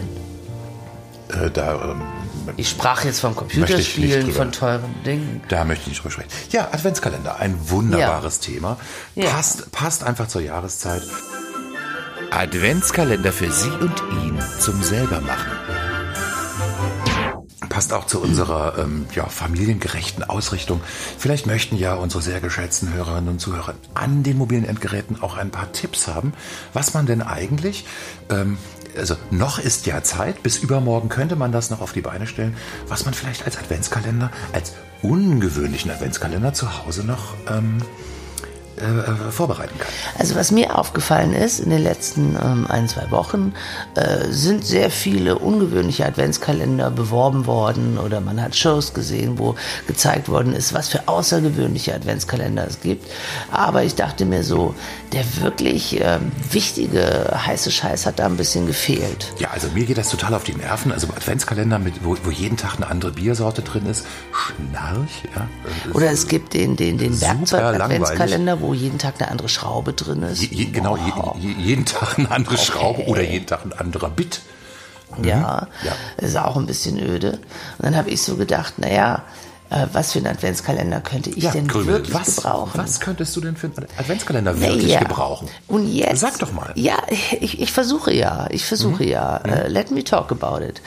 Äh, 1.28 1.50
da, 1.52 1.74
ähm, 1.92 2.02
Ich 2.56 2.70
sprach 2.70 3.04
jetzt 3.04 3.20
von 3.20 3.34
Computerspielen, 3.34 4.32
von 4.32 4.52
teuren 4.52 4.94
Dingen. 5.04 5.42
da 5.48 5.64
möchte 5.64 5.82
ich 5.82 5.88
nicht 5.88 5.98
drüber 6.00 6.12
sprechen. 6.12 6.30
Ja, 6.50 6.68
Adventskalender, 6.72 7.38
ein 7.38 7.56
wunderbares 7.70 8.40
Thema. 8.40 8.78
Ja. 9.14 9.30
Passt, 9.30 9.70
passt 9.72 10.04
einfach 10.04 10.28
zur 10.28 10.42
Jahreszeit. 10.42 11.02
Adventskalender 12.30 13.32
für 13.32 13.50
Sie 13.50 13.70
und 13.70 14.02
ihn 14.22 14.38
zum 14.58 14.82
selbermachen. 14.82 15.52
Passt 17.68 17.92
auch 17.92 18.06
zu 18.06 18.22
unserer 18.22 18.78
ähm, 18.78 19.06
ja, 19.14 19.26
familiengerechten 19.26 20.24
Ausrichtung. 20.24 20.80
Vielleicht 21.18 21.46
möchten 21.46 21.76
ja 21.76 21.94
unsere 21.94 22.22
sehr 22.22 22.40
geschätzten 22.40 22.92
Hörerinnen 22.94 23.28
und 23.28 23.38
Zuhörer 23.38 23.74
an 23.92 24.22
den 24.22 24.38
mobilen 24.38 24.64
Endgeräten 24.64 25.22
auch 25.22 25.36
ein 25.36 25.50
paar 25.50 25.72
Tipps 25.72 26.08
haben, 26.08 26.32
was 26.72 26.94
man 26.94 27.04
denn 27.04 27.20
eigentlich, 27.20 27.84
ähm, 28.30 28.56
also 28.98 29.16
noch 29.30 29.58
ist 29.58 29.86
ja 29.86 30.02
Zeit, 30.02 30.42
bis 30.42 30.58
übermorgen 30.58 31.08
könnte 31.08 31.36
man 31.36 31.52
das 31.52 31.70
noch 31.70 31.80
auf 31.80 31.92
die 31.92 32.00
Beine 32.00 32.26
stellen, 32.26 32.56
was 32.88 33.04
man 33.04 33.14
vielleicht 33.14 33.44
als 33.44 33.56
Adventskalender, 33.56 34.30
als 34.52 34.74
ungewöhnlichen 35.02 35.90
Adventskalender 35.90 36.52
zu 36.52 36.84
Hause 36.84 37.04
noch 37.04 37.34
ähm, 37.48 37.78
äh, 38.76 38.84
äh, 38.84 39.30
vorbereiten 39.30 39.78
kann. 39.78 39.88
Also 40.18 40.34
was 40.34 40.50
mir 40.50 40.78
aufgefallen 40.78 41.32
ist 41.32 41.60
in 41.60 41.70
den 41.70 41.82
letzten 41.82 42.36
ähm, 42.36 42.66
ein, 42.68 42.88
zwei 42.88 43.10
Wochen, 43.10 43.54
äh, 43.94 44.30
sind 44.30 44.64
sehr 44.64 44.90
viele 44.90 45.38
ungewöhnliche 45.38 46.04
Adventskalender 46.06 46.90
beworben 46.90 47.46
worden 47.46 47.98
oder 47.98 48.20
man 48.20 48.40
hat 48.40 48.54
Shows 48.54 48.94
gesehen, 48.94 49.38
wo 49.38 49.54
gezeigt 49.86 50.28
worden 50.28 50.52
ist, 50.52 50.74
was 50.74 50.88
für 50.88 51.08
außergewöhnliche 51.08 51.94
Adventskalender 51.94 52.66
es 52.66 52.80
gibt. 52.80 53.10
Aber 53.50 53.82
ich 53.82 53.94
dachte 53.94 54.24
mir 54.24 54.44
so, 54.44 54.74
der 55.12 55.24
wirklich 55.40 56.00
ähm, 56.00 56.32
wichtige 56.50 57.34
heiße 57.46 57.70
Scheiß 57.70 58.06
hat 58.06 58.18
da 58.18 58.26
ein 58.26 58.36
bisschen 58.36 58.66
gefehlt. 58.66 59.32
Ja, 59.38 59.50
also 59.50 59.68
mir 59.68 59.84
geht 59.84 59.98
das 59.98 60.10
total 60.10 60.34
auf 60.34 60.44
die 60.44 60.54
Nerven. 60.54 60.92
Also 60.92 61.06
Adventskalender, 61.08 61.78
mit, 61.78 62.04
wo, 62.04 62.16
wo 62.24 62.30
jeden 62.30 62.56
Tag 62.56 62.76
eine 62.76 62.88
andere 62.88 63.12
Biersorte 63.12 63.62
drin 63.62 63.86
ist. 63.86 64.06
Schnarch, 64.32 65.22
ja. 65.34 65.48
äh, 65.90 65.94
Oder 65.94 66.10
es 66.10 66.28
gibt 66.28 66.54
den, 66.54 66.76
den, 66.76 66.98
den 66.98 67.20
Werkzeug-Adventskalender, 67.20 68.60
wo 68.60 68.65
jeden 68.74 68.98
Tag 68.98 69.14
eine 69.20 69.30
andere 69.30 69.48
Schraube 69.48 69.92
drin 69.92 70.22
ist. 70.22 70.42
Je, 70.42 70.48
je, 70.48 70.64
genau, 70.70 70.96
je, 70.96 71.12
je, 71.48 71.52
jeden 71.62 71.84
Tag 71.84 72.18
eine 72.18 72.30
andere 72.30 72.58
Schraube 72.58 73.06
oder 73.06 73.22
jeden 73.22 73.46
Tag 73.46 73.64
ein 73.64 73.72
anderer 73.72 74.10
Bit. 74.10 74.40
Ja, 75.22 75.68
Ja. 75.82 75.92
ist 76.18 76.36
auch 76.36 76.56
ein 76.56 76.66
bisschen 76.66 76.98
öde. 76.98 77.32
Und 77.32 77.84
dann 77.84 77.96
habe 77.96 78.10
ich 78.10 78.22
so 78.22 78.36
gedacht, 78.36 78.78
naja, 78.78 79.22
äh, 79.70 79.86
was 79.92 80.12
für 80.12 80.18
einen 80.18 80.28
Adventskalender 80.28 81.00
könnte 81.00 81.30
ich 81.30 81.42
Ja, 81.44 81.50
denn 81.50 81.66
Krümel, 81.66 81.94
wirklich 81.94 82.14
was, 82.14 82.36
gebrauchen? 82.36 82.70
was 82.74 83.00
könntest 83.00 83.34
du 83.36 83.40
denn 83.40 83.56
für 83.56 83.66
einen 83.66 83.86
Adventskalender 83.98 84.60
wirklich 84.60 84.86
Naja. 84.94 85.00
gebrauchen? 85.00 85.48
Und 85.68 85.92
jetzt? 85.92 86.20
Sag 86.20 86.38
doch 86.38 86.52
mal. 86.52 86.72
Mhm. 86.76 86.82
Ja, 86.82 86.96
ich, 87.40 87.60
ich 87.60 87.72
versuche 87.72 88.12
ja, 88.12 88.46
ich 88.50 88.64
versuche 88.64 89.04
ja. 89.04 89.38
Äh, 89.38 89.68
let 89.68 89.90
me 89.90 90.04
talk 90.04 90.30
about 90.30 90.64
it. 90.64 90.80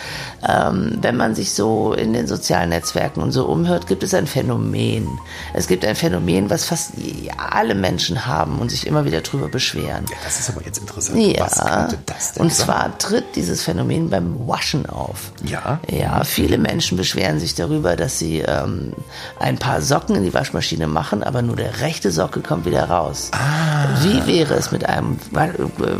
Ähm, 0.47 0.97
wenn 1.01 1.17
man 1.17 1.35
sich 1.35 1.51
so 1.53 1.93
in 1.93 2.13
den 2.13 2.27
sozialen 2.27 2.69
Netzwerken 2.69 3.21
und 3.21 3.31
so 3.31 3.45
umhört, 3.45 3.87
gibt 3.87 4.03
es 4.03 4.13
ein 4.13 4.27
Phänomen. 4.27 5.07
Es 5.53 5.67
gibt 5.67 5.83
ein 5.85 5.95
Phänomen, 5.95 6.49
was 6.49 6.65
fast 6.65 6.91
alle 7.37 7.75
Menschen 7.75 8.25
haben 8.25 8.59
und 8.59 8.69
sich 8.69 8.87
immer 8.87 9.05
wieder 9.05 9.21
drüber 9.21 9.49
beschweren. 9.49 10.05
Das 10.23 10.39
ist 10.39 10.49
aber 10.49 10.63
jetzt 10.65 10.77
interessant. 10.79 11.17
Ja, 11.19 11.45
Was 11.45 11.55
könnte 11.59 11.97
das 12.05 12.33
denn 12.33 12.43
und 12.43 12.53
sein? 12.53 12.65
zwar 12.65 12.97
tritt 12.97 13.35
dieses 13.35 13.63
Phänomen 13.63 14.09
beim 14.09 14.47
Waschen 14.47 14.85
auf. 14.85 15.31
Ja. 15.43 15.79
Ja, 15.89 16.23
viele 16.23 16.57
Menschen 16.57 16.97
beschweren 16.97 17.39
sich 17.39 17.55
darüber, 17.55 17.95
dass 17.95 18.19
sie 18.19 18.39
ähm, 18.39 18.68
ein 19.39 19.57
paar 19.57 19.81
Socken 19.81 20.15
in 20.15 20.23
die 20.23 20.33
Waschmaschine 20.33 20.87
machen, 20.87 21.23
aber 21.23 21.41
nur 21.41 21.55
der 21.55 21.81
rechte 21.81 22.11
Socke 22.11 22.41
kommt 22.41 22.65
wieder 22.65 22.85
raus. 22.89 23.31
Ah. 23.33 23.87
Wie 24.03 24.25
wäre 24.27 24.55
es 24.55 24.71
mit 24.71 24.85
einem 24.87 25.17
äh, 25.35 25.49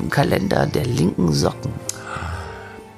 Kalender 0.09 0.65
der 0.65 0.86
linken 0.86 1.32
Socken 1.34 1.72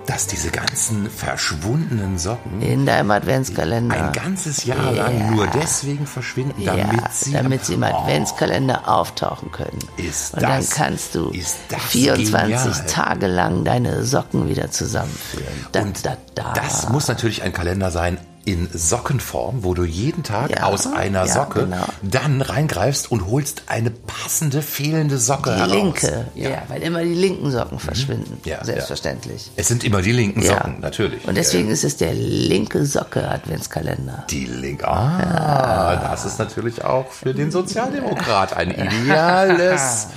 dass 0.08 0.26
diese 0.28 0.50
ganzen 0.50 1.10
verschwundenen 1.10 2.18
Socken 2.18 2.60
in 2.62 2.86
deinem 2.88 3.12
Adventskalender? 3.12 3.96
ein 3.96 4.12
ganzes 4.12 4.66
Jahr 4.66 4.92
lang 4.92 5.36
nur 5.36 5.48
deswegen 5.48 6.06
verschwinden, 6.08 6.66
damit 6.66 7.02
ja, 7.02 7.10
sie, 7.12 7.32
damit 7.32 7.64
sie 7.66 7.76
im 7.76 7.84
Oh, 7.84 7.86
Adventskalender 7.86 8.90
auftauchen 8.90 9.52
können. 9.52 9.78
Ist 9.98 10.34
und 10.34 10.42
dann 10.44 10.58
das- 10.60 10.72
kannst 10.72 11.16
du 11.16 11.30
ist 11.30 11.58
das 11.70 11.82
24 11.84 12.64
genial. 12.74 12.86
Tage 12.88 13.28
lang 13.28 13.64
deine 13.64 14.04
Socken 14.04 14.50
wieder 14.50 14.72
zusammenführen. 14.72 15.46
Da, 15.72 15.82
Und 15.84 16.06
da, 16.06 16.18
da. 16.36 16.54
das 16.54 16.90
muss 16.90 17.08
natürlich 17.08 17.44
ein 17.44 17.54
Kalender 17.54 17.92
sein, 17.92 18.18
in 18.44 18.68
Sockenform, 18.74 19.64
wo 19.64 19.74
du 19.76 19.84
jeden 19.84 20.24
Tag 20.24 20.50
Ja, 20.52 20.64
aus 20.64 20.88
einer 20.88 21.26
ja, 21.26 21.34
Socke 21.34 21.62
genau. 21.66 21.86
dann 22.02 22.42
reingreifst 22.42 23.12
und 23.12 23.28
holst 23.28 23.64
eine 23.68 23.92
passende 23.92 24.62
fehlende 24.64 25.20
Socke 25.20 25.52
Die 25.52 25.58
heraus. 25.60 25.72
linke, 25.72 26.26
ja. 26.36 26.64
weil 26.68 26.82
immer 26.82 27.04
die 27.04 27.14
linken 27.14 27.52
Socken 27.52 27.78
verschwinden. 27.78 28.40
Mhm. 28.44 28.50
Ja, 28.50 28.64
Selbstverständlich. 28.66 29.52
Es 29.56 29.68
sind 29.68 29.84
immer 29.84 30.02
die 30.02 30.12
linken 30.12 30.42
Ja. 30.42 30.56
Socken, 30.56 30.80
natürlich. 30.80 31.28
Und 31.28 31.36
deswegen 31.38 31.70
ist 31.70 31.84
es 31.84 31.98
der 31.98 32.14
linke 32.14 32.84
Socke 32.86 33.30
Adventskalender. 33.30 34.26
Die 34.30 34.46
linke. 34.46 34.88
Ah, 34.88 35.98
das 36.10 36.26
ist 36.26 36.40
natürlich 36.40 36.84
auch 36.84 37.12
für 37.12 37.34
den 37.36 37.52
Sozialdemokrat 37.52 38.54
ein 38.58 38.72
ideales 39.04 40.08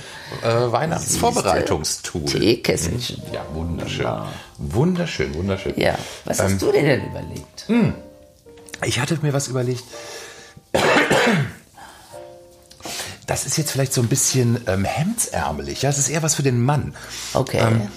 äh, 0.41 0.71
Weihnachtsvorbereitungstool. 0.71 2.25
Teekesselchen. 2.25 3.21
Ja, 3.31 3.41
wunderschön. 3.53 4.07
Wunderschön, 4.57 5.35
wunderschön. 5.35 5.73
Ja. 5.79 5.95
Was 6.25 6.39
Ähm, 6.39 6.45
hast 6.45 6.61
du 6.61 6.71
dir 6.71 6.81
denn 6.81 7.05
überlegt? 7.05 7.65
Ich 8.83 8.99
hatte 8.99 9.17
mir 9.21 9.33
was 9.33 9.47
überlegt. 9.47 9.83
Das 13.27 13.45
ist 13.45 13.57
jetzt 13.57 13.71
vielleicht 13.71 13.93
so 13.93 14.01
ein 14.01 14.07
bisschen 14.07 14.59
ähm, 14.67 14.85
hemdsärmelig. 14.85 15.81
Ja, 15.81 15.89
das 15.89 15.97
ist 15.97 16.09
eher 16.09 16.21
was 16.21 16.35
für 16.35 16.43
den 16.43 16.61
Mann. 16.61 16.93
Okay. 17.33 17.59
Ähm, 17.59 17.87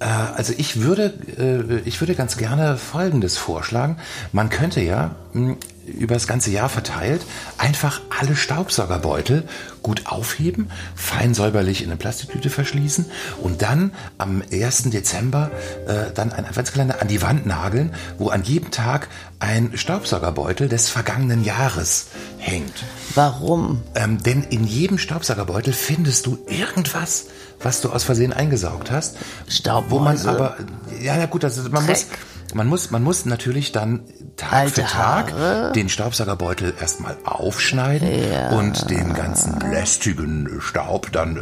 äh, 0.00 0.04
also 0.04 0.52
ich 0.56 0.80
würde, 0.80 1.14
äh, 1.38 1.88
ich 1.88 2.00
würde 2.00 2.14
ganz 2.14 2.36
gerne 2.36 2.76
Folgendes 2.76 3.38
vorschlagen. 3.38 3.96
Man 4.32 4.50
könnte 4.50 4.80
ja 4.80 5.14
mh, 5.32 5.56
über 5.88 6.14
das 6.14 6.26
ganze 6.26 6.50
Jahr 6.50 6.68
verteilt 6.68 7.22
einfach 7.56 8.00
alle 8.18 8.36
Staubsaugerbeutel 8.36 9.44
gut 9.82 10.06
aufheben, 10.06 10.70
fein 10.94 11.34
säuberlich 11.34 11.82
in 11.82 11.88
eine 11.88 11.96
Plastiktüte 11.96 12.50
verschließen 12.50 13.06
und 13.42 13.62
dann 13.62 13.92
am 14.18 14.42
1. 14.52 14.84
Dezember 14.90 15.50
äh, 15.86 16.12
dann 16.14 16.32
ein 16.32 16.44
Adventskalender 16.44 17.00
an 17.00 17.08
die 17.08 17.22
Wand 17.22 17.46
nageln, 17.46 17.94
wo 18.18 18.28
an 18.28 18.42
jedem 18.42 18.70
Tag 18.70 19.08
ein 19.40 19.72
Staubsaugerbeutel 19.74 20.68
des 20.68 20.88
vergangenen 20.88 21.44
Jahres 21.44 22.08
hängt. 22.38 22.84
Warum? 23.14 23.82
Ähm, 23.94 24.22
denn 24.22 24.42
in 24.42 24.66
jedem 24.66 24.98
Staubsaugerbeutel 24.98 25.72
findest 25.72 26.26
du 26.26 26.38
irgendwas, 26.48 27.26
was 27.60 27.80
du 27.80 27.90
aus 27.90 28.04
Versehen 28.04 28.32
eingesaugt 28.32 28.90
hast. 28.90 29.16
Staubmäuse. 29.48 29.90
Wo 29.90 29.98
man 30.00 30.36
aber, 30.36 30.56
ja, 31.00 31.16
ja 31.16 31.26
gut, 31.26 31.44
also 31.44 31.68
man 31.70 31.86
muss, 31.86 32.08
Dreck. 32.08 32.18
Man 32.54 32.66
muss, 32.66 32.90
man 32.90 33.02
muss 33.02 33.26
natürlich 33.26 33.72
dann 33.72 34.00
Tag 34.36 34.52
Alte 34.52 34.82
für 34.82 34.88
Tag 34.88 35.32
Haare. 35.32 35.72
den 35.72 35.88
Staubsaugerbeutel 35.88 36.72
erstmal 36.80 37.16
aufschneiden 37.24 38.08
und 38.56 38.88
den 38.90 39.12
ganzen 39.12 39.58
lästigen 39.70 40.48
Staub 40.60 41.12
dann 41.12 41.36
äh, 41.36 41.40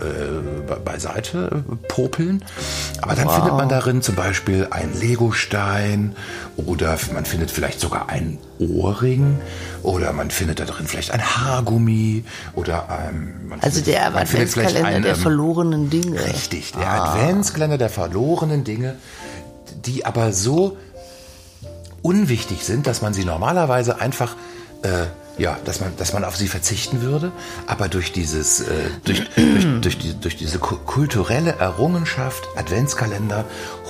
be- 0.67 0.81
beiseite 0.85 1.63
äh, 1.71 1.77
popeln. 1.89 2.43
Aber 3.03 3.15
dann 3.15 3.29
findet 3.29 3.53
man 3.53 3.69
darin 3.69 4.03
zum 4.03 4.15
Beispiel 4.17 4.67
einen 4.71 4.99
Legostein 4.99 6.17
oder 6.57 6.99
man 7.15 7.25
findet 7.25 7.51
vielleicht 7.51 7.81
sogar 7.81 8.09
einen 8.09 8.39
Ohrring 8.59 9.39
oder 9.83 10.13
man 10.13 10.31
findet 10.31 10.59
da 10.59 10.65
drin 10.65 10.87
vielleicht 10.87 11.13
ein 11.13 11.23
Haargummi 11.23 12.25
oder 12.55 12.89
ähm, 13.09 13.49
man 13.49 13.61
Also 13.61 13.77
findet, 13.83 13.95
der 13.95 14.07
Adventskalender 14.17 14.85
ein, 14.89 15.03
der 15.03 15.15
ähm, 15.15 15.21
verlorenen 15.21 15.91
Dinge. 15.91 16.19
Richtig, 16.25 16.73
der 16.73 16.91
Adventskalender 16.91 17.79
der 17.79 17.91
verlorenen 17.91 18.65
Dinge, 18.65 18.97
die 19.85 20.05
aber 20.07 20.33
so 20.33 20.77
unwichtig 22.07 22.65
sind, 22.65 22.87
dass 22.87 23.03
man 23.03 23.13
sie 23.13 23.25
normalerweise 23.25 24.01
einfach, 24.01 24.37
äh, 24.83 25.07
ja, 25.39 25.59
dass 25.67 25.81
man, 25.81 25.93
dass 25.99 26.15
man 26.15 26.25
auf 26.25 26.35
sie 26.37 26.49
verzichten 26.49 27.03
würde, 27.03 27.31
aber 27.67 27.89
durch 27.89 28.13
dieses, 28.13 28.61
äh, 28.61 28.65
durch, 29.05 29.23
durch, 29.37 29.67
durch, 29.83 29.99
die, 29.99 30.15
durch 30.19 30.37
diese 30.37 30.59
ku- 30.59 30.77
kulturelle 30.87 31.57
Errungenschaft 31.59 32.49
Adventskalender 32.57 33.45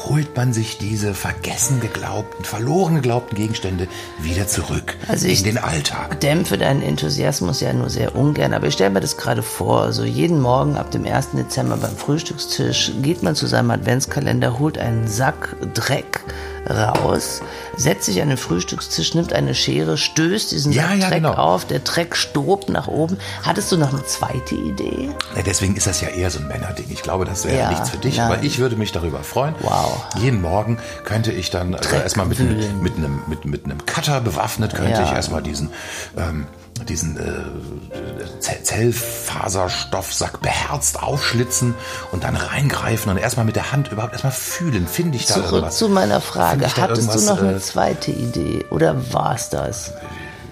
holt 0.09 0.37
man 0.37 0.53
sich 0.53 0.79
diese 0.79 1.15
vergessen 1.15 1.81
geglaubten, 1.81 2.45
verloren 2.45 2.97
geglaubten 2.97 3.37
Gegenstände 3.37 3.87
wieder 4.21 4.49
zurück 4.49 4.97
Also 5.09 5.29
ich- 5.29 5.39
in 5.39 5.45
den 5.55 5.59
Alltag. 5.59 6.19
dämpfe 6.21 6.59
deinen 6.59 6.83
Enthusiasmus 6.83 7.61
ja 7.61 7.73
nur 7.73 7.91
sehr 7.91 8.17
ungern, 8.17 8.53
aber 8.53 8.67
ich 8.67 8.75
stelle 8.75 8.91
mir 8.91 9.01
das 9.01 9.17
gerade 9.17 9.43
vor, 9.45 9.93
so 9.93 10.03
jeden 10.05 10.41
Morgen 10.41 10.77
ab 10.77 10.91
dem 10.91 11.05
1. 11.05 11.29
Dezember 11.37 11.77
beim 11.77 11.97
Frühstückstisch 11.97 12.91
geht 13.03 13.23
man 13.23 13.37
zu 13.37 13.47
seinem 13.47 13.71
Adventskalender, 13.71 14.59
holt 14.59 14.79
einen 14.79 15.07
Sack 15.07 15.55
Dreck 15.75 16.21
raus, 16.69 17.41
setzt 17.77 18.07
sich 18.07 18.21
an 18.23 18.29
den 18.29 18.37
Frühstückstisch, 18.39 19.15
nimmt 19.15 19.33
eine 19.33 19.55
Schere, 19.55 19.97
stößt 19.97 20.53
diesen 20.53 20.73
Ja, 20.73 20.93
ja, 20.95 21.09
Dreck 21.09 21.23
genau. 21.23 21.35
auf, 21.35 21.65
der 21.65 21.81
Dreck 21.81 22.17
stobt 22.17 22.69
nach 22.69 22.89
oben. 22.89 23.19
Hattest 23.43 23.71
du 23.73 23.77
noch 23.77 23.93
eine 23.93 24.05
zweite 24.05 24.55
Idee? 24.55 25.11
Ja, 25.37 25.43
deswegen 25.43 25.77
ist 25.77 25.87
das 25.87 26.01
ja 26.01 26.09
eher 26.09 26.31
so 26.31 26.39
ein 26.41 26.49
Männerding. 26.49 26.87
Ich 26.91 27.03
glaube, 27.03 27.25
das 27.25 27.45
wäre 27.45 27.59
Ja, 27.59 27.71
nichts 27.71 27.91
für 27.91 27.99
dich, 27.99 28.17
nein. 28.19 28.33
aber 28.33 28.43
ich 28.43 28.59
würde 28.59 28.77
mich 28.77 28.93
darüber 28.93 29.21
freuen. 29.23 29.55
Wow. 29.61 30.05
Jeden 30.19 30.41
Morgen 30.43 30.79
könnte 31.05 31.33
ich 31.33 31.51
dann 31.51 31.75
also 31.75 31.97
erstmal 31.97 32.27
mit, 32.27 32.41
einem- 32.41 32.57
wühlen. 32.59 32.83
mit, 32.83 32.97
einem, 32.97 33.23
mit, 33.27 33.45
mit 33.45 33.65
einem 33.65 33.85
Cutter 33.87 34.21
bewaffnet, 34.21 34.75
könnte 34.75 35.03
ich 35.03 35.13
erstmal 35.13 35.43
diesen, 35.43 35.71
ähm, 36.17 36.47
diesen 36.85 37.17
äh, 37.17 38.41
Zell- 38.41 38.63
Zellfaserstoffsack 38.63 40.41
beherzt 40.43 41.03
aufschlitzen 41.03 41.75
und 42.13 42.25
dann 42.25 42.37
reingreifen 42.37 43.11
und 43.11 43.19
erstmal 43.19 43.45
mit 43.47 43.57
der 43.57 43.73
Hand 43.73 43.91
überhaupt 43.93 44.13
erstmal 44.13 44.33
fühlen, 44.33 44.87
finde 44.87 45.17
ich 45.17 45.27
da 45.27 45.35
Zurück 45.35 45.53
irgendwas. 45.53 45.79
zu 45.79 45.89
meiner 45.89 46.21
Frage. 46.21 46.67
Hattest 46.77 47.15
du 47.15 47.21
noch 47.23 47.41
eine 47.41 47.57
äh, 47.57 47.61
zweite 47.61 48.11
Idee 48.11 48.65
oder 48.71 49.13
war's 49.13 49.51
das? 49.51 49.93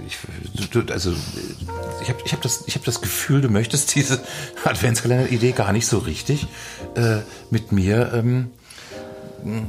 ich, 0.06 0.18
also 0.92 1.12
ich 2.02 2.08
habe 2.08 2.18
ich 2.24 2.32
hab 2.32 2.42
das, 2.42 2.64
ich 2.66 2.74
hab 2.74 2.84
das 2.84 3.00
Gefühl, 3.00 3.40
du 3.40 3.48
möchtest 3.48 3.94
diese 3.94 4.20
Adventskalender-Idee 4.64 5.52
gar 5.52 5.72
nicht 5.72 5.86
so 5.86 5.98
richtig 5.98 6.46
äh, 6.96 7.18
mit 7.50 7.72
mir 7.72 8.12
ähm, 8.14 8.50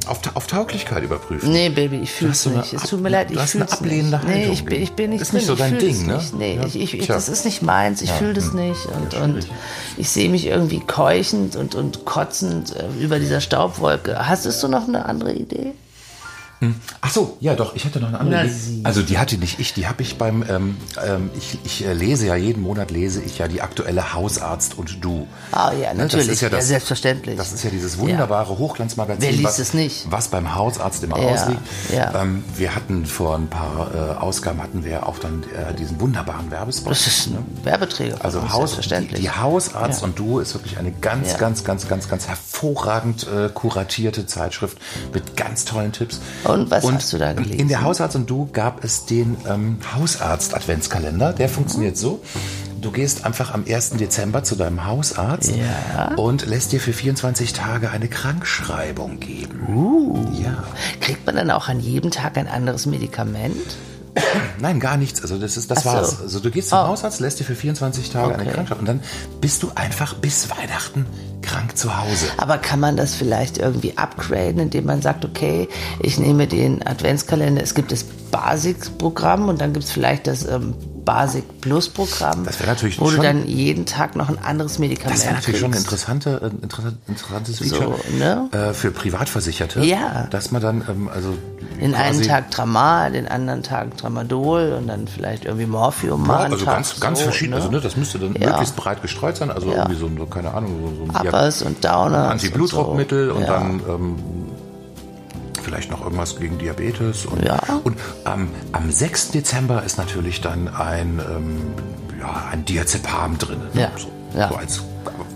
auf, 0.08 0.20
auf 0.36 0.48
Tauglichkeit 0.48 1.04
überprüfen. 1.04 1.52
Nee, 1.52 1.70
Baby, 1.70 1.98
ich 1.98 2.12
so 2.44 2.50
eine 2.50 2.60
nicht. 2.60 2.74
Es 2.74 2.84
tut 2.84 3.02
mir 3.02 3.10
leid, 3.10 3.32
ich 3.32 3.40
fühl's 3.40 3.72
ablehnende 3.74 4.18
nicht. 4.18 4.28
Nee, 4.28 4.34
Haltung 4.34 4.54
ich 4.54 4.66
bin, 4.66 4.82
ich 4.82 4.92
bin 4.94 5.10
nicht 5.10 5.22
Ist 5.22 5.34
nicht 5.34 5.46
so 5.46 5.56
dein 5.56 5.74
ich 5.74 5.80
Ding, 5.80 5.96
es 5.96 6.04
ne? 6.04 6.16
Nicht. 6.18 6.34
Nee, 6.36 6.56
Ja, 6.56 6.66
ich, 6.66 6.76
ich, 6.80 6.92
tja. 7.06 7.16
das 7.16 7.28
ist 7.30 7.44
nicht 7.46 7.62
meins. 7.62 8.02
Ich 8.02 8.12
fühle 8.12 8.34
das 8.34 8.54
nicht. 8.54 8.86
Und, 8.86 9.14
und 9.16 9.48
ich 9.98 10.10
sehe 10.10 10.30
mich 10.30 10.46
irgendwie 10.46 10.80
keuchend 10.80 11.56
und, 11.56 11.76
und 11.76 12.06
kotzend 12.06 12.76
äh, 12.76 12.86
über 13.04 13.20
dieser 13.20 13.42
Staubwolke. 13.42 14.28
Hast 14.28 14.46
du 14.64 14.68
noch 14.68 14.88
eine 14.88 15.06
andere 15.06 15.34
Idee? 15.34 15.74
Ach 17.02 17.12
so, 17.12 17.38
ja 17.40 17.56
doch, 17.56 17.76
ich 17.76 17.86
hatte 17.86 18.00
noch 18.00 18.08
eine 18.10 18.20
andere. 18.20 18.50
Also 18.84 19.02
die 19.02 19.18
hatte 19.18 19.38
nicht 19.38 19.60
ich, 19.60 19.74
die 19.74 19.88
habe 19.88 20.02
ich 20.02 20.18
beim, 20.18 20.44
ähm, 20.50 20.78
ähm, 21.06 21.30
ich, 21.38 21.58
ich 21.64 21.86
äh, 21.86 21.94
lese 21.94 22.28
ja 22.28 22.36
jeden 22.36 22.62
Monat 22.64 22.92
lese 22.92 23.22
ich 23.22 23.38
ja 23.38 23.48
die 23.48 23.62
aktuelle 23.62 24.14
Hausarzt 24.14 24.78
und 24.78 25.04
du. 25.04 25.28
Ah 25.52 25.72
ja, 25.74 25.94
Ne, 25.94 26.04
natürlich. 26.04 26.28
Das 26.28 26.36
ist 26.36 26.42
ja, 26.42 26.50
das, 26.50 26.60
Ja, 26.62 26.66
selbstverständlich. 26.68 27.38
Das 27.38 27.52
ist 27.54 27.64
ja 27.64 27.70
dieses 27.70 27.98
wunderbare 27.98 28.58
Hochglanzmagazin. 28.58 29.22
Wer 29.22 29.32
liest 29.32 29.44
was, 29.44 29.60
es 29.60 29.74
nicht? 29.74 30.06
Was 30.10 30.28
beim 30.30 30.56
Hausarzt 30.56 31.04
immer 31.04 31.20
Ja, 31.20 31.34
ausliegt. 31.34 31.62
ja. 31.94 32.22
Ähm, 32.22 32.44
wir 32.56 32.76
hatten 32.76 33.06
vor 33.06 33.36
ein 33.36 33.48
paar 33.48 33.90
äh, 33.94 34.14
Ausgaben 34.22 34.62
hatten 34.62 34.84
wir 34.86 35.08
auch 35.08 35.20
dann 35.20 35.44
äh, 35.44 35.74
diesen 35.76 36.00
wunderbaren 36.00 36.52
Werbespot. 36.52 36.92
das 36.92 37.08
ist 37.08 37.28
ein 37.28 37.46
Werbeträger. 37.64 38.18
von 38.18 38.26
Also 38.26 38.42
Haus, 38.42 38.52
die, 38.52 38.58
selbstverständlich. 38.76 39.22
die 39.22 39.30
Hausarzt 39.30 40.02
Ja. 40.02 40.08
und 40.08 40.18
du 40.20 40.40
ist 40.40 40.54
wirklich 40.54 40.78
eine 40.78 40.92
ganz, 40.92 41.32
Ja. 41.34 41.38
ganz, 41.38 41.64
ganz, 41.64 41.88
ganz, 41.88 42.08
ganz 42.08 42.28
hervorragend 42.28 43.28
äh, 43.28 43.50
kuratierte 43.54 44.26
Zeitschrift 44.26 44.78
mit 45.14 45.36
ganz 45.38 45.66
tollen 45.66 45.92
Tipps. 45.92 46.20
Und 46.62 46.72
was 46.72 46.90
hast 46.92 47.14
du 47.14 47.18
da 47.18 47.34
gelesen? 47.34 47.60
In 47.60 47.68
der 47.68 47.82
Hausarzt 47.84 48.16
und 48.16 48.30
du 48.30 48.50
gab 48.52 48.84
es 48.84 49.06
den 49.06 49.38
ähm, 49.48 49.78
Hausarzt-Adventskalender. 49.96 51.34
Der 51.34 51.50
funktioniert 51.50 51.98
so. 51.98 52.22
Du 52.82 52.92
gehst 52.92 53.26
einfach 53.26 53.54
am 53.54 53.64
1. 53.68 53.92
Dezember 53.92 54.44
zu 54.44 54.56
deinem 54.56 54.86
Hausarzt 54.86 55.52
Ja. 55.56 56.14
und 56.16 56.46
lässt 56.46 56.72
dir 56.72 56.80
für 56.80 56.94
24 56.94 57.54
Tage 57.54 57.90
eine 57.90 58.08
Krankschreibung 58.08 59.20
geben. 59.20 59.66
Uh. 59.68 60.24
Ja. 60.34 60.64
Kriegt 61.02 61.26
man 61.26 61.36
dann 61.36 61.50
auch 61.50 61.68
an 61.68 61.80
jedem 61.80 62.12
Tag 62.12 62.38
ein 62.38 62.48
anderes 62.48 62.86
Medikament? 62.86 63.56
Nein, 64.60 64.80
gar 64.80 64.98
nichts. 64.98 65.22
Also 65.22 65.38
das 65.38 65.58
ist 65.58 65.70
das 65.72 65.80
Ach 65.80 65.84
so. 65.84 65.90
war's. 65.90 66.22
Also 66.22 66.40
du 66.40 66.50
gehst 66.52 66.70
zum 66.70 66.80
Oh. 66.80 66.88
Hausarzt, 66.88 67.20
lässt 67.20 67.40
dir 67.40 67.44
für 67.44 67.56
24 67.56 68.10
Tage 68.10 68.34
eine 68.34 68.44
Okay. 68.44 68.52
Krankschreibung 68.54 68.82
und 68.82 68.88
dann 68.88 69.00
bist 69.42 69.62
du 69.64 69.72
einfach 69.76 70.14
bis 70.16 70.50
Weihnachten 70.50 71.06
krank 71.42 71.78
zu 71.78 71.96
Hause. 71.98 72.28
Aber 72.38 72.58
kann 72.58 72.80
man 72.80 72.96
das 72.98 73.14
vielleicht 73.16 73.58
irgendwie 73.58 73.98
upgraden, 73.98 74.60
indem 74.60 74.86
man 74.86 75.02
sagt, 75.02 75.26
okay, 75.26 75.68
ich 76.02 76.18
nehme 76.18 76.48
den 76.48 76.86
Adventskalender, 76.86 77.62
es 77.62 77.74
gibt 77.76 77.92
das 77.92 78.04
Basic-Programm 78.32 79.50
und 79.50 79.62
dann 79.62 79.74
gibt 79.74 79.86
es 79.86 79.92
vielleicht 79.92 80.28
das 80.28 80.48
ähm, 80.48 80.74
Basic 81.06 81.62
Plus-Programm, 81.62 82.44
Das 82.46 82.60
wäre 82.60 82.70
natürlich 82.70 83.00
wo 83.00 83.06
du 83.06 83.12
schon- 83.18 83.24
dann 83.24 83.48
jeden 83.48 83.86
Tag 83.86 84.16
noch 84.16 84.28
ein 84.28 84.40
anderes 84.44 84.80
Medikament 84.80 85.16
Das 85.18 85.24
wäre 85.26 85.36
natürlich 85.36 85.60
schon 85.60 85.72
ein 85.72 85.78
interessante, 85.78 86.42
äh, 86.44 86.64
interessant, 86.64 86.98
interessantes 87.08 87.60
Feature 87.60 87.96
ne? 88.18 88.50
äh, 88.52 88.74
für 88.74 88.90
Privatversicherte. 88.92 89.82
Ja. 89.84 90.28
Dass 90.32 90.52
man 90.52 90.62
dann, 90.62 90.84
ähm, 90.90 91.10
also 91.14 91.34
Den 91.80 91.94
einen 91.94 92.22
Tag 92.24 92.50
Tramal, 92.52 93.12
den 93.12 93.28
anderen 93.28 93.62
Tag 93.64 93.96
Tramadol 93.98 94.74
und 94.80 94.88
dann 94.88 95.08
vielleicht 95.08 95.46
irgendwie 95.46 95.66
Morphium 95.68 96.26
Ja, 96.28 96.38
also 96.38 96.58
Tag 96.66 96.74
ganz, 96.76 97.00
ganz 97.00 97.20
so, 97.20 97.26
verschieden. 97.26 97.52
ne? 97.52 97.58
Also 97.58 97.70
ne, 97.70 97.80
das 97.82 97.96
müsste 97.98 98.18
dann 98.20 98.34
Ja. 98.34 98.50
möglichst 98.50 98.76
breit 98.76 99.02
gestreut 99.02 99.38
sein. 99.38 99.52
Also 99.52 99.68
Ja. 99.70 99.78
irgendwie 99.84 99.96
so, 100.00 100.08
ein- 100.08 100.18
so, 100.18 100.26
keine 100.26 100.54
Ahnung, 100.54 100.72
so, 100.82 101.06
so 101.06 101.20
ein 101.20 101.28
Uppers 101.28 101.62
und 101.62 101.84
Downers. 101.86 102.32
Antiblutdruckmittel 102.32 103.30
und, 103.30 103.38
und 103.38 103.46
so. 103.46 103.52
Ja. 103.52 103.60
dann 103.60 103.82
ähm, 103.88 104.16
vielleicht 105.66 105.92
noch 105.92 106.02
irgendwas 106.02 106.38
gegen 106.38 106.58
Diabetes. 106.60 107.26
Und, 107.26 107.44
Ja. 107.44 107.60
und 107.84 107.98
ähm, 108.26 108.50
am 108.72 108.90
6. 108.92 109.32
Dezember 109.32 109.84
ist 109.84 109.98
natürlich 109.98 110.40
dann 110.42 110.68
ein, 110.70 111.20
ähm, 111.20 111.62
ja, 112.20 112.46
ein 112.52 112.64
Diazepam 112.64 113.38
drin. 113.38 113.60
ne? 113.74 113.82
Ja. 113.82 113.92
So, 113.98 114.08
Ja. 114.38 114.50
So 114.50 114.56
als, 114.56 114.82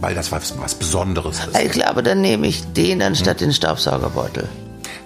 weil 0.01 0.13
das 0.15 0.31
was, 0.31 0.57
was 0.59 0.75
Besonderes 0.75 1.39
ist. 1.45 1.59
Ich 1.59 1.71
glaube, 1.71 2.03
dann 2.03 2.21
nehme 2.21 2.47
ich 2.47 2.63
den 2.73 3.01
anstatt 3.01 3.41
den 3.41 3.51
Staubsaugerbeutel. 3.53 4.47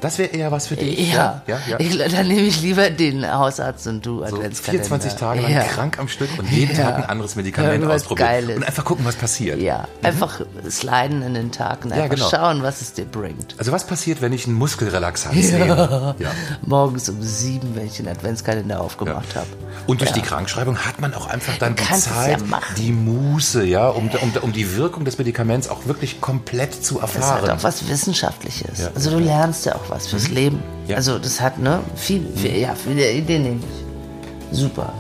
Das 0.04 0.18
wäre 0.18 0.30
eher 0.30 0.52
was 0.52 0.68
für 0.68 0.76
dich. 0.76 1.14
Ja, 1.14 1.42
ja, 1.48 1.60
ja. 1.66 1.80
Ich, 1.80 1.98
dann 1.98 2.28
nehme 2.28 2.42
ich 2.42 2.62
lieber 2.62 2.90
den 2.90 3.26
Hausarzt 3.26 3.88
und 3.88 4.06
du 4.06 4.20
so 4.20 4.26
Adventskalender. 4.26 4.84
24 4.84 5.14
Tage 5.14 5.42
lang 5.42 5.68
krank 5.68 5.98
am 5.98 6.10
Stück 6.10 6.28
und 6.38 6.52
jeden. 6.52 6.76
Tag 6.76 6.98
ein 6.98 7.06
anderes 7.06 7.38
Medikament 7.38 7.76
Irgendwas 7.76 8.02
ausprobieren. 8.02 8.28
Geiles. 8.28 8.58
Und 8.58 8.64
einfach 8.66 8.84
gucken, 8.84 9.06
was 9.06 9.16
passiert. 9.16 9.62
Ja, 9.62 9.88
einfach 10.02 10.42
sliden 10.70 11.22
in 11.22 11.36
den 11.36 11.52
Tag 11.54 11.86
und 11.86 11.94
einfach 11.94 12.16
genau. 12.16 12.30
schauen, 12.30 12.64
was 12.64 12.82
es 12.82 12.92
dir 12.92 13.06
bringt. 13.06 13.56
Also 13.58 13.72
was 13.72 13.88
passiert, 13.88 14.22
wenn 14.22 14.34
ich 14.34 14.46
einen 14.46 14.56
Muskelrelaxanz 14.56 15.52
nehme? 15.52 16.16
Morgens 16.66 17.08
um 17.08 17.22
sieben, 17.22 17.74
wenn 17.76 17.88
ich 17.88 17.96
den 17.96 18.10
Adventskalender 18.10 18.82
aufgemacht 18.82 19.38
habe. 19.38 19.48
Und 19.88 20.02
durch 20.02 20.12
die 20.12 20.22
Krankschreibung 20.22 20.80
hat 20.80 21.00
man 21.00 21.14
auch 21.14 21.28
einfach 21.28 21.58
dann 21.60 21.76
die 21.76 21.84
Zeit, 21.84 22.44
die 22.78 22.92
Muße, 22.92 23.64
ja, 23.64 23.88
um, 23.88 24.10
um, 24.10 24.34
um 24.42 24.52
die 24.52 24.76
Wirkung 24.76 25.06
des 25.06 25.18
Medikaments 25.18 25.70
auch 25.70 25.86
wirklich 25.86 26.20
komplett 26.20 26.74
zu 26.74 26.96
Das 26.96 27.04
hat 27.04 27.16
erfahren. 27.16 27.50
auch 27.52 27.64
was 27.64 27.88
Wissenschaftliches. 27.88 28.92
Also 28.94 29.12
du 29.12 29.20
lernst 29.20 29.66
ja 29.66 29.76
auch 29.76 29.90
was 29.90 29.93
fürs 30.02 30.30
Leben. 30.30 30.62
Ja. 30.88 30.98
Also 30.98 31.20
das 31.20 31.40
hat, 31.42 31.60
ne, 31.60 31.80
viel, 31.96 32.26
viel 32.36 32.56
ja, 32.58 32.76
viele 32.76 33.12
Ideen 33.12 33.44
nehme 33.44 33.60
ich. 33.60 34.58
Super. 34.58 34.94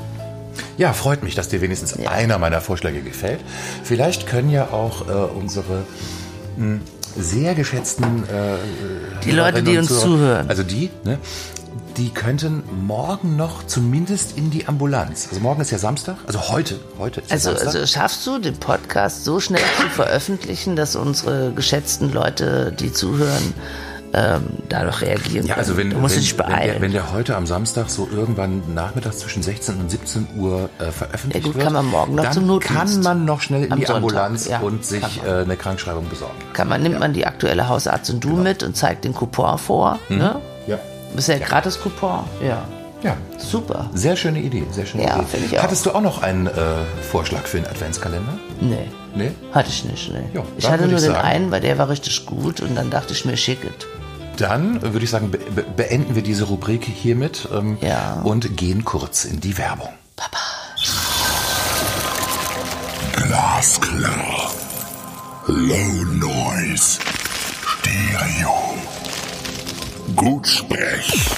Ja, 0.77 0.93
freut 0.93 1.23
mich, 1.23 1.35
dass 1.35 1.49
dir 1.49 1.61
wenigstens 1.61 1.95
Ja. 2.01 2.09
einer 2.11 2.37
meiner 2.39 2.61
Vorschläge 2.61 3.01
gefällt. 3.01 3.39
Vielleicht 3.83 4.27
können 4.27 4.49
ja 4.49 4.69
auch 4.71 5.07
äh, 5.07 5.11
unsere 5.11 5.83
mh, 6.57 6.79
sehr 7.17 7.53
geschätzten 7.55 8.23
äh, 8.23 8.55
Die 9.23 9.31
Leute, 9.31 9.61
die 9.63 9.77
uns 9.77 9.87
Zuhörer, 9.89 10.01
zuhören. 10.03 10.49
Also 10.49 10.63
die, 10.63 10.89
ne? 11.03 11.19
Die 11.97 12.09
könnten 12.09 12.63
morgen 12.87 13.35
noch 13.35 13.67
zumindest 13.67 14.35
in 14.35 14.49
die 14.49 14.67
Ambulanz. 14.67 15.27
Also 15.29 15.41
morgen 15.41 15.61
ist 15.61 15.69
ja 15.69 15.77
Samstag, 15.77 16.15
also 16.25 16.49
heute, 16.49 16.79
heute 16.97 17.21
ist 17.21 17.31
Also, 17.31 17.49
ja 17.51 17.55
Samstag. 17.57 17.75
also 17.81 17.87
schaffst 17.93 18.25
du 18.25 18.39
den 18.39 18.57
Podcast 18.57 19.23
so 19.25 19.39
schnell 19.39 19.61
zu 19.79 19.89
veröffentlichen, 19.89 20.75
dass 20.75 20.95
unsere 20.95 21.51
geschätzten 21.51 22.11
Leute, 22.11 22.71
die 22.79 22.91
zuhören, 22.91 23.53
ähm, 24.13 24.43
dadurch 24.69 25.01
reagieren 25.01 25.45
Ja, 25.47 25.55
also 25.55 25.75
wenn? 25.77 25.89
Du 25.89 25.97
musst 25.97 26.15
wenn, 26.15 26.21
dich 26.21 26.37
wenn, 26.37 26.47
der, 26.47 26.55
beeilen. 26.55 26.81
wenn 26.81 26.91
der 26.91 27.11
heute 27.13 27.35
am 27.35 27.45
Samstag 27.47 27.89
so 27.89 28.07
irgendwann 28.11 28.61
nachmittags 28.73 29.19
zwischen 29.19 29.41
16 29.43 29.79
und 29.79 29.89
17 29.89 30.27
Uhr 30.37 30.69
äh, 30.79 30.91
veröffentlicht 30.91 31.35
Ja, 31.45 31.51
gut, 31.51 31.55
wird, 31.55 31.63
kann 31.65 31.73
man 31.73 31.85
morgen 31.87 32.15
noch 32.15 32.23
dann 32.25 32.33
zum 32.33 32.45
Notdienst. 32.47 32.75
kann 32.75 33.01
man 33.01 33.25
noch 33.25 33.41
schnell 33.41 33.63
in 33.63 33.69
die 33.75 33.85
Sonntag, 33.85 33.95
Ambulanz 33.95 34.47
ja, 34.47 34.59
und 34.59 34.85
sich 34.85 35.03
äh, 35.25 35.29
eine 35.41 35.55
Krankschreibung 35.57 36.07
besorgen. 36.09 36.35
Kann 36.53 36.67
man, 36.69 36.83
nimmt 36.83 36.99
man 36.99 37.13
die 37.13 37.25
aktuelle 37.25 37.67
Hausarzt 37.67 38.09
und 38.11 38.23
du 38.23 38.35
mit 38.35 38.63
und 38.63 38.77
zeigt 38.77 39.03
den 39.05 39.13
Coupon 39.13 39.57
vor. 39.57 39.99
Ne? 40.09 40.35
Ja. 40.67 40.77
Ist 41.15 41.27
ja 41.29 41.37
gratis 41.39 41.79
Coupon. 41.81 42.19
Ja. 42.45 42.63
Ja. 43.03 43.17
Super. 43.37 43.89
Sehr 43.93 44.15
schöne 44.15 44.39
Idee, 44.39 44.63
sehr 44.71 44.85
schöne 44.85 45.03
Ja, 45.03 45.17
Idee. 45.17 45.25
finde 45.29 45.45
ich 45.47 45.59
auch. 45.59 45.63
Hattest 45.63 45.85
du 45.85 45.91
auch 45.91 45.99
noch 46.01 46.21
einen 46.23 46.47
äh, 46.47 46.51
Vorschlag 47.11 47.41
für 47.43 47.57
einen 47.57 47.65
Adventskalender? 47.67 48.33
Nee. 48.61 48.87
Nee? 49.13 49.31
Hatte 49.51 49.69
ich 49.69 49.83
nicht, 49.83 50.09
nee. 50.13 50.23
Ja, 50.33 50.41
ich 50.57 50.69
hatte 50.69 50.85
nur 50.87 50.93
ich 50.95 51.01
den 51.03 51.11
sagen- 51.11 51.25
einen, 51.27 51.51
weil 51.51 51.59
der 51.59 51.77
war 51.77 51.89
richtig 51.89 52.25
gut 52.25 52.61
und 52.61 52.75
dann 52.75 52.89
dachte 52.89 53.11
ich 53.13 53.25
mir, 53.25 53.35
schick 53.35 53.63
it. 53.65 53.85
Dann 54.37 54.81
würde 54.81 55.03
ich 55.03 55.09
sagen, 55.09 55.29
be 55.31 55.37
be 55.37 55.63
beenden 55.63 56.15
wir 56.15 56.23
diese 56.23 56.45
Rubrik 56.45 56.83
hiermit 56.85 57.47
ähm, 57.53 57.77
Ja. 57.81 58.21
und 58.23 58.57
gehen 58.57 58.83
kurz 58.83 59.25
in 59.25 59.39
die 59.39 59.57
Werbung. 59.57 59.89
Glasklar. 63.15 64.51
Low 65.47 66.03
Noise. 66.05 66.99
Stereo. 67.65 68.75
Gutsprech 70.15 71.29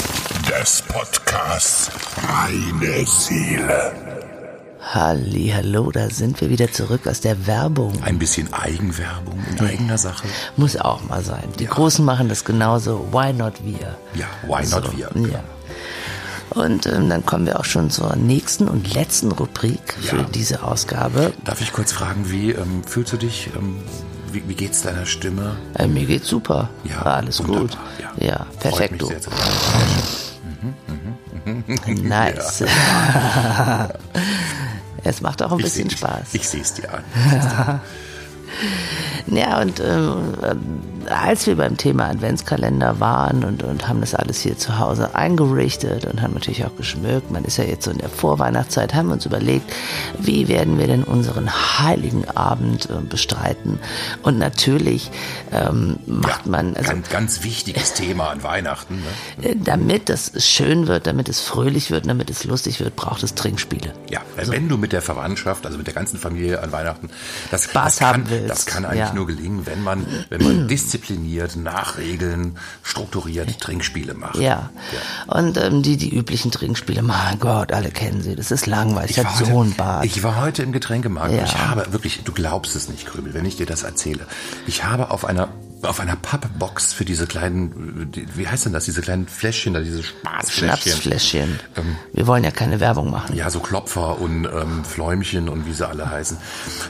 des 0.50 0.82
Podcasts 0.84 1.89
Reine 2.28 3.06
Seele. 3.06 4.14
Halli, 4.94 5.52
hallo, 5.54 5.90
da 5.92 6.10
sind 6.12 6.40
wir 6.42 6.50
wieder 6.50 6.72
zurück 6.72 7.08
aus 7.08 7.20
der 7.20 7.48
Werbung. 7.48 8.02
Ein 8.04 8.20
bisschen 8.20 8.54
Eigenwerbung 8.54 9.38
in 9.52 9.60
eigener 9.66 9.98
Sache. 9.98 10.28
Muss 10.58 10.78
auch 10.78 11.02
mal 11.10 11.24
sein. 11.24 11.44
Die 11.60 11.66
Großen 11.66 12.06
machen 12.06 12.30
das 12.30 12.46
genauso. 12.46 13.08
Why 13.12 13.34
not 13.34 13.54
wir? 13.64 13.98
Ja, 14.14 14.28
why 14.44 14.64
not 14.70 14.96
wir? 14.96 15.10
Ja. 15.32 15.40
Und 16.52 16.86
ähm, 16.86 17.10
dann 17.10 17.26
kommen 17.26 17.48
wir 17.48 17.60
auch 17.60 17.66
schon 17.66 17.90
zur 17.90 18.16
nächsten 18.16 18.68
und 18.70 18.94
letzten 18.94 19.32
Rubrik 19.32 19.96
für 20.02 20.18
Ja. 20.18 20.24
diese 20.24 20.62
Ausgabe. 20.64 21.34
Darf 21.44 21.60
ich 21.62 21.74
kurz 21.74 21.92
fragen, 21.92 22.30
wie 22.30 22.52
ähm, 22.52 22.84
fühlst 22.86 23.12
du 23.14 23.18
dich? 23.18 23.50
Ähm, 23.58 23.80
wie, 24.32 24.48
wie 24.48 24.54
geht's 24.54 24.84
deiner 24.84 25.08
Stimme? 25.08 25.58
Äh, 25.74 25.88
mir 25.88 26.06
geht's 26.06 26.28
super. 26.30 26.70
Ja, 26.84 27.02
Alles 27.02 27.40
wunderbar, 27.40 27.62
gut. 27.64 27.78
ja. 28.00 28.14
Ja, 28.28 28.38
Freut 28.46 28.60
perfekt. 28.60 28.92
mich 28.92 29.00
Du. 29.02 29.08
sehr 29.08 29.22
zu 29.22 29.32
Nice. 32.04 32.64
es 35.06 35.22
macht 35.22 35.41
auch 35.41 35.51
ein 35.51 35.60
Ich 35.60 35.66
seh 35.72 35.84
bisschen 35.84 35.88
dich. 35.89 35.97
Spaß. 35.99 36.34
Ich 36.34 36.47
sehe 36.49 36.62
es 36.62 36.74
dir 36.74 36.93
an. 36.93 37.03
Ja, 39.28 39.59
und 39.61 39.80
äh, 39.80 39.99
als 41.09 41.47
wir 41.47 41.55
beim 41.55 41.78
Thema 41.78 42.09
Adventskalender 42.09 42.99
waren 42.99 43.43
und, 43.43 43.63
und 43.63 43.88
haben 43.88 44.01
das 44.01 44.13
alles 44.15 44.41
hier 44.41 44.57
zu 44.57 44.80
Hause 44.80 45.15
eingerichtet 45.15 46.05
und 46.05 46.21
haben 46.21 46.34
natürlich 46.34 46.65
auch 46.65 46.76
geschmückt, 46.76 47.32
man 47.32 47.43
ist 47.43 47.57
ja 47.57 47.63
jetzt 47.63 47.86
so 47.86 47.91
in 47.91 47.97
der 47.97 48.09
Vorweihnachtszeit, 48.09 48.93
haben 48.93 49.07
wir 49.07 49.13
uns 49.13 49.26
überlegt, 49.26 49.71
wie 50.19 50.47
werden 50.47 50.78
wir 50.78 50.88
denn 50.88 51.03
unseren 51.03 51.49
heiligen 51.49 52.28
Abend 52.30 52.89
äh, 52.89 53.01
bestreiten? 53.07 53.80
Und 54.21 54.38
natürlich 54.38 55.11
ähm, 55.51 55.97
macht 56.05 56.45
man, 56.45 56.76
also 56.76 56.91
ganz, 56.91 57.09
ganz 57.09 57.43
wichtiges 57.43 57.93
Thema 57.93 58.30
an 58.30 58.43
Weihnachten. 58.43 59.01
Ne? 59.41 59.49
äh, 59.49 59.55
damit 59.55 60.09
das 60.09 60.32
schön 60.38 60.88
wird, 60.88 61.07
damit 61.07 61.30
es 61.30 61.41
fröhlich 61.41 61.91
wird, 61.91 62.07
damit 62.07 62.30
es 62.30 62.43
lustig 62.43 62.80
wird, 62.80 62.95
braucht 62.95 63.23
es 63.23 63.34
Trinkspiele. 63.36 63.93
Ja, 64.09 64.21
äh, 64.38 64.47
wenn 64.47 64.69
du 64.69 64.78
mit 64.78 64.91
der 64.91 65.01
Verwandtschaft, 65.01 65.65
also 65.65 65.78
mit 65.78 65.88
der 65.88 65.93
ganzen 65.93 66.19
Familie 66.19 66.61
an 66.61 66.71
Weihnachten, 66.71 67.09
das, 67.51 67.65
Spaß 67.65 67.84
das 67.84 67.97
kann, 67.97 68.07
haben 68.07 68.30
willst. 68.30 68.49
das 68.49 68.65
kann 68.65 68.86
eigentlich 68.86 68.99
Ja. 68.99 69.14
Nur 69.16 69.26
gelingen, 69.28 69.66
wenn 69.66 69.82
man, 69.84 70.05
wenn 70.30 70.43
man 70.43 70.68
diszipliniert, 70.68 71.55
nach 71.55 71.97
Regeln, 71.97 72.57
strukturiert 72.84 73.59
Trinkspiele 73.59 74.13
macht. 74.13 74.36
Ja. 74.38 74.70
Und 75.28 75.57
ähm, 75.57 75.82
die, 75.82 75.97
die 75.97 76.16
üblichen 76.16 76.51
Trinkspiele, 76.51 77.01
mein 77.01 77.39
Gott, 77.39 77.72
alle 77.72 77.89
kennen 77.89 78.22
sie. 78.22 78.36
Das 78.36 78.51
ist 78.51 78.68
langweilig. 78.68 79.11
Ich 79.11 79.18
Ich 79.18 79.24
war, 79.24 79.32
hat 79.39 79.39
so 79.39 79.45
einen 79.45 79.55
heute, 79.70 79.78
Bart. 79.78 80.05
ich 80.05 80.24
war 80.24 80.41
heute 80.41 80.61
im 80.63 80.72
Getränkemarkt 80.72 81.34
Ja. 81.34 81.39
und 81.39 81.45
ich 81.45 81.57
habe 81.57 81.91
wirklich, 81.93 82.22
du 82.24 82.32
glaubst 82.32 82.76
es 82.76 82.89
nicht, 82.89 83.05
Krümel, 83.07 83.34
wenn 83.34 83.45
ich 83.45 83.55
dir 83.57 83.66
das 83.66 83.84
erzähle. 83.84 84.28
Ich 84.68 84.84
habe 84.84 85.09
auf 85.11 85.26
einer 85.26 85.47
auf 85.86 86.00
einer 86.00 86.16
Pappbox 86.16 86.94
für 86.94 87.06
diese 87.06 87.28
kleinen, 87.28 88.12
wie 88.36 88.48
heißt 88.48 88.66
denn 88.66 88.74
das, 88.74 88.86
diese 88.86 89.02
kleinen 89.02 89.28
Fläschchen, 89.28 89.74
da 89.74 89.80
diese 89.80 90.04
Spaßfläschchen. 90.04 90.92
Schnapsfläschchen. 90.94 91.60
Ähm, 91.78 91.96
Wir 92.14 92.28
wollen 92.28 92.44
ja 92.44 92.52
keine 92.52 92.80
Werbung 92.80 93.10
machen. 93.12 93.36
Ja, 93.36 93.50
so 93.50 93.60
Klopfer 93.60 94.20
und 94.20 94.46
ähm, 94.46 94.84
Fläumchen 94.86 95.50
und 95.50 95.66
wie 95.68 95.74
sie 95.74 95.88
alle 95.88 96.10
heißen. 96.10 96.38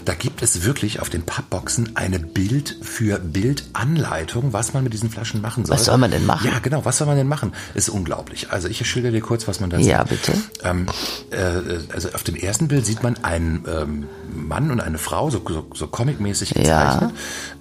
Da 0.06 0.14
gibt 0.14 0.42
es 0.42 0.64
wirklich 0.64 1.00
auf 1.02 1.10
den 1.10 1.24
Pappboxen 1.24 1.96
eine 1.96 2.20
Bild 2.20 2.78
für 2.82 3.20
Bildanleitung, 3.20 4.54
was 4.54 4.74
man 4.74 4.84
mit 4.84 4.94
diesen 4.94 5.10
Flaschen 5.10 5.42
machen 5.42 5.66
soll. 5.66 5.76
Was 5.76 5.86
soll 5.86 5.98
man 5.98 6.12
denn 6.12 6.26
machen? 6.26 6.50
Ja, 6.52 6.60
genau, 6.60 6.86
was 6.86 6.98
soll 6.98 7.08
man 7.08 7.18
denn 7.18 7.28
machen? 7.28 7.54
Ist 7.74 7.90
unglaublich. 7.90 8.52
Also 8.52 8.68
ich 8.68 8.86
schilder 8.88 9.12
dir 9.12 9.22
kurz, 9.22 9.48
was 9.48 9.60
man 9.60 9.70
da 9.70 9.78
Ja, 9.78 10.00
sieht. 10.08 10.10
bitte. 10.22 10.34
Ähm, 10.64 10.86
äh, 11.32 11.94
also 11.94 12.10
auf 12.14 12.24
dem 12.24 12.36
ersten 12.36 12.68
Bild 12.68 12.86
sieht 12.86 13.04
man 13.04 13.18
einen 13.24 13.64
ähm, 13.68 14.06
Mann 14.34 14.72
und 14.72 14.80
eine 14.82 14.98
Frau, 14.98 15.30
so, 15.30 15.42
so, 15.48 15.68
so 15.74 15.88
comicmäßig 15.88 16.54
gezeichnet, 16.54 17.12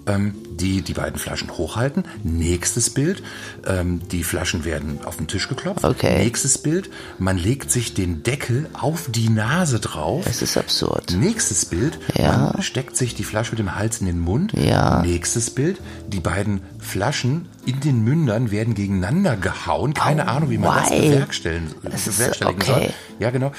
ähm, 0.07 0.35
die 0.51 0.83
die 0.83 0.93
beiden 0.93 1.19
Flaschen 1.19 1.51
hochhalten. 1.51 2.05
Nächstes 2.23 2.91
Bild, 2.91 3.23
ähm, 3.67 4.01
die 4.11 4.23
Flaschen 4.25 4.65
werden 4.65 5.01
auf 5.05 5.17
den 5.17 5.27
Tisch 5.27 5.49
geklopft. 5.49 5.85
Okay. 5.85 6.19
Nächstes 6.19 6.59
Bild, 6.59 6.91
man 7.19 7.37
legt 7.39 7.71
sich 7.71 7.95
den 7.95 8.23
Deckel 8.23 8.67
auf 8.75 9.07
die 9.11 9.29
Nase 9.31 9.81
drauf. 9.81 10.25
Es 10.29 10.43
ist 10.43 10.57
absurd. 10.57 11.13
Nächstes 11.17 11.65
Bild, 11.65 11.99
Ja. 12.17 12.51
man 12.55 12.63
steckt 12.63 12.97
sich 12.97 13.15
die 13.15 13.25
Flasche 13.25 13.53
mit 13.53 13.59
dem 13.59 13.75
Hals 13.75 14.01
in 14.01 14.07
den 14.07 14.21
Mund. 14.21 14.53
Ja. 14.53 15.01
Nächstes 15.03 15.51
Bild, 15.51 15.79
die 16.09 16.21
beiden 16.21 16.61
Flaschen 16.79 17.49
in 17.67 17.81
den 17.81 18.05
Mündern 18.05 18.51
werden 18.51 18.75
gegeneinander 18.75 19.37
gehauen. 19.37 19.95
Keine 19.95 20.25
Oh, 20.25 20.29
Ahnung, 20.29 20.51
wie 20.51 20.59
man 20.59 20.77
das 20.83 20.91
why? 20.91 21.09
bewerkstelligen, 21.09 21.75
Das 21.83 22.07
ist 22.07 22.19
bewerkstelligen 22.19 22.61
okay. 22.63 22.71
soll. 22.73 22.91
Ja, 23.21 23.31
genau. 23.31 23.53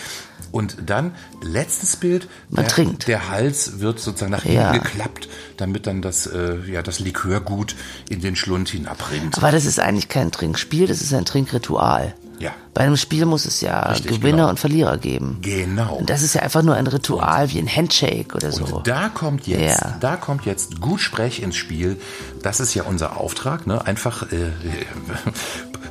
Und 0.52 0.78
dann 0.86 1.12
letztes 1.42 1.96
Bild, 1.98 2.30
Man 2.50 2.64
der, 2.66 2.68
trinkt. 2.68 3.08
der 3.08 3.30
Hals 3.30 3.80
wird 3.80 4.00
sozusagen 4.00 4.32
nach 4.32 4.46
Ja. 4.46 4.72
hinten 4.72 4.84
geklappt, 4.86 5.25
damit 5.58 5.88
dann 5.88 6.02
das, 6.02 6.28
äh, 6.28 6.58
ja, 6.68 6.82
das 6.82 7.00
Likörgut 7.00 7.76
in 8.10 8.22
den 8.22 8.36
Schlund 8.36 8.70
hinabrinnt. 8.70 9.38
Aber 9.38 9.52
das 9.52 9.66
ist 9.66 9.80
eigentlich 9.80 10.08
kein 10.10 10.32
Trinkspiel, 10.32 10.88
das 10.88 11.02
ist 11.02 11.14
ein 11.14 11.26
Trinkritual. 11.26 12.16
Ja. 12.38 12.52
Bei 12.74 12.82
einem 12.82 12.98
Spiel 12.98 13.26
muss 13.26 13.46
es 13.46 13.62
ja 13.62 13.80
Richtig, 13.84 14.18
Gewinner 14.18 14.38
genau. 14.38 14.50
und 14.50 14.60
Verlierer 14.60 14.98
geben. 14.98 15.38
Genau. 15.42 15.96
Und 15.96 16.10
das 16.10 16.22
ist 16.22 16.36
ja 16.36 16.42
einfach 16.42 16.64
nur 16.64 16.76
ein 16.76 16.86
Ritual 16.86 17.50
wie 17.52 17.60
ein 17.60 17.74
Handshake 17.74 18.36
oder 18.36 18.52
so. 18.52 18.82
Da 18.84 19.08
kommt 19.08 19.48
jetzt, 19.48 19.82
Ja. 19.82 19.96
da 20.02 20.18
kommt 20.18 20.46
jetzt 20.46 20.82
Gutsprech 20.82 21.42
ins 21.42 21.56
Spiel. 21.56 21.96
Das 22.44 22.60
ist 22.60 22.74
ja 22.74 22.84
unser 22.84 23.16
Auftrag, 23.18 23.66
ne? 23.68 23.86
Einfach 23.88 24.24
äh, 24.34 24.52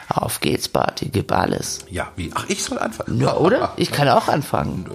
Auf 0.09 0.40
geht's, 0.40 0.68
Barty, 0.68 1.11
gib 1.11 1.32
alles. 1.32 1.80
Ja, 1.90 2.12
wie? 2.16 2.30
Ach, 2.34 2.46
ich 2.48 2.62
soll 2.64 2.78
anfangen. 2.78 3.20
Ja, 3.20 3.36
oder? 3.38 3.72
Ich 3.76 3.92
kann 3.92 4.09
auch 4.09 4.28
anfangen. 4.28 4.86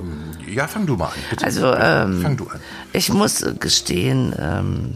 Ja, 0.47 0.67
fang 0.67 0.85
du 0.85 0.97
mal 0.97 1.07
an, 1.07 1.19
bitte. 1.29 1.45
Also, 1.45 1.73
ähm, 1.73 2.21
fang 2.21 2.37
du 2.37 2.47
an. 2.47 2.59
Ich 2.93 3.09
muss 3.13 3.45
gestehen, 3.59 4.33
ähm, 4.39 4.95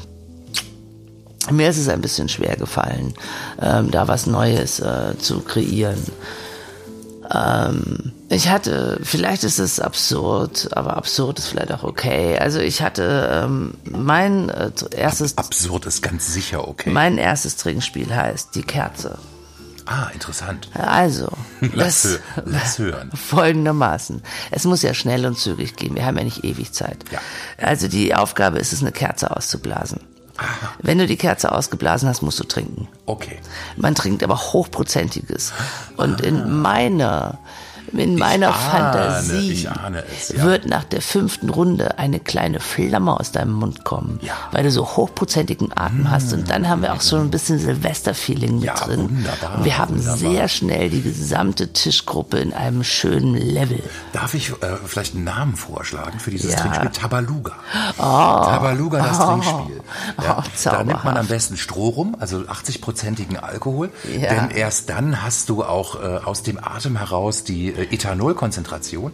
mir 1.52 1.70
ist 1.70 1.78
es 1.78 1.88
ein 1.88 2.02
bisschen 2.02 2.30
schwer 2.30 2.56
gefallen, 2.56 3.14
ähm, 3.62 3.92
da 3.92 4.08
was 4.08 4.26
Neues 4.26 4.80
äh, 4.80 5.18
zu 5.20 5.42
kreieren. 5.42 6.04
Ähm, 7.34 8.14
ich 8.30 8.50
hatte, 8.50 9.00
vielleicht 9.04 9.44
ist 9.44 9.60
es 9.60 9.80
absurd, 9.80 10.70
aber 10.72 10.98
absurd 10.98 11.40
ist 11.40 11.48
vielleicht 11.48 11.72
auch 11.72 11.84
okay. 11.84 12.38
Also 12.38 12.60
ich 12.60 12.82
hatte 12.82 13.30
ähm, 13.46 13.76
mein 13.84 14.50
äh, 14.50 14.72
erstes, 14.92 15.38
Absurd 15.38 15.86
ist 15.86 16.02
ganz 16.02 16.34
sicher 16.34 16.68
okay. 16.68 16.90
mein 16.90 17.18
erstes 17.18 17.56
Trinkspiel 17.58 18.14
heißt 18.14 18.56
die 18.56 18.64
Kerze. 18.64 19.18
Ah, 19.88 20.10
interessant. 20.14 20.70
Also, 20.74 21.30
Lass, 21.74 22.04
das, 22.04 22.20
lass 22.46 22.80
hören. 22.80 23.12
Folgendermaßen. 23.16 24.22
Es 24.52 24.66
muss 24.66 24.82
ja 24.82 24.94
schnell 24.94 25.26
und 25.26 25.38
zügig 25.38 25.76
gehen. 25.76 25.96
Wir 25.96 26.06
haben 26.06 26.18
ja 26.18 26.24
nicht 26.24 26.44
ewig 26.44 26.74
Zeit. 26.74 26.98
Ja. 27.12 27.20
Also 27.58 27.88
die 27.88 28.14
Aufgabe 28.14 28.60
ist 28.60 28.74
es, 28.74 28.82
eine 28.82 28.92
Kerze 28.92 29.36
auszublasen. 29.36 30.02
Wenn 30.80 31.00
du 31.00 31.08
die 31.08 31.18
Kerze 31.18 31.52
ausgeblasen 31.52 32.08
hast, 32.08 32.22
musst 32.22 32.40
du 32.40 32.44
trinken. 32.44 32.88
Okay. 33.06 33.40
Man 33.76 33.96
trinkt 33.96 34.24
aber 34.24 34.38
hochprozentiges. 34.38 35.54
Und 35.96 36.22
in 36.22 36.62
meiner, 36.62 37.40
in 37.94 38.16
meiner 38.16 38.48
ahne, 38.54 38.58
Fantasie 38.58 39.68
es, 40.12 40.30
ja. 40.30 40.44
wird 40.44 40.66
nach 40.68 40.84
der 40.84 41.02
fünften 41.02 41.50
Runde 41.50 41.98
eine 41.98 42.20
kleine 42.20 42.60
Flamme 42.60 43.20
aus 43.20 43.32
deinem 43.32 43.54
Mund 43.54 43.84
kommen, 43.86 44.20
Ja. 44.22 44.34
weil 44.52 44.64
du 44.64 44.72
so 44.72 44.86
hochprozentigen 44.86 45.72
Atem 45.76 46.10
hast. 46.12 46.34
Und 46.34 46.50
dann 46.50 46.68
haben 46.68 46.82
wir 46.82 46.94
auch 46.94 47.02
so 47.02 47.18
ein 47.18 47.30
bisschen 47.32 47.60
Silvester-Feeling 47.60 48.56
mit 48.56 48.64
Ja, 48.66 48.76
drin. 48.76 49.02
wunderbar, 49.10 49.58
Und 49.58 49.66
wir 49.66 49.78
haben 49.78 49.96
wunderbar. 49.98 50.18
sehr 50.18 50.48
schnell 50.48 50.90
die 50.90 51.02
gesamte 51.02 51.74
Tischgruppe 51.74 52.40
in 52.40 52.54
einem 52.54 52.84
schönen 52.84 53.36
Level. 53.36 53.82
Darf 54.14 54.34
ich 54.34 54.50
äh, 54.50 54.56
vielleicht 54.86 55.16
einen 55.16 55.24
Namen 55.24 55.56
vorschlagen 55.56 56.20
für 56.20 56.32
dieses. 56.32 56.56
Trinkspiel? 56.56 56.90
Tabaluga. 56.92 57.54
Tabaluga, 57.98 59.00
das 59.00 59.20
Trinkspiel. 59.20 59.82
Ja, 60.24 60.38
Oh, 60.38 60.44
da 60.64 60.84
nimmt 60.84 61.04
man 61.04 61.18
am 61.18 61.28
besten 61.28 61.58
Stroh 61.58 61.90
rum, 61.90 62.16
also 62.20 62.40
80-prozentigen 62.40 63.38
Alkohol. 63.38 63.90
Denn 64.06 64.50
erst 64.52 64.90
dann 64.90 65.24
hast 65.24 65.50
du 65.50 65.64
auch 65.64 66.02
äh, 66.02 66.18
aus 66.24 66.44
dem 66.44 66.58
Atem 66.64 66.98
heraus 66.98 67.44
die 67.44 67.74
Ethanolkonzentration. 67.84 69.14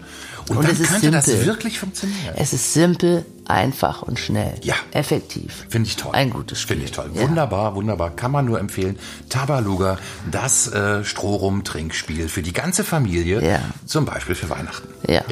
Und, 0.49 0.57
Und 0.57 0.63
dann 0.63 0.71
es 0.71 0.79
ist 0.79 0.89
könnte 0.89 1.11
das 1.11 1.25
simpel. 1.25 1.45
wirklich 1.45 1.79
funktionieren. 1.79 2.33
Es 2.35 2.53
ist 2.53 2.73
simpel, 2.73 3.25
einfach 3.47 4.01
und 4.01 4.19
schnell. 4.19 4.55
Ja. 4.63 4.75
Effektiv. 4.91 5.65
Finde 5.69 5.87
ich 5.87 5.95
toll. 5.95 6.11
Ein 6.13 6.29
gutes 6.29 6.61
Spiel. 6.61 6.77
Finde 6.77 6.85
ich 6.85 6.91
toll. 6.91 7.11
Ja. 7.13 7.21
Wunderbar, 7.21 7.75
wunderbar. 7.75 8.11
Kann 8.11 8.31
man 8.31 8.45
nur 8.45 8.59
empfehlen. 8.59 8.97
Tabaluga, 9.29 9.97
das 10.31 10.67
äh, 10.67 11.03
Strohrum-Trinkspiel 11.03 12.29
für 12.29 12.41
die 12.41 12.53
ganze 12.53 12.83
Familie. 12.83 13.43
Ja. 13.43 13.59
Zum 13.85 14.05
Beispiel 14.05 14.35
für 14.35 14.49
Weihnachten. 14.49 14.87
Ja. 15.07 15.23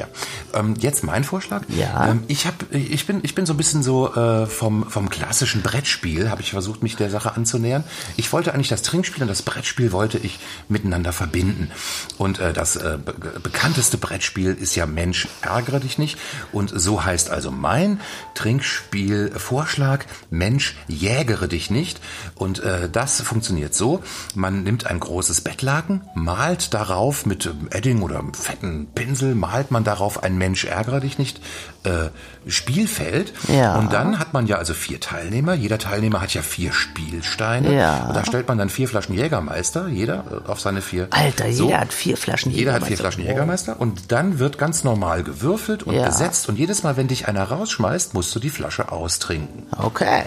Ähm, 0.54 0.74
jetzt 0.78 1.04
mein 1.04 1.24
Vorschlag. 1.24 1.62
Ja. 1.68 2.10
Ähm, 2.10 2.24
ich, 2.28 2.46
hab, 2.46 2.54
ich, 2.72 3.06
bin, 3.06 3.20
ich 3.22 3.34
bin 3.34 3.46
so 3.46 3.54
ein 3.54 3.56
bisschen 3.56 3.82
so 3.82 4.14
äh, 4.14 4.46
vom, 4.46 4.88
vom 4.90 5.08
klassischen 5.08 5.62
Brettspiel, 5.62 6.30
habe 6.30 6.42
ich 6.42 6.50
versucht, 6.50 6.82
mich 6.82 6.96
der 6.96 7.10
Sache 7.10 7.34
anzunähern. 7.34 7.84
Ich 8.16 8.32
wollte 8.32 8.52
eigentlich 8.52 8.68
das 8.68 8.82
Trinkspiel 8.82 9.22
und 9.22 9.28
das 9.28 9.42
Brettspiel 9.42 9.92
wollte 9.92 10.18
ich 10.18 10.38
miteinander 10.68 11.12
verbinden. 11.12 11.70
Und 12.18 12.38
äh, 12.38 12.52
das 12.52 12.76
äh, 12.76 12.98
be 13.02 13.12
bekannteste 13.42 13.98
Brettspiel 13.98 14.54
ist 14.54 14.74
ja 14.74 14.86
Mensch, 14.86 15.28
ärgere 15.40 15.80
dich 15.80 15.98
nicht. 15.98 16.18
Und 16.52 16.72
so 16.74 17.04
heißt 17.04 17.30
also 17.30 17.50
mein 17.50 18.00
Trinkspiel-Vorschlag, 18.34 20.04
Mensch, 20.30 20.76
jägere 20.88 21.48
dich 21.48 21.70
nicht. 21.70 22.00
Und 22.34 22.60
äh, 22.60 22.88
das 22.90 23.20
funktioniert 23.20 23.74
so, 23.74 24.02
man 24.34 24.62
nimmt 24.62 24.86
ein 24.86 25.00
großes 25.00 25.42
Bettlaken, 25.42 26.02
malt 26.14 26.74
darauf 26.74 27.26
mit 27.26 27.52
Edding 27.70 28.02
oder 28.02 28.22
fetten 28.32 28.88
Pinsel, 28.94 29.34
malt 29.34 29.70
man 29.70 29.84
darauf 29.84 30.22
ein 30.22 30.38
Mensch, 30.38 30.64
ärgere 30.64 31.00
dich 31.00 31.18
nicht. 31.18 31.40
Äh, 31.84 32.08
Spielfeld. 32.46 33.32
Ja. 33.48 33.76
Und 33.78 33.92
dann 33.92 34.18
hat 34.18 34.32
man 34.32 34.46
ja 34.46 34.56
also 34.56 34.74
vier 34.74 35.00
Teilnehmer. 35.00 35.54
Jeder 35.54 35.78
Teilnehmer 35.78 36.20
hat 36.20 36.34
ja 36.34 36.42
vier 36.42 36.72
Spielsteine. 36.72 37.74
Ja. 37.74 38.06
Und 38.08 38.16
da 38.16 38.24
stellt 38.24 38.48
man 38.48 38.58
dann 38.58 38.68
vier 38.68 38.88
Flaschen 38.88 39.14
Jägermeister, 39.14 39.88
jeder 39.88 40.24
äh, 40.46 40.50
auf 40.50 40.60
seine 40.60 40.82
vier. 40.82 41.08
Alter, 41.10 41.52
So. 41.52 41.66
jeder 41.66 41.80
hat 41.80 41.92
vier 41.92 42.16
Flaschen 42.16 42.52
Jeder 42.52 42.72
hat 42.72 42.82
vier 42.82 42.90
Jägermeister. 42.90 43.02
Flaschen 43.12 43.24
Jägermeister 43.28 43.80
und 43.80 44.12
dann 44.12 44.38
wird 44.38 44.58
ganz 44.58 44.84
normal 44.84 45.22
gewürfelt 45.22 45.82
und 45.84 45.94
Ja. 45.94 46.06
gesetzt 46.06 46.48
und 46.48 46.58
jedes 46.58 46.82
Mal, 46.82 46.96
wenn 46.96 47.08
dich 47.08 47.28
einer 47.28 47.44
rausschmeißt, 47.44 48.14
musst 48.14 48.34
du 48.34 48.38
die 48.40 48.50
Flasche 48.50 48.90
austrinken. 48.92 49.64
Okay. 49.78 50.22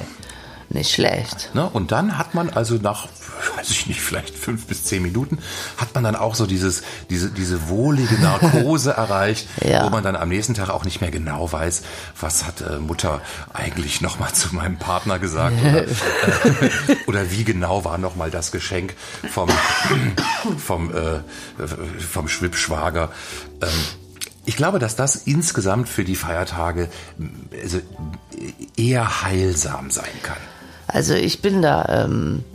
Nicht 0.70 0.92
schlecht. 0.94 1.52
Ne? 1.54 1.70
Und 1.70 1.92
dann 1.92 2.18
hat 2.18 2.34
man 2.34 2.50
also 2.50 2.76
nach, 2.76 3.08
weiß 3.58 3.70
ich 3.70 3.86
nicht, 3.88 4.02
vielleicht 4.02 4.36
fünf 4.36 4.66
bis 4.66 4.84
zehn 4.86 5.04
Minuten, 5.04 5.38
hat 5.78 5.94
man 5.94 6.04
dann 6.04 6.16
auch 6.16 6.36
so 6.36 6.46
dieses, 6.48 6.82
diese, 7.10 7.30
diese 7.32 7.70
wohlige 7.70 8.16
Narkose 8.16 8.92
erreicht, 8.98 9.48
Ja. 9.64 9.86
wo 9.86 9.90
man 9.90 10.04
dann 10.04 10.16
am 10.16 10.30
nächsten 10.30 10.54
Tag 10.56 10.70
auch 10.70 10.84
nicht 10.84 11.02
mehr 11.02 11.12
genau 11.12 11.52
weiß, 11.52 11.84
was 12.20 12.46
hat 12.46 12.62
äh, 12.62 12.80
Mutter 12.80 13.22
eigentlich 13.54 14.02
nochmal 14.02 14.34
zu 14.34 14.56
meinem 14.56 14.78
Partner 14.78 15.20
gesagt 15.20 15.56
oder, 15.62 15.84
äh, 15.88 15.88
oder 17.08 17.32
wie 17.32 17.44
genau 17.44 17.86
war 17.86 17.98
nochmal 17.98 18.32
das 18.32 18.52
Geschenk 18.52 18.96
vom, 19.32 19.50
vom, 20.58 20.92
äh, 20.94 21.20
vom 22.00 22.28
Schwippschwager. 22.28 23.12
Ähm, 23.62 23.70
ich 24.48 24.56
glaube, 24.58 24.78
dass 24.80 24.96
das 24.96 25.16
insgesamt 25.16 25.90
für 25.90 26.04
die 26.04 26.16
Feiertage 26.16 26.90
äh, 27.52 27.62
also, 27.62 27.82
eher 28.78 29.22
heilsam 29.24 29.90
sein 29.92 30.12
kann. 30.24 30.38
Also 30.96 31.14
ich 31.14 31.42
bin 31.42 31.62
da 31.62 32.06
ähm, 32.06 32.46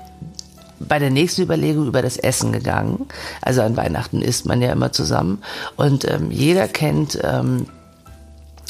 bei 0.78 0.98
der 0.98 1.10
nächsten 1.10 1.42
Überlegung 1.42 1.86
über 1.86 2.00
das 2.00 2.16
Essen 2.16 2.52
gegangen. 2.52 3.06
Also 3.42 3.60
an 3.60 3.76
Weihnachten 3.76 4.22
isst 4.22 4.46
man 4.46 4.62
ja 4.62 4.72
immer 4.72 4.92
zusammen. 4.92 5.42
Und 5.76 6.10
ähm, 6.10 6.30
jeder 6.30 6.66
kennt 6.66 7.18
ähm, 7.22 7.66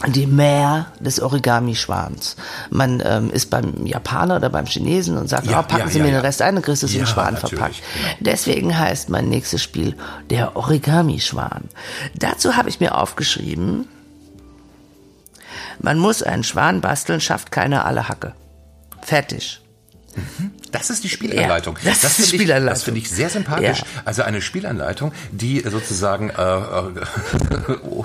die 0.09 0.27
Meer 0.27 0.87
des 0.99 1.23
Origami-Schwans. 1.23 2.35
Man 2.71 3.01
ähm, 3.07 3.31
ist 3.31 3.49
beim 3.51 3.87
Japaner 3.87 4.37
oder 4.37 4.49
beim 4.51 4.67
Chinesen 4.67 5.17
und 5.17 5.29
sagt, 5.29 5.47
Ja, 5.47 5.61
oh, 5.61 5.63
packen 5.63 5.83
ja, 5.83 5.89
Sie 5.89 5.99
ja, 5.99 6.05
mir 6.05 6.11
den 6.11 6.21
Rest 6.21 6.43
ein, 6.43 6.57
dann 6.57 6.65
kriegst 6.65 6.83
du 6.83 6.87
es 6.87 6.93
den 6.93 7.07
Schwan 7.07 7.37
verpackt. 7.37 7.77
genau. 7.77 8.09
Deswegen 8.19 8.77
heißt 8.77 9.09
mein 9.09 9.29
nächstes 9.29 9.63
Spiel 9.63 9.95
der 10.31 10.57
Origami-Schwan. 10.57 11.69
Dazu 12.17 12.57
habe 12.57 12.69
ich 12.69 12.81
mir 12.81 12.99
aufgeschrieben, 12.99 13.87
man 15.79 15.97
muss 15.97 16.25
einen 16.25 16.43
Schwan 16.43 16.81
basteln, 16.81 17.21
schafft 17.21 17.53
keiner 17.53 17.87
alle 17.87 18.09
Hacke. 18.09 18.35
Fertig. 19.03 19.60
Das 20.73 20.91
ist 20.91 21.03
die 21.05 21.09
Spielanleitung. 21.09 21.77
Ja, 21.83 21.91
das 21.91 22.05
ist 22.05 22.19
die 22.19 22.23
finde 22.23 22.25
ich- 22.25 22.41
Spielanleitung. 22.41 22.69
Das 22.75 22.83
finde 22.85 23.01
ich 23.01 23.11
sehr 23.11 23.31
sympathisch. 23.31 23.79
Ja. 23.79 23.85
Also 24.05 24.23
eine 24.23 24.41
Spielanleitung, 24.41 25.13
die 25.33 25.61
sozusagen 25.61 26.31
äh, 26.31 26.43
äh, 26.43 27.77
oh, 27.83 28.05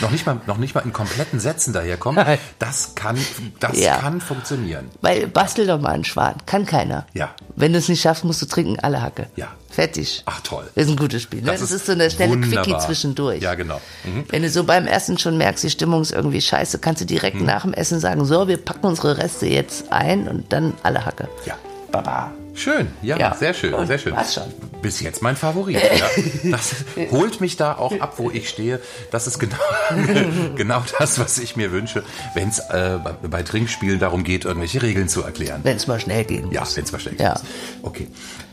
noch 0.00 0.10
nicht 0.10 0.26
mal 0.26 0.40
noch 0.46 0.58
nicht 0.58 0.74
mal 0.74 0.80
in 0.82 0.92
kompletten 0.92 1.40
Sätzen 1.40 1.72
daherkommt. 1.72 2.18
Das 2.58 2.94
kann 2.94 3.16
das 3.60 3.78
Ja. 3.78 3.96
kann 3.98 4.20
funktionieren. 4.20 4.88
Weil 5.00 5.26
bastel 5.26 5.66
doch 5.66 5.80
mal 5.80 5.90
einen 5.90 6.04
Schwan. 6.04 6.34
Kann 6.46 6.66
keiner. 6.66 7.06
Ja. 7.14 7.34
Wenn 7.56 7.72
du 7.72 7.78
es 7.78 7.88
nicht 7.88 8.00
schaffst, 8.02 8.24
musst 8.24 8.42
du 8.42 8.46
trinken 8.46 8.78
alle 8.80 9.02
Hacke. 9.02 9.28
Ja. 9.36 9.48
Fertig. 9.72 10.22
Ach 10.26 10.40
toll. 10.42 10.68
Das 10.74 10.84
ist 10.84 10.90
ein 10.90 10.96
gutes 10.96 11.22
Spiel. 11.22 11.40
Ne? 11.40 11.46
Das, 11.50 11.60
Das 11.60 11.70
ist, 11.70 11.76
ist 11.80 11.86
so 11.86 11.92
eine 11.92 12.10
schnelle 12.10 12.32
wunderbar. 12.32 12.62
Quickie 12.64 12.78
zwischendurch. 12.78 13.42
Ja, 13.42 13.54
genau. 13.54 13.80
Mhm. 14.04 14.24
Wenn 14.28 14.42
du 14.42 14.50
so 14.50 14.64
beim 14.64 14.86
Essen 14.86 15.18
schon 15.18 15.36
merkst, 15.38 15.64
die 15.64 15.70
Stimmung 15.70 16.02
ist 16.02 16.12
irgendwie 16.12 16.40
scheiße, 16.40 16.78
kannst 16.78 17.00
du 17.00 17.06
direkt 17.06 17.36
Mhm. 17.40 17.46
nach 17.46 17.62
dem 17.62 17.72
Essen 17.72 17.98
sagen, 17.98 18.24
so, 18.24 18.46
wir 18.48 18.58
packen 18.58 18.86
unsere 18.86 19.18
Reste 19.18 19.46
jetzt 19.46 19.90
ein 19.90 20.28
und 20.28 20.52
dann 20.52 20.74
alle 20.82 21.04
Hacke. 21.06 21.28
Ja. 21.46 21.56
Baba. 21.90 22.32
Schön, 22.54 22.88
ja, 23.02 23.16
Ja. 23.18 23.34
sehr 23.34 23.54
schön, 23.54 23.86
sehr 23.86 23.98
schön. 23.98 24.14
war's 24.14 24.34
schon. 24.34 24.44
Bis 24.82 25.00
jetzt 25.00 25.22
mein 25.22 25.36
Favorit. 25.36 25.76
Ja. 25.80 26.50
Das 26.50 26.74
holt 27.12 27.40
mich 27.40 27.56
da 27.56 27.74
auch 27.76 27.98
ab, 28.00 28.14
wo 28.18 28.30
ich 28.30 28.48
stehe. 28.48 28.80
Das 29.10 29.26
ist 29.26 29.38
genau, 29.38 29.56
genau 30.56 30.82
das, 30.98 31.18
was 31.18 31.38
ich 31.38 31.56
mir 31.56 31.70
wünsche, 31.72 32.02
wenn 32.34 32.48
es 32.48 32.58
äh, 32.58 32.98
bei, 33.30 33.42
Trinkspielen 33.44 33.98
darum 34.00 34.24
geht, 34.24 34.44
irgendwelche 34.44 34.82
Regeln 34.82 35.08
zu 35.08 35.22
erklären. 35.22 35.60
Wenn 35.62 35.76
es 35.76 35.86
mal 35.86 36.00
schnell 36.00 36.24
gehen 36.24 36.46
muss. 36.46 36.54
Ja, 36.54 36.66
wenn 36.74 36.84
es 36.84 36.90
versteckt 36.90 37.20
Ja. 37.20 37.34
ist. 37.34 37.44
Okay. 37.82 38.08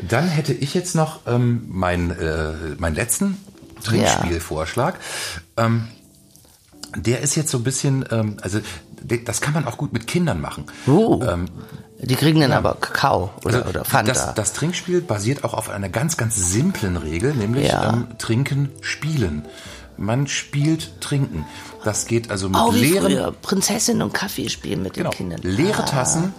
Dann 0.07 0.27
hätte 0.27 0.53
ich 0.53 0.73
jetzt 0.75 0.95
noch 0.95 1.21
ähm, 1.27 1.65
meinen 1.67 2.11
äh, 2.11 2.53
meinen 2.77 2.95
letzten 2.95 3.37
Trinkspielvorschlag. 3.83 4.99
Ähm, 5.57 5.87
der 6.95 7.21
ist 7.21 7.35
jetzt 7.35 7.49
so 7.51 7.57
ein 7.57 7.63
bisschen, 7.63 8.05
ähm, 8.11 8.37
also 8.41 8.59
das 9.25 9.41
kann 9.41 9.53
man 9.53 9.65
auch 9.67 9.77
gut 9.77 9.93
mit 9.93 10.07
Kindern 10.07 10.41
machen. 10.41 10.65
Uh, 10.87 11.23
Ähm, 11.23 11.45
die 12.01 12.15
kriegen 12.15 12.39
dann 12.39 12.51
aber 12.53 12.75
Kakao 12.75 13.31
oder, 13.43 13.57
also 13.59 13.69
oder 13.69 13.85
Fanta. 13.85 14.13
Das, 14.13 14.33
das 14.33 14.53
Trinkspiel 14.53 15.01
basiert 15.01 15.43
auch 15.43 15.53
auf 15.53 15.69
einer 15.69 15.89
ganz, 15.89 16.15
ganz 16.17 16.35
simplen 16.35 16.97
Regel, 16.97 17.33
nämlich 17.33 17.67
Ja. 17.69 17.89
ähm, 17.93 18.07
Trinken, 18.17 18.69
Spielen. 18.81 19.45
Man 19.97 20.27
spielt 20.27 21.01
Trinken. 21.01 21.45
Das 21.83 22.05
geht 22.05 22.31
also 22.31 22.47
mit 22.47 22.57
oh, 22.57 22.73
wie 22.73 22.79
leeren, 22.79 23.11
früher. 23.11 23.31
Prinzessin 23.41 24.01
und 24.01 24.13
Kaffee 24.13 24.47
spielen 24.49 24.81
mit 24.81 24.93
genau, 24.93 25.09
den 25.09 25.17
Kindern. 25.17 25.41
leere 25.43 25.83
Tassen, 25.85 26.33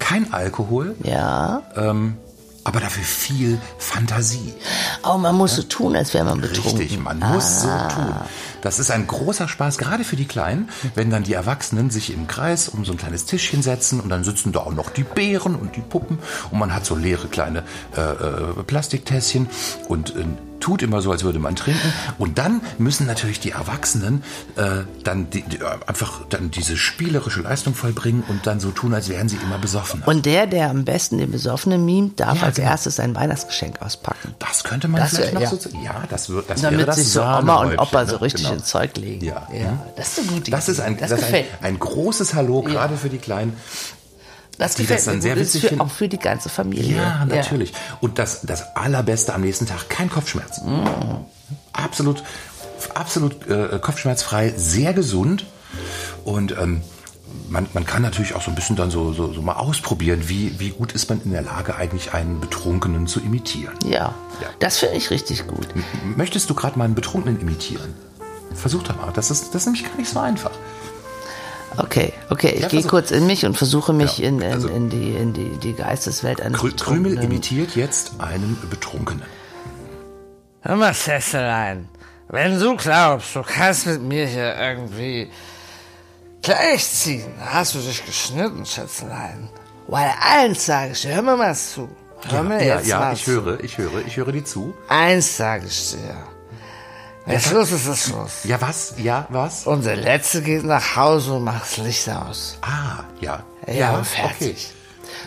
kein 0.00 0.32
Alkohol, 0.32 0.96
Ja. 1.04 1.62
ähm, 1.76 2.16
aber 2.64 2.80
dafür 2.80 3.04
viel 3.04 3.58
Fantasie. 3.78 4.52
Oh, 5.02 5.16
man 5.16 5.34
muss 5.34 5.56
so 5.56 5.62
tun, 5.62 5.96
als 5.96 6.12
wäre 6.14 6.24
man 6.24 6.40
betrunken. 6.40 6.78
Richtig, 6.78 6.98
man 6.98 7.18
muss 7.18 7.64
Ah. 7.64 7.88
so 7.90 7.96
tun. 7.96 8.14
Das 8.62 8.78
ist 8.78 8.90
ein 8.90 9.06
großer 9.06 9.48
Spaß, 9.48 9.78
gerade 9.78 10.04
für 10.04 10.16
die 10.16 10.26
Kleinen, 10.26 10.68
wenn 10.94 11.08
dann 11.10 11.22
die 11.22 11.32
Erwachsenen 11.32 11.88
sich 11.90 12.12
im 12.12 12.26
Kreis 12.26 12.68
um 12.68 12.84
so 12.84 12.92
ein 12.92 12.98
kleines 12.98 13.24
Tischchen 13.24 13.62
setzen 13.62 14.00
und 14.00 14.10
dann 14.10 14.22
sitzen 14.24 14.52
da 14.52 14.60
auch 14.60 14.74
noch 14.74 14.90
die 14.90 15.02
Bären 15.04 15.54
und 15.54 15.76
die 15.76 15.80
Puppen 15.80 16.18
und 16.50 16.58
man 16.58 16.74
hat 16.74 16.84
so 16.84 16.94
leere 16.94 17.28
kleine 17.28 17.62
äh, 17.96 18.00
äh, 18.00 18.62
Plastiktässchen 18.66 19.48
und 19.88 20.14
äh, 20.16 20.24
tut 20.60 20.82
immer 20.82 21.00
so, 21.02 21.10
als 21.10 21.24
würde 21.24 21.38
man 21.38 21.56
trinken. 21.56 21.92
Und 22.18 22.38
dann 22.38 22.60
müssen 22.78 23.06
natürlich 23.06 23.40
die 23.40 23.50
Erwachsenen 23.52 24.22
äh, 24.56 24.84
dann 25.04 25.30
die, 25.30 25.42
die, 25.42 25.56
äh, 25.58 25.64
einfach 25.86 26.20
dann 26.28 26.50
diese 26.50 26.76
spielerische 26.76 27.40
Leistung 27.40 27.74
vollbringen 27.74 28.22
und 28.28 28.46
dann 28.46 28.60
so 28.60 28.70
tun, 28.70 28.94
als 28.94 29.08
wären 29.08 29.28
sie 29.28 29.36
immer 29.42 29.58
besoffen. 29.58 30.02
Und 30.06 30.26
der, 30.26 30.46
der 30.46 30.70
am 30.70 30.84
besten 30.84 31.18
den 31.18 31.30
Besoffenen 31.30 31.84
mimt, 31.84 32.20
darf 32.20 32.38
Ja, 32.40 32.44
als 32.46 32.56
genau. 32.56 32.68
erstes 32.70 32.96
sein 32.96 33.14
Weihnachtsgeschenk 33.14 33.80
auspacken. 33.82 34.34
das 34.38 34.62
könnte 34.64 34.88
man 34.88 35.00
Das 35.00 35.10
vielleicht 35.10 35.32
wär- 35.32 35.40
noch 35.40 35.52
ja. 35.52 35.58
so. 35.58 35.68
Ja, 35.82 36.02
das, 36.08 36.28
wird, 36.28 36.48
das 36.50 36.62
wäre 36.62 36.72
Damit 36.72 36.88
das 36.88 36.96
sich 36.96 37.08
so 37.08 37.22
Oma 37.22 37.62
und 37.62 37.78
Opa 37.78 38.06
so 38.06 38.16
ne? 38.16 38.20
richtig 38.22 38.42
Genau. 38.44 38.56
ins 38.56 38.66
Zeug 38.66 38.96
legen. 38.96 39.24
Ja. 39.24 39.46
ja. 39.52 39.78
Das 39.96 40.08
ist 40.08 40.18
eine 40.20 40.28
gute 40.28 40.50
Das 40.50 40.64
Idee. 40.64 40.72
ist 40.72 40.80
ein, 40.80 40.96
das, 40.98 41.10
das 41.10 41.22
ein, 41.24 41.44
ein 41.62 41.78
großes 41.78 42.34
Hallo, 42.34 42.62
gerade 42.62 42.96
für 42.96 43.08
die 43.08 43.18
Kleinen. 43.18 43.54
Das 44.58 44.74
die 44.74 44.86
das 44.86 45.04
dann 45.06 45.20
sehr 45.22 45.34
gut. 45.34 45.42
Ist 45.42 45.54
witzig 45.54 45.68
finden. 45.70 45.82
auch 45.84 45.90
für 45.90 46.08
die 46.08 46.18
ganze 46.18 46.48
Familie. 46.50 46.96
Ja, 46.96 47.24
natürlich. 47.24 47.72
Und 48.00 48.18
das, 48.18 48.42
das 48.42 48.76
Allerbeste 48.76 49.32
am 49.34 49.40
nächsten 49.40 49.66
Tag, 49.66 49.88
kein 49.88 50.10
Kopfschmerz. 50.10 50.60
Absolut, 51.72 52.22
absolut 52.94 53.46
äh, 53.48 53.78
kopfschmerzfrei, 53.80 54.52
sehr 54.56 54.92
gesund. 54.92 55.46
Und 56.24 56.52
ähm, 56.52 56.82
man, 57.48 57.66
man 57.72 57.86
kann 57.86 58.02
natürlich 58.02 58.34
auch 58.34 58.42
so 58.42 58.50
ein 58.50 58.54
bisschen 58.54 58.76
dann 58.76 58.90
so, 58.90 59.12
so, 59.12 59.32
so 59.32 59.40
mal 59.40 59.54
ausprobieren, 59.54 60.28
wie, 60.28 60.58
wie 60.60 60.70
gut 60.70 60.92
ist 60.92 61.08
man 61.08 61.22
in 61.22 61.32
der 61.32 61.42
Lage, 61.42 61.76
eigentlich 61.76 62.12
einen 62.12 62.40
Betrunkenen 62.40 63.06
zu 63.06 63.20
imitieren. 63.20 63.74
Ja, 63.84 64.14
Ja. 64.42 64.48
das 64.58 64.78
finde 64.78 64.96
ich 64.96 65.10
richtig 65.10 65.46
gut. 65.46 65.68
Möchtest 66.16 66.50
du 66.50 66.54
gerade 66.54 66.78
mal 66.78 66.84
einen 66.84 66.94
Betrunkenen 66.94 67.40
imitieren? 67.40 67.94
Versuch 68.54 68.82
doch 68.82 68.96
mal. 68.96 69.10
Das 69.14 69.30
ist, 69.30 69.54
das 69.54 69.62
ist 69.62 69.66
nämlich 69.66 69.84
gar 69.84 69.96
nicht 69.96 70.10
so 70.10 70.18
einfach. 70.18 70.50
Okay, 71.76 72.12
okay, 72.30 72.48
ich 72.48 72.60
Ja, 72.62 72.68
gehe 72.68 72.80
versuch. 72.80 72.90
kurz 72.90 73.10
in 73.10 73.26
mich 73.26 73.46
und 73.46 73.56
versuche 73.56 73.92
mich 73.92 74.18
Ja, 74.18 74.28
in, 74.28 74.40
in, 74.40 74.52
also- 74.52 74.68
in, 74.68 74.90
die, 74.90 75.14
in 75.14 75.32
die, 75.32 75.50
die 75.58 75.72
Geisteswelt 75.72 76.40
eines 76.40 76.60
Krü 76.60 76.72
Krümel 76.72 77.18
imitiert 77.22 77.76
jetzt 77.76 78.12
einen 78.18 78.58
Betrunkenen. 78.68 79.22
Hör 80.62 80.76
mal, 80.76 80.92
Sesselein, 80.92 81.88
wenn 82.28 82.58
du 82.60 82.76
glaubst, 82.76 83.34
du 83.34 83.42
kannst 83.42 83.86
mit 83.86 84.02
mir 84.02 84.26
hier 84.26 84.54
irgendwie 84.56 85.30
gleichziehen, 86.42 87.32
hast 87.40 87.74
du 87.74 87.78
dich 87.78 88.04
geschnitten, 88.04 88.66
Schätzelein. 88.66 89.48
Weil 89.86 90.10
eins 90.20 90.66
sage 90.66 90.92
ich 90.92 91.02
dir, 91.02 91.14
hör 91.14 91.22
mir 91.22 91.36
mal 91.36 91.54
zu. 91.54 91.88
Hör 92.28 92.42
mir 92.42 92.62
ja, 92.64 92.76
jetzt 92.76 92.86
ja, 92.88 92.98
mal 93.00 93.14
ich 93.14 93.24
zu. 93.24 93.30
höre, 93.32 93.60
ich 93.64 93.78
höre, 93.78 94.04
ich 94.06 94.16
höre 94.16 94.32
dir 94.32 94.44
zu. 94.44 94.74
Eins 94.88 95.36
sage 95.36 95.66
ich 95.66 95.92
dir. 95.92 96.16
Wenn 97.26 97.40
Schluss 97.40 97.70
ist, 97.70 97.86
ist 97.86 98.04
Schluss. 98.08 98.44
Ja, 98.44 98.60
was? 98.60 98.94
Ja, 98.96 99.26
was? 99.28 99.66
Und 99.66 99.84
der 99.84 99.96
Letzte 99.96 100.42
geht 100.42 100.64
nach 100.64 100.96
Hause 100.96 101.34
und 101.34 101.44
macht 101.44 101.62
das 101.62 101.76
Licht 101.76 102.08
aus. 102.08 102.56
Ah, 102.62 103.04
ja. 103.20 103.42
Ja, 103.72 104.02
fertig. 104.02 104.72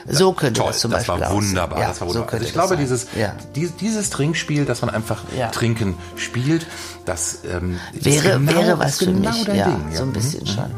So 0.08 0.34
könnte 0.34 0.60
Toll, 0.60 0.72
das 0.72 0.80
zum 0.80 0.92
das 0.92 1.06
Beispiel 1.06 1.22
war 1.26 1.32
wunderbar. 1.34 1.80
Ja, 1.80 1.88
das 1.90 2.02
war 2.02 2.08
so 2.08 2.14
wunderbar. 2.16 2.30
könnte 2.30 2.46
also 2.46 2.48
ich 2.48 2.54
glaube, 2.54 2.70
das 2.76 2.80
dieses, 2.80 3.02
sein. 3.04 3.20
ja. 3.22 3.36
dies- 3.56 3.76
dieses 3.78 4.10
Trinkspiel, 4.10 4.66
dass 4.66 4.82
man 4.82 4.90
einfach 4.90 5.22
Ja. 5.38 5.50
Trinken 5.50 5.98
spielt, 6.18 6.66
das 7.06 7.40
ähm, 7.50 7.80
ist 7.94 8.06
wäre, 8.06 8.40
genau, 8.40 8.52
wäre 8.54 8.80
was 8.80 8.98
für 9.00 9.06
genau 9.06 9.30
mich, 9.30 9.46
ja, 9.48 9.66
Ding. 9.68 9.86
so 9.94 10.04
ein 10.04 10.10
Mhm. 10.10 10.14
bisschen 10.14 10.48
schon. 10.48 10.72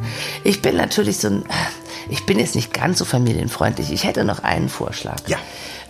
Ich 0.43 0.61
bin 0.61 0.75
natürlich 0.75 1.17
so 1.19 1.27
ein, 1.29 1.45
ich 2.09 2.25
bin 2.25 2.39
jetzt 2.39 2.55
nicht 2.55 2.73
ganz 2.73 2.99
so 2.99 3.05
familienfreundlich. 3.05 3.91
Ich 3.91 4.03
hätte 4.03 4.23
noch 4.23 4.43
einen 4.43 4.69
Vorschlag. 4.69 5.17
Ja, 5.27 5.37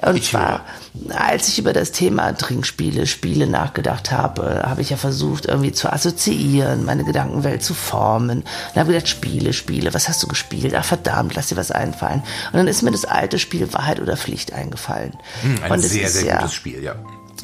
Und 0.02 0.24
zwar, 0.24 0.62
als 1.10 1.48
ich 1.48 1.60
über 1.60 1.74
das 1.74 1.92
Thema 1.92 2.32
Trinkspiele, 2.34 3.08
Spiele 3.08 3.48
nachgedacht 3.48 4.12
habe, 4.12 4.64
habe 4.66 4.82
ich 4.82 4.90
ja 4.92 4.98
versucht, 4.98 5.46
irgendwie 5.46 5.72
zu 5.72 5.92
assoziieren, 5.92 6.86
meine 6.86 7.04
Gedankenwelt 7.04 7.64
zu 7.64 7.74
formen. 7.74 8.40
Und 8.40 8.80
habe 8.80 8.94
gedacht, 8.94 9.08
Spiele, 9.08 9.54
Spiele, 9.54 9.94
was 9.94 10.08
hast 10.08 10.22
du 10.24 10.28
gespielt? 10.28 10.74
Ach 10.76 10.86
verdammt, 10.86 11.36
lass 11.36 11.48
dir 11.48 11.58
was 11.58 11.72
einfallen. 11.72 12.24
Und 12.52 12.58
dann 12.58 12.68
ist 12.68 12.82
mir 12.82 12.92
das 12.92 13.06
alte 13.06 13.40
Spiel 13.40 13.74
Wahrheit 13.74 14.00
oder 14.00 14.16
Pflicht 14.18 14.54
eingefallen. 14.54 15.14
Hm, 15.42 15.64
Ein 15.64 15.72
Und 15.72 15.82
sehr, 15.82 16.08
ist 16.08 16.14
sehr 16.14 16.26
ja, 16.26 16.38
gutes 16.40 16.54
Spiel, 16.54 16.84
ja. 16.84 16.96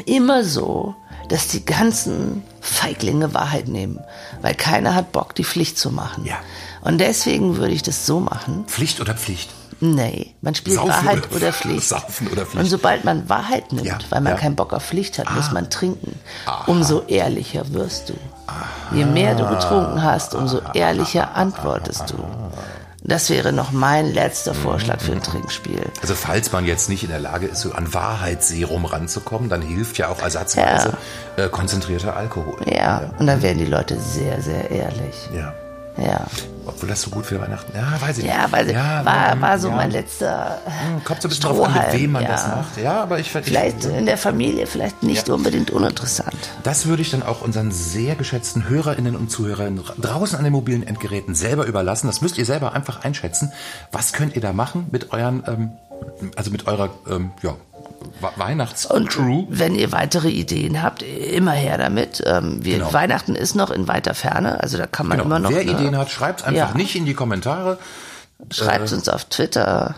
immer 0.06 0.44
so, 0.44 0.96
dass 1.30 1.48
die 1.48 1.64
ganzen 1.66 2.44
Feiglinge 2.60 3.34
Wahrheit 3.34 3.68
nehmen, 3.68 4.00
weil 4.42 4.54
keiner 4.54 4.96
hat 4.96 5.12
Bock, 5.12 5.34
die 5.36 5.44
Pflicht 5.46 5.78
zu 5.78 5.90
machen. 5.92 6.26
Ja. 6.26 6.38
Und 6.82 6.98
deswegen 7.00 7.58
würde 7.58 7.74
ich 7.74 7.84
das 7.84 8.06
so 8.06 8.20
machen. 8.20 8.66
Pflicht 8.68 9.00
oder 9.02 9.14
Pflicht? 9.14 9.50
Nee, 9.84 10.36
man 10.42 10.54
spielt 10.54 10.76
Saufen 10.78 10.90
Wahrheit 10.92 11.28
oder- 11.32 11.36
oder, 11.38 11.54
Pflicht. 11.54 11.88
Saufen 11.90 12.28
oder 12.28 12.46
Pflicht. 12.46 12.64
Und 12.64 12.66
sobald 12.70 13.04
man 13.04 13.28
Wahrheit 13.30 13.72
nimmt, 13.74 13.88
Ja, 13.88 13.98
weil 14.10 14.22
man 14.22 14.34
ja. 14.34 14.38
Ah. 14.38 14.42
keinen 14.42 14.56
Bock 14.56 14.74
auf 14.74 14.84
Pflicht 14.86 15.18
hat, 15.18 15.34
muss 15.34 15.52
man 15.52 15.70
trinken. 15.72 16.20
Umso 16.68 17.02
ehrlicher 17.08 17.72
wirst 17.74 18.10
du. 18.10 18.14
Je 18.96 19.06
mehr 19.06 19.34
du 19.36 19.48
getrunken 19.48 20.04
hast, 20.04 20.36
umso 20.36 20.60
ehrlicher 20.74 21.36
antwortest 21.36 22.12
du. 22.12 22.24
Das 23.04 23.32
wäre 23.32 23.52
noch 23.52 23.72
mein 23.72 24.14
letzter 24.14 24.54
Vorschlag 24.54 25.02
für 25.02 25.14
ein 25.14 25.24
Trinkspiel. 25.24 25.82
Also 26.04 26.14
falls 26.14 26.52
man 26.52 26.66
jetzt 26.68 26.88
nicht 26.88 27.02
in 27.04 27.10
der 27.10 27.20
Lage 27.20 27.48
ist, 27.48 27.62
so 27.62 27.72
an 27.72 27.92
Wahrheitsserum 27.96 28.86
ranzukommen, 28.86 29.50
dann 29.50 29.64
hilft 29.64 29.98
ja 29.98 30.10
auch 30.10 30.22
ersatzweise 30.22 30.96
äh, 31.38 31.50
konzentrierter 31.50 32.16
Alkohol. 32.16 32.58
Ja, 32.72 33.10
und 33.18 33.26
dann 33.26 33.42
werden 33.42 33.58
die 33.58 33.66
Leute 33.66 34.00
sehr, 34.00 34.40
sehr 34.44 34.70
ehrlich. 34.70 35.16
ja. 35.36 35.54
Ja. 36.04 36.26
Obwohl 36.66 36.90
das 36.90 37.02
so 37.02 37.10
gut 37.10 37.26
für 37.26 37.40
Weihnachten. 37.42 37.72
Ja, 37.76 38.00
weiß 38.00 38.20
ich 38.20 38.26
Ja, 38.26 38.44
nicht. 38.44 38.52
weil 38.52 38.76
war, 38.76 39.36
mm, 39.36 39.42
war 39.42 39.60
so 39.60 39.70
ja. 39.70 39.76
mein 39.76 39.92
letzter 39.92 40.60
Hm, 40.66 41.04
Kommt 41.04 41.22
so 41.22 41.28
ein 41.28 41.30
bisschen 41.30 41.44
drauf 41.44 41.68
an, 41.68 41.74
mit 41.74 41.94
wem 41.94 42.12
man 42.12 42.24
ja. 42.24 42.30
das 42.30 42.48
macht. 42.48 42.78
Ja, 42.82 43.02
aber 43.02 43.20
ich, 43.20 43.34
ich 43.36 43.46
Vielleicht 43.46 43.84
in 43.86 44.06
der 44.06 44.18
Familie, 44.18 44.68
vielleicht 44.68 45.02
nicht 45.04 45.30
unbedingt 45.30 45.72
uninteressant. 45.72 46.36
Das 46.64 46.86
würde 46.86 47.02
ich 47.02 47.10
dann 47.12 47.24
auch 47.24 47.42
unseren 47.42 47.72
sehr 47.72 48.16
geschätzten 48.16 48.70
Hörerinnen 48.70 49.16
und 49.16 49.32
Zuhörern 49.32 49.82
draußen 50.00 50.38
an 50.38 50.44
den 50.44 50.54
mobilen 50.54 50.86
Endgeräten 50.86 51.34
selber 51.36 51.66
überlassen. 51.66 52.08
Das 52.08 52.22
müsst 52.22 52.38
ihr 52.38 52.46
selber 52.46 52.74
einfach 52.74 53.04
einschätzen. 53.04 53.52
Was 53.92 54.14
könnt 54.14 54.36
ihr 54.36 54.42
da 54.42 54.54
machen 54.54 54.88
mit 54.92 55.12
euren, 55.12 55.44
ähm, 55.48 55.72
also 56.36 56.52
mit 56.52 56.68
eurer 56.68 56.90
ähm, 57.10 57.32
ja, 57.42 57.56
We- 58.20 58.28
Und 58.28 58.38
Weihnachtscrew? 58.38 59.46
wenn 59.50 59.76
ihr 59.76 59.92
weitere 59.92 60.30
Ideen 60.30 60.82
habt, 60.82 61.02
immer 61.04 61.52
her 61.52 61.78
damit. 61.78 62.24
Ähm, 62.26 62.64
wir, 62.64 62.78
Genau. 62.80 62.94
Weihnachten 62.94 63.36
ist 63.36 63.56
noch 63.56 63.70
in 63.72 63.88
weiter 63.88 64.14
Ferne, 64.14 64.60
also 64.62 64.78
da 64.78 64.88
kann 64.88 65.08
man 65.08 65.18
Genau. 65.18 65.28
immer 65.28 65.40
noch. 65.40 65.50
Wer 65.52 65.64
ne, 65.66 65.72
Ideen 65.72 65.98
hat, 65.98 66.10
schreibt 66.12 66.44
einfach 66.44 66.70
Ja. 66.72 66.76
nicht 66.78 66.96
in 66.96 67.06
die 67.06 67.14
Kommentare. 67.14 67.78
Schreibt 68.52 68.92
uns 68.92 69.08
auf 69.10 69.26
Twitter. 69.26 69.96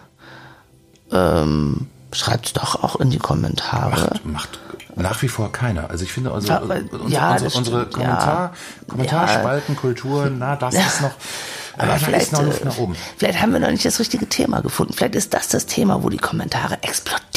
Ähm, 1.11 1.87
schreibt 2.11 2.57
doch 2.57 2.83
auch 2.83 2.95
in 2.97 3.09
die 3.09 3.19
Kommentare. 3.19 4.19
Macht, 4.23 4.25
macht 4.25 4.59
nach 4.95 5.21
wie 5.21 5.27
vor 5.27 5.51
keiner. 5.51 5.89
Also 5.89 6.03
ich 6.03 6.11
finde 6.13 6.31
unsere, 6.31 6.57
Aber- 6.61 6.75
unsere, 6.75 7.09
ja, 7.09 7.31
unsere, 7.31 7.43
das 7.45 7.55
unsere 7.55 7.79
stimmt, 7.81 7.93
Kommentar, 7.93 8.51
ja. 8.53 8.87
Kommentarspaltenkultur, 8.87 10.29
na, 10.37 10.55
das 10.55 10.75
ist 10.75 11.01
noch, 11.01 11.11
Aber 11.77 11.95
vielleicht, 11.97 12.25
ist 12.27 12.33
noch 12.33 12.43
Luft 12.43 12.61
äh, 12.61 12.65
nach 12.65 12.77
oben. 12.77 12.95
vielleicht 13.17 13.41
haben 13.41 13.51
wir 13.53 13.59
noch 13.59 13.71
nicht 13.71 13.83
das 13.85 13.99
richtige 13.99 14.27
Thema 14.29 14.61
gefunden. 14.61 14.93
Vielleicht 14.93 15.15
ist 15.15 15.33
das 15.33 15.47
das 15.47 15.65
Thema, 15.65 16.03
wo 16.03 16.09
die 16.09 16.17
Kommentare 16.17 16.77
explodieren. 16.83 17.32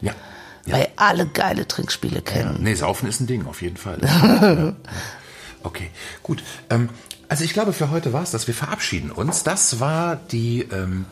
Ja. 0.00 0.14
Weil 0.66 0.88
alle 0.96 1.26
geile 1.26 1.68
Trinkspiele 1.68 2.22
kennen. 2.22 2.58
Nee, 2.60 2.74
Saufen 2.74 3.08
ist 3.08 3.20
ein 3.20 3.26
Ding, 3.26 3.46
auf 3.46 3.62
jeden 3.62 3.76
Fall. 3.76 3.98
ja. 4.02 4.74
Okay, 5.62 5.90
gut. 6.22 6.42
Ähm, 6.70 6.88
also 7.28 7.44
ich 7.44 7.52
glaube, 7.52 7.72
für 7.72 7.90
heute 7.90 8.12
war 8.12 8.22
es 8.22 8.30
das. 8.30 8.46
Wir 8.46 8.54
verabschieden 8.54 9.10
uns. 9.10 9.42
Das 9.42 9.80
war 9.80 10.16
die, 10.16 10.62
ähm, 10.62 11.06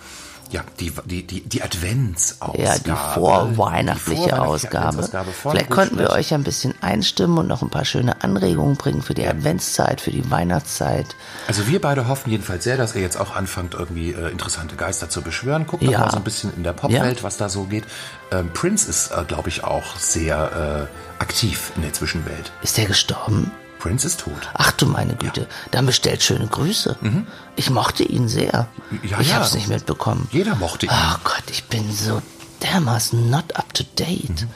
ja, 0.50 0.62
die, 0.80 0.92
die, 1.06 1.26
die, 1.26 1.40
die 1.42 1.62
Adventsausgabe. 1.62 2.62
Ja, 2.62 2.78
die 2.78 2.90
vorweihnachtliche 3.14 4.22
Die 4.24 4.28
vorweihnachtliche 4.30 4.40
Ausgabe. 4.88 5.32
Von 5.32 5.52
Vielleicht 5.52 5.70
konnten 5.70 5.98
wir 5.98 6.10
euch 6.10 6.32
ein 6.34 6.44
bisschen 6.44 6.74
einstimmen 6.80 7.38
und 7.38 7.46
noch 7.48 7.62
ein 7.62 7.70
paar 7.70 7.84
schöne 7.84 8.22
Anregungen 8.22 8.76
bringen 8.76 9.02
für 9.02 9.14
die 9.14 9.26
Adventszeit, 9.26 10.00
für 10.00 10.10
die 10.10 10.30
Weihnachtszeit. 10.30 11.06
Also 11.48 11.66
wir 11.66 11.80
beide 11.80 12.08
hoffen 12.08 12.30
jedenfalls 12.30 12.64
sehr, 12.64 12.76
dass 12.76 12.94
ihr 12.94 13.02
jetzt 13.02 13.16
auch 13.16 13.34
anfangt, 13.34 13.74
irgendwie 13.74 14.12
äh, 14.12 14.30
interessante 14.30 14.76
Geister 14.76 15.08
zu 15.08 15.22
beschwören. 15.22 15.66
Guckt 15.66 15.82
doch 15.84 15.90
Ja. 15.90 16.00
mal 16.00 16.10
so 16.10 16.16
ein 16.18 16.24
bisschen 16.24 16.52
in 16.56 16.62
der 16.62 16.72
Popwelt, 16.72 17.18
Ja. 17.18 17.22
was 17.24 17.36
da 17.36 17.48
so 17.48 17.64
geht. 17.64 17.84
Ähm, 18.30 18.50
Prince 18.52 18.88
ist, 18.88 19.10
äh, 19.10 19.24
glaube 19.26 19.48
ich, 19.48 19.64
auch 19.64 19.96
sehr 19.96 20.88
äh, 21.18 21.22
aktiv 21.22 21.72
in 21.76 21.82
der 21.82 21.92
Zwischenwelt. 21.92 22.52
Ist 22.62 22.76
der 22.78 22.86
gestorben? 22.86 23.50
Prince 23.84 24.06
ist 24.06 24.20
tot. 24.20 24.32
Ach 24.54 24.72
du 24.72 24.86
meine 24.86 25.14
Güte, 25.14 25.46
dann 25.70 25.84
bestellt 25.84 26.22
schöne 26.22 26.46
Grüße. 26.46 26.96
Ich 27.54 27.68
mochte 27.68 28.02
ihn 28.02 28.28
sehr. 28.28 28.66
Mhm. 28.90 29.00
Ja, 29.06 29.20
ich 29.20 29.28
ja. 29.28 29.36
hab's 29.36 29.52
nicht 29.52 29.68
mitbekommen. 29.68 30.26
Jeder 30.32 30.54
mochte 30.54 30.86
ihn. 30.86 30.92
Oh 30.92 31.16
Gott, 31.22 31.42
ich 31.50 31.64
bin 31.64 31.92
so 31.92 32.22
dermaßen 32.62 33.28
not 33.28 33.54
up 33.56 33.74
to 33.74 33.84
date. 33.98 34.40
Mhm. 34.40 34.48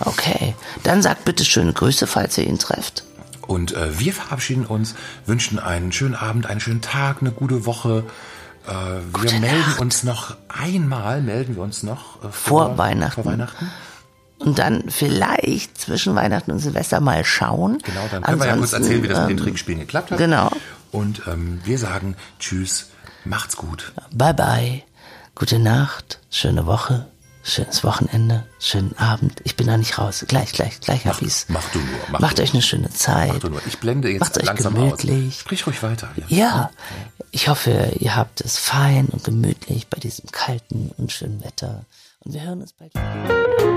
Okay, 0.00 0.54
dann 0.82 1.00
sagt 1.00 1.24
bitte 1.24 1.46
schöne 1.46 1.72
Grüße, 1.72 2.06
falls 2.06 2.36
ihr 2.36 2.46
ihn 2.46 2.58
trefft. 2.58 3.04
Und 3.46 3.72
äh, 3.72 3.98
wir 3.98 4.12
verabschieden 4.12 4.66
uns, 4.66 4.94
wünschen 5.24 5.58
einen 5.58 5.90
schönen 5.90 6.14
Abend, 6.14 6.44
einen 6.44 6.60
schönen 6.60 6.82
Tag, 6.82 7.22
eine 7.22 7.30
gute 7.30 7.64
Woche. 7.64 8.04
Äh, 8.66 8.70
wir 8.70 9.02
Gute 9.14 9.38
melden 9.40 9.60
Nacht. 9.60 9.80
uns 9.80 10.02
noch 10.02 10.36
einmal, 10.48 11.22
melden 11.22 11.56
wir 11.56 11.62
uns 11.62 11.82
noch 11.82 12.22
äh, 12.22 12.28
Vor 12.30 12.76
Weihnachten. 12.76 13.22
Vor 13.22 13.32
Weihnachten. 13.32 13.70
Und 14.38 14.58
dann 14.58 14.90
vielleicht 14.90 15.78
zwischen 15.80 16.14
Weihnachten 16.14 16.50
und 16.50 16.58
Silvester 16.58 17.00
mal 17.00 17.24
schauen. 17.24 17.78
Genau, 17.82 18.00
dann 18.10 18.22
können 18.22 18.40
wir 18.40 18.46
ja 18.46 18.56
kurz 18.56 18.74
Ansonsten, 18.74 18.82
erzählen, 18.82 19.02
wie 19.02 19.08
das 19.08 19.18
mit 19.20 19.30
den 19.30 19.38
ähm, 19.38 19.44
Trinkspielen 19.44 19.80
geklappt 19.80 20.10
hat. 20.10 20.18
Genau. 20.18 20.50
Und 20.90 21.22
ähm, 21.26 21.60
wir 21.64 21.78
sagen 21.78 22.16
Tschüss, 22.38 22.90
macht's 23.24 23.56
gut. 23.56 23.92
Bye 24.12 24.34
bye. 24.34 24.82
Gute 25.34 25.58
Nacht, 25.58 26.20
schöne 26.30 26.66
Woche. 26.66 27.06
schönes 27.42 27.84
Wochenende, 27.84 28.44
schönen 28.58 28.96
Abend. 28.98 29.40
Ich 29.44 29.56
bin 29.56 29.66
da 29.66 29.76
nicht 29.76 29.98
raus. 29.98 30.24
Gleich, 30.28 30.52
gleich, 30.52 30.80
gleich 30.80 31.06
hab 31.06 31.20
ich's. 31.22 31.46
mach 31.48 31.64
du 31.72 31.78
nur, 31.78 31.88
mach 32.10 32.20
Macht 32.20 32.38
du 32.38 32.42
euch 32.42 32.52
eine 32.54 32.62
schöne 32.62 32.90
Zeit. 32.90 33.32
Mach 33.32 33.38
du 33.40 33.48
nur. 33.50 33.60
Ich 33.66 33.78
blende 33.78 34.08
jetzt 34.08 34.20
Macht's 34.20 34.38
euch 34.38 34.54
gemütlich. 34.56 35.34
aus. 35.34 35.40
Sprich 35.40 35.66
ruhig 35.66 35.82
weiter. 35.82 36.08
Ja. 36.16 36.24
Ja, 36.28 36.70
ich 37.32 37.48
hoffe, 37.48 37.92
ihr 37.98 38.14
habt 38.16 38.40
es 38.40 38.58
fein 38.58 39.06
und 39.06 39.24
gemütlich 39.24 39.88
bei 39.88 39.98
diesem 39.98 40.30
kalten 40.30 40.90
und 40.96 41.12
schönen 41.12 41.42
Wetter. 41.44 41.84
Und 42.20 42.34
wir 42.34 42.42
hören 42.42 42.60
uns 42.62 42.72
bald 42.72 42.94
wieder. 42.94 43.73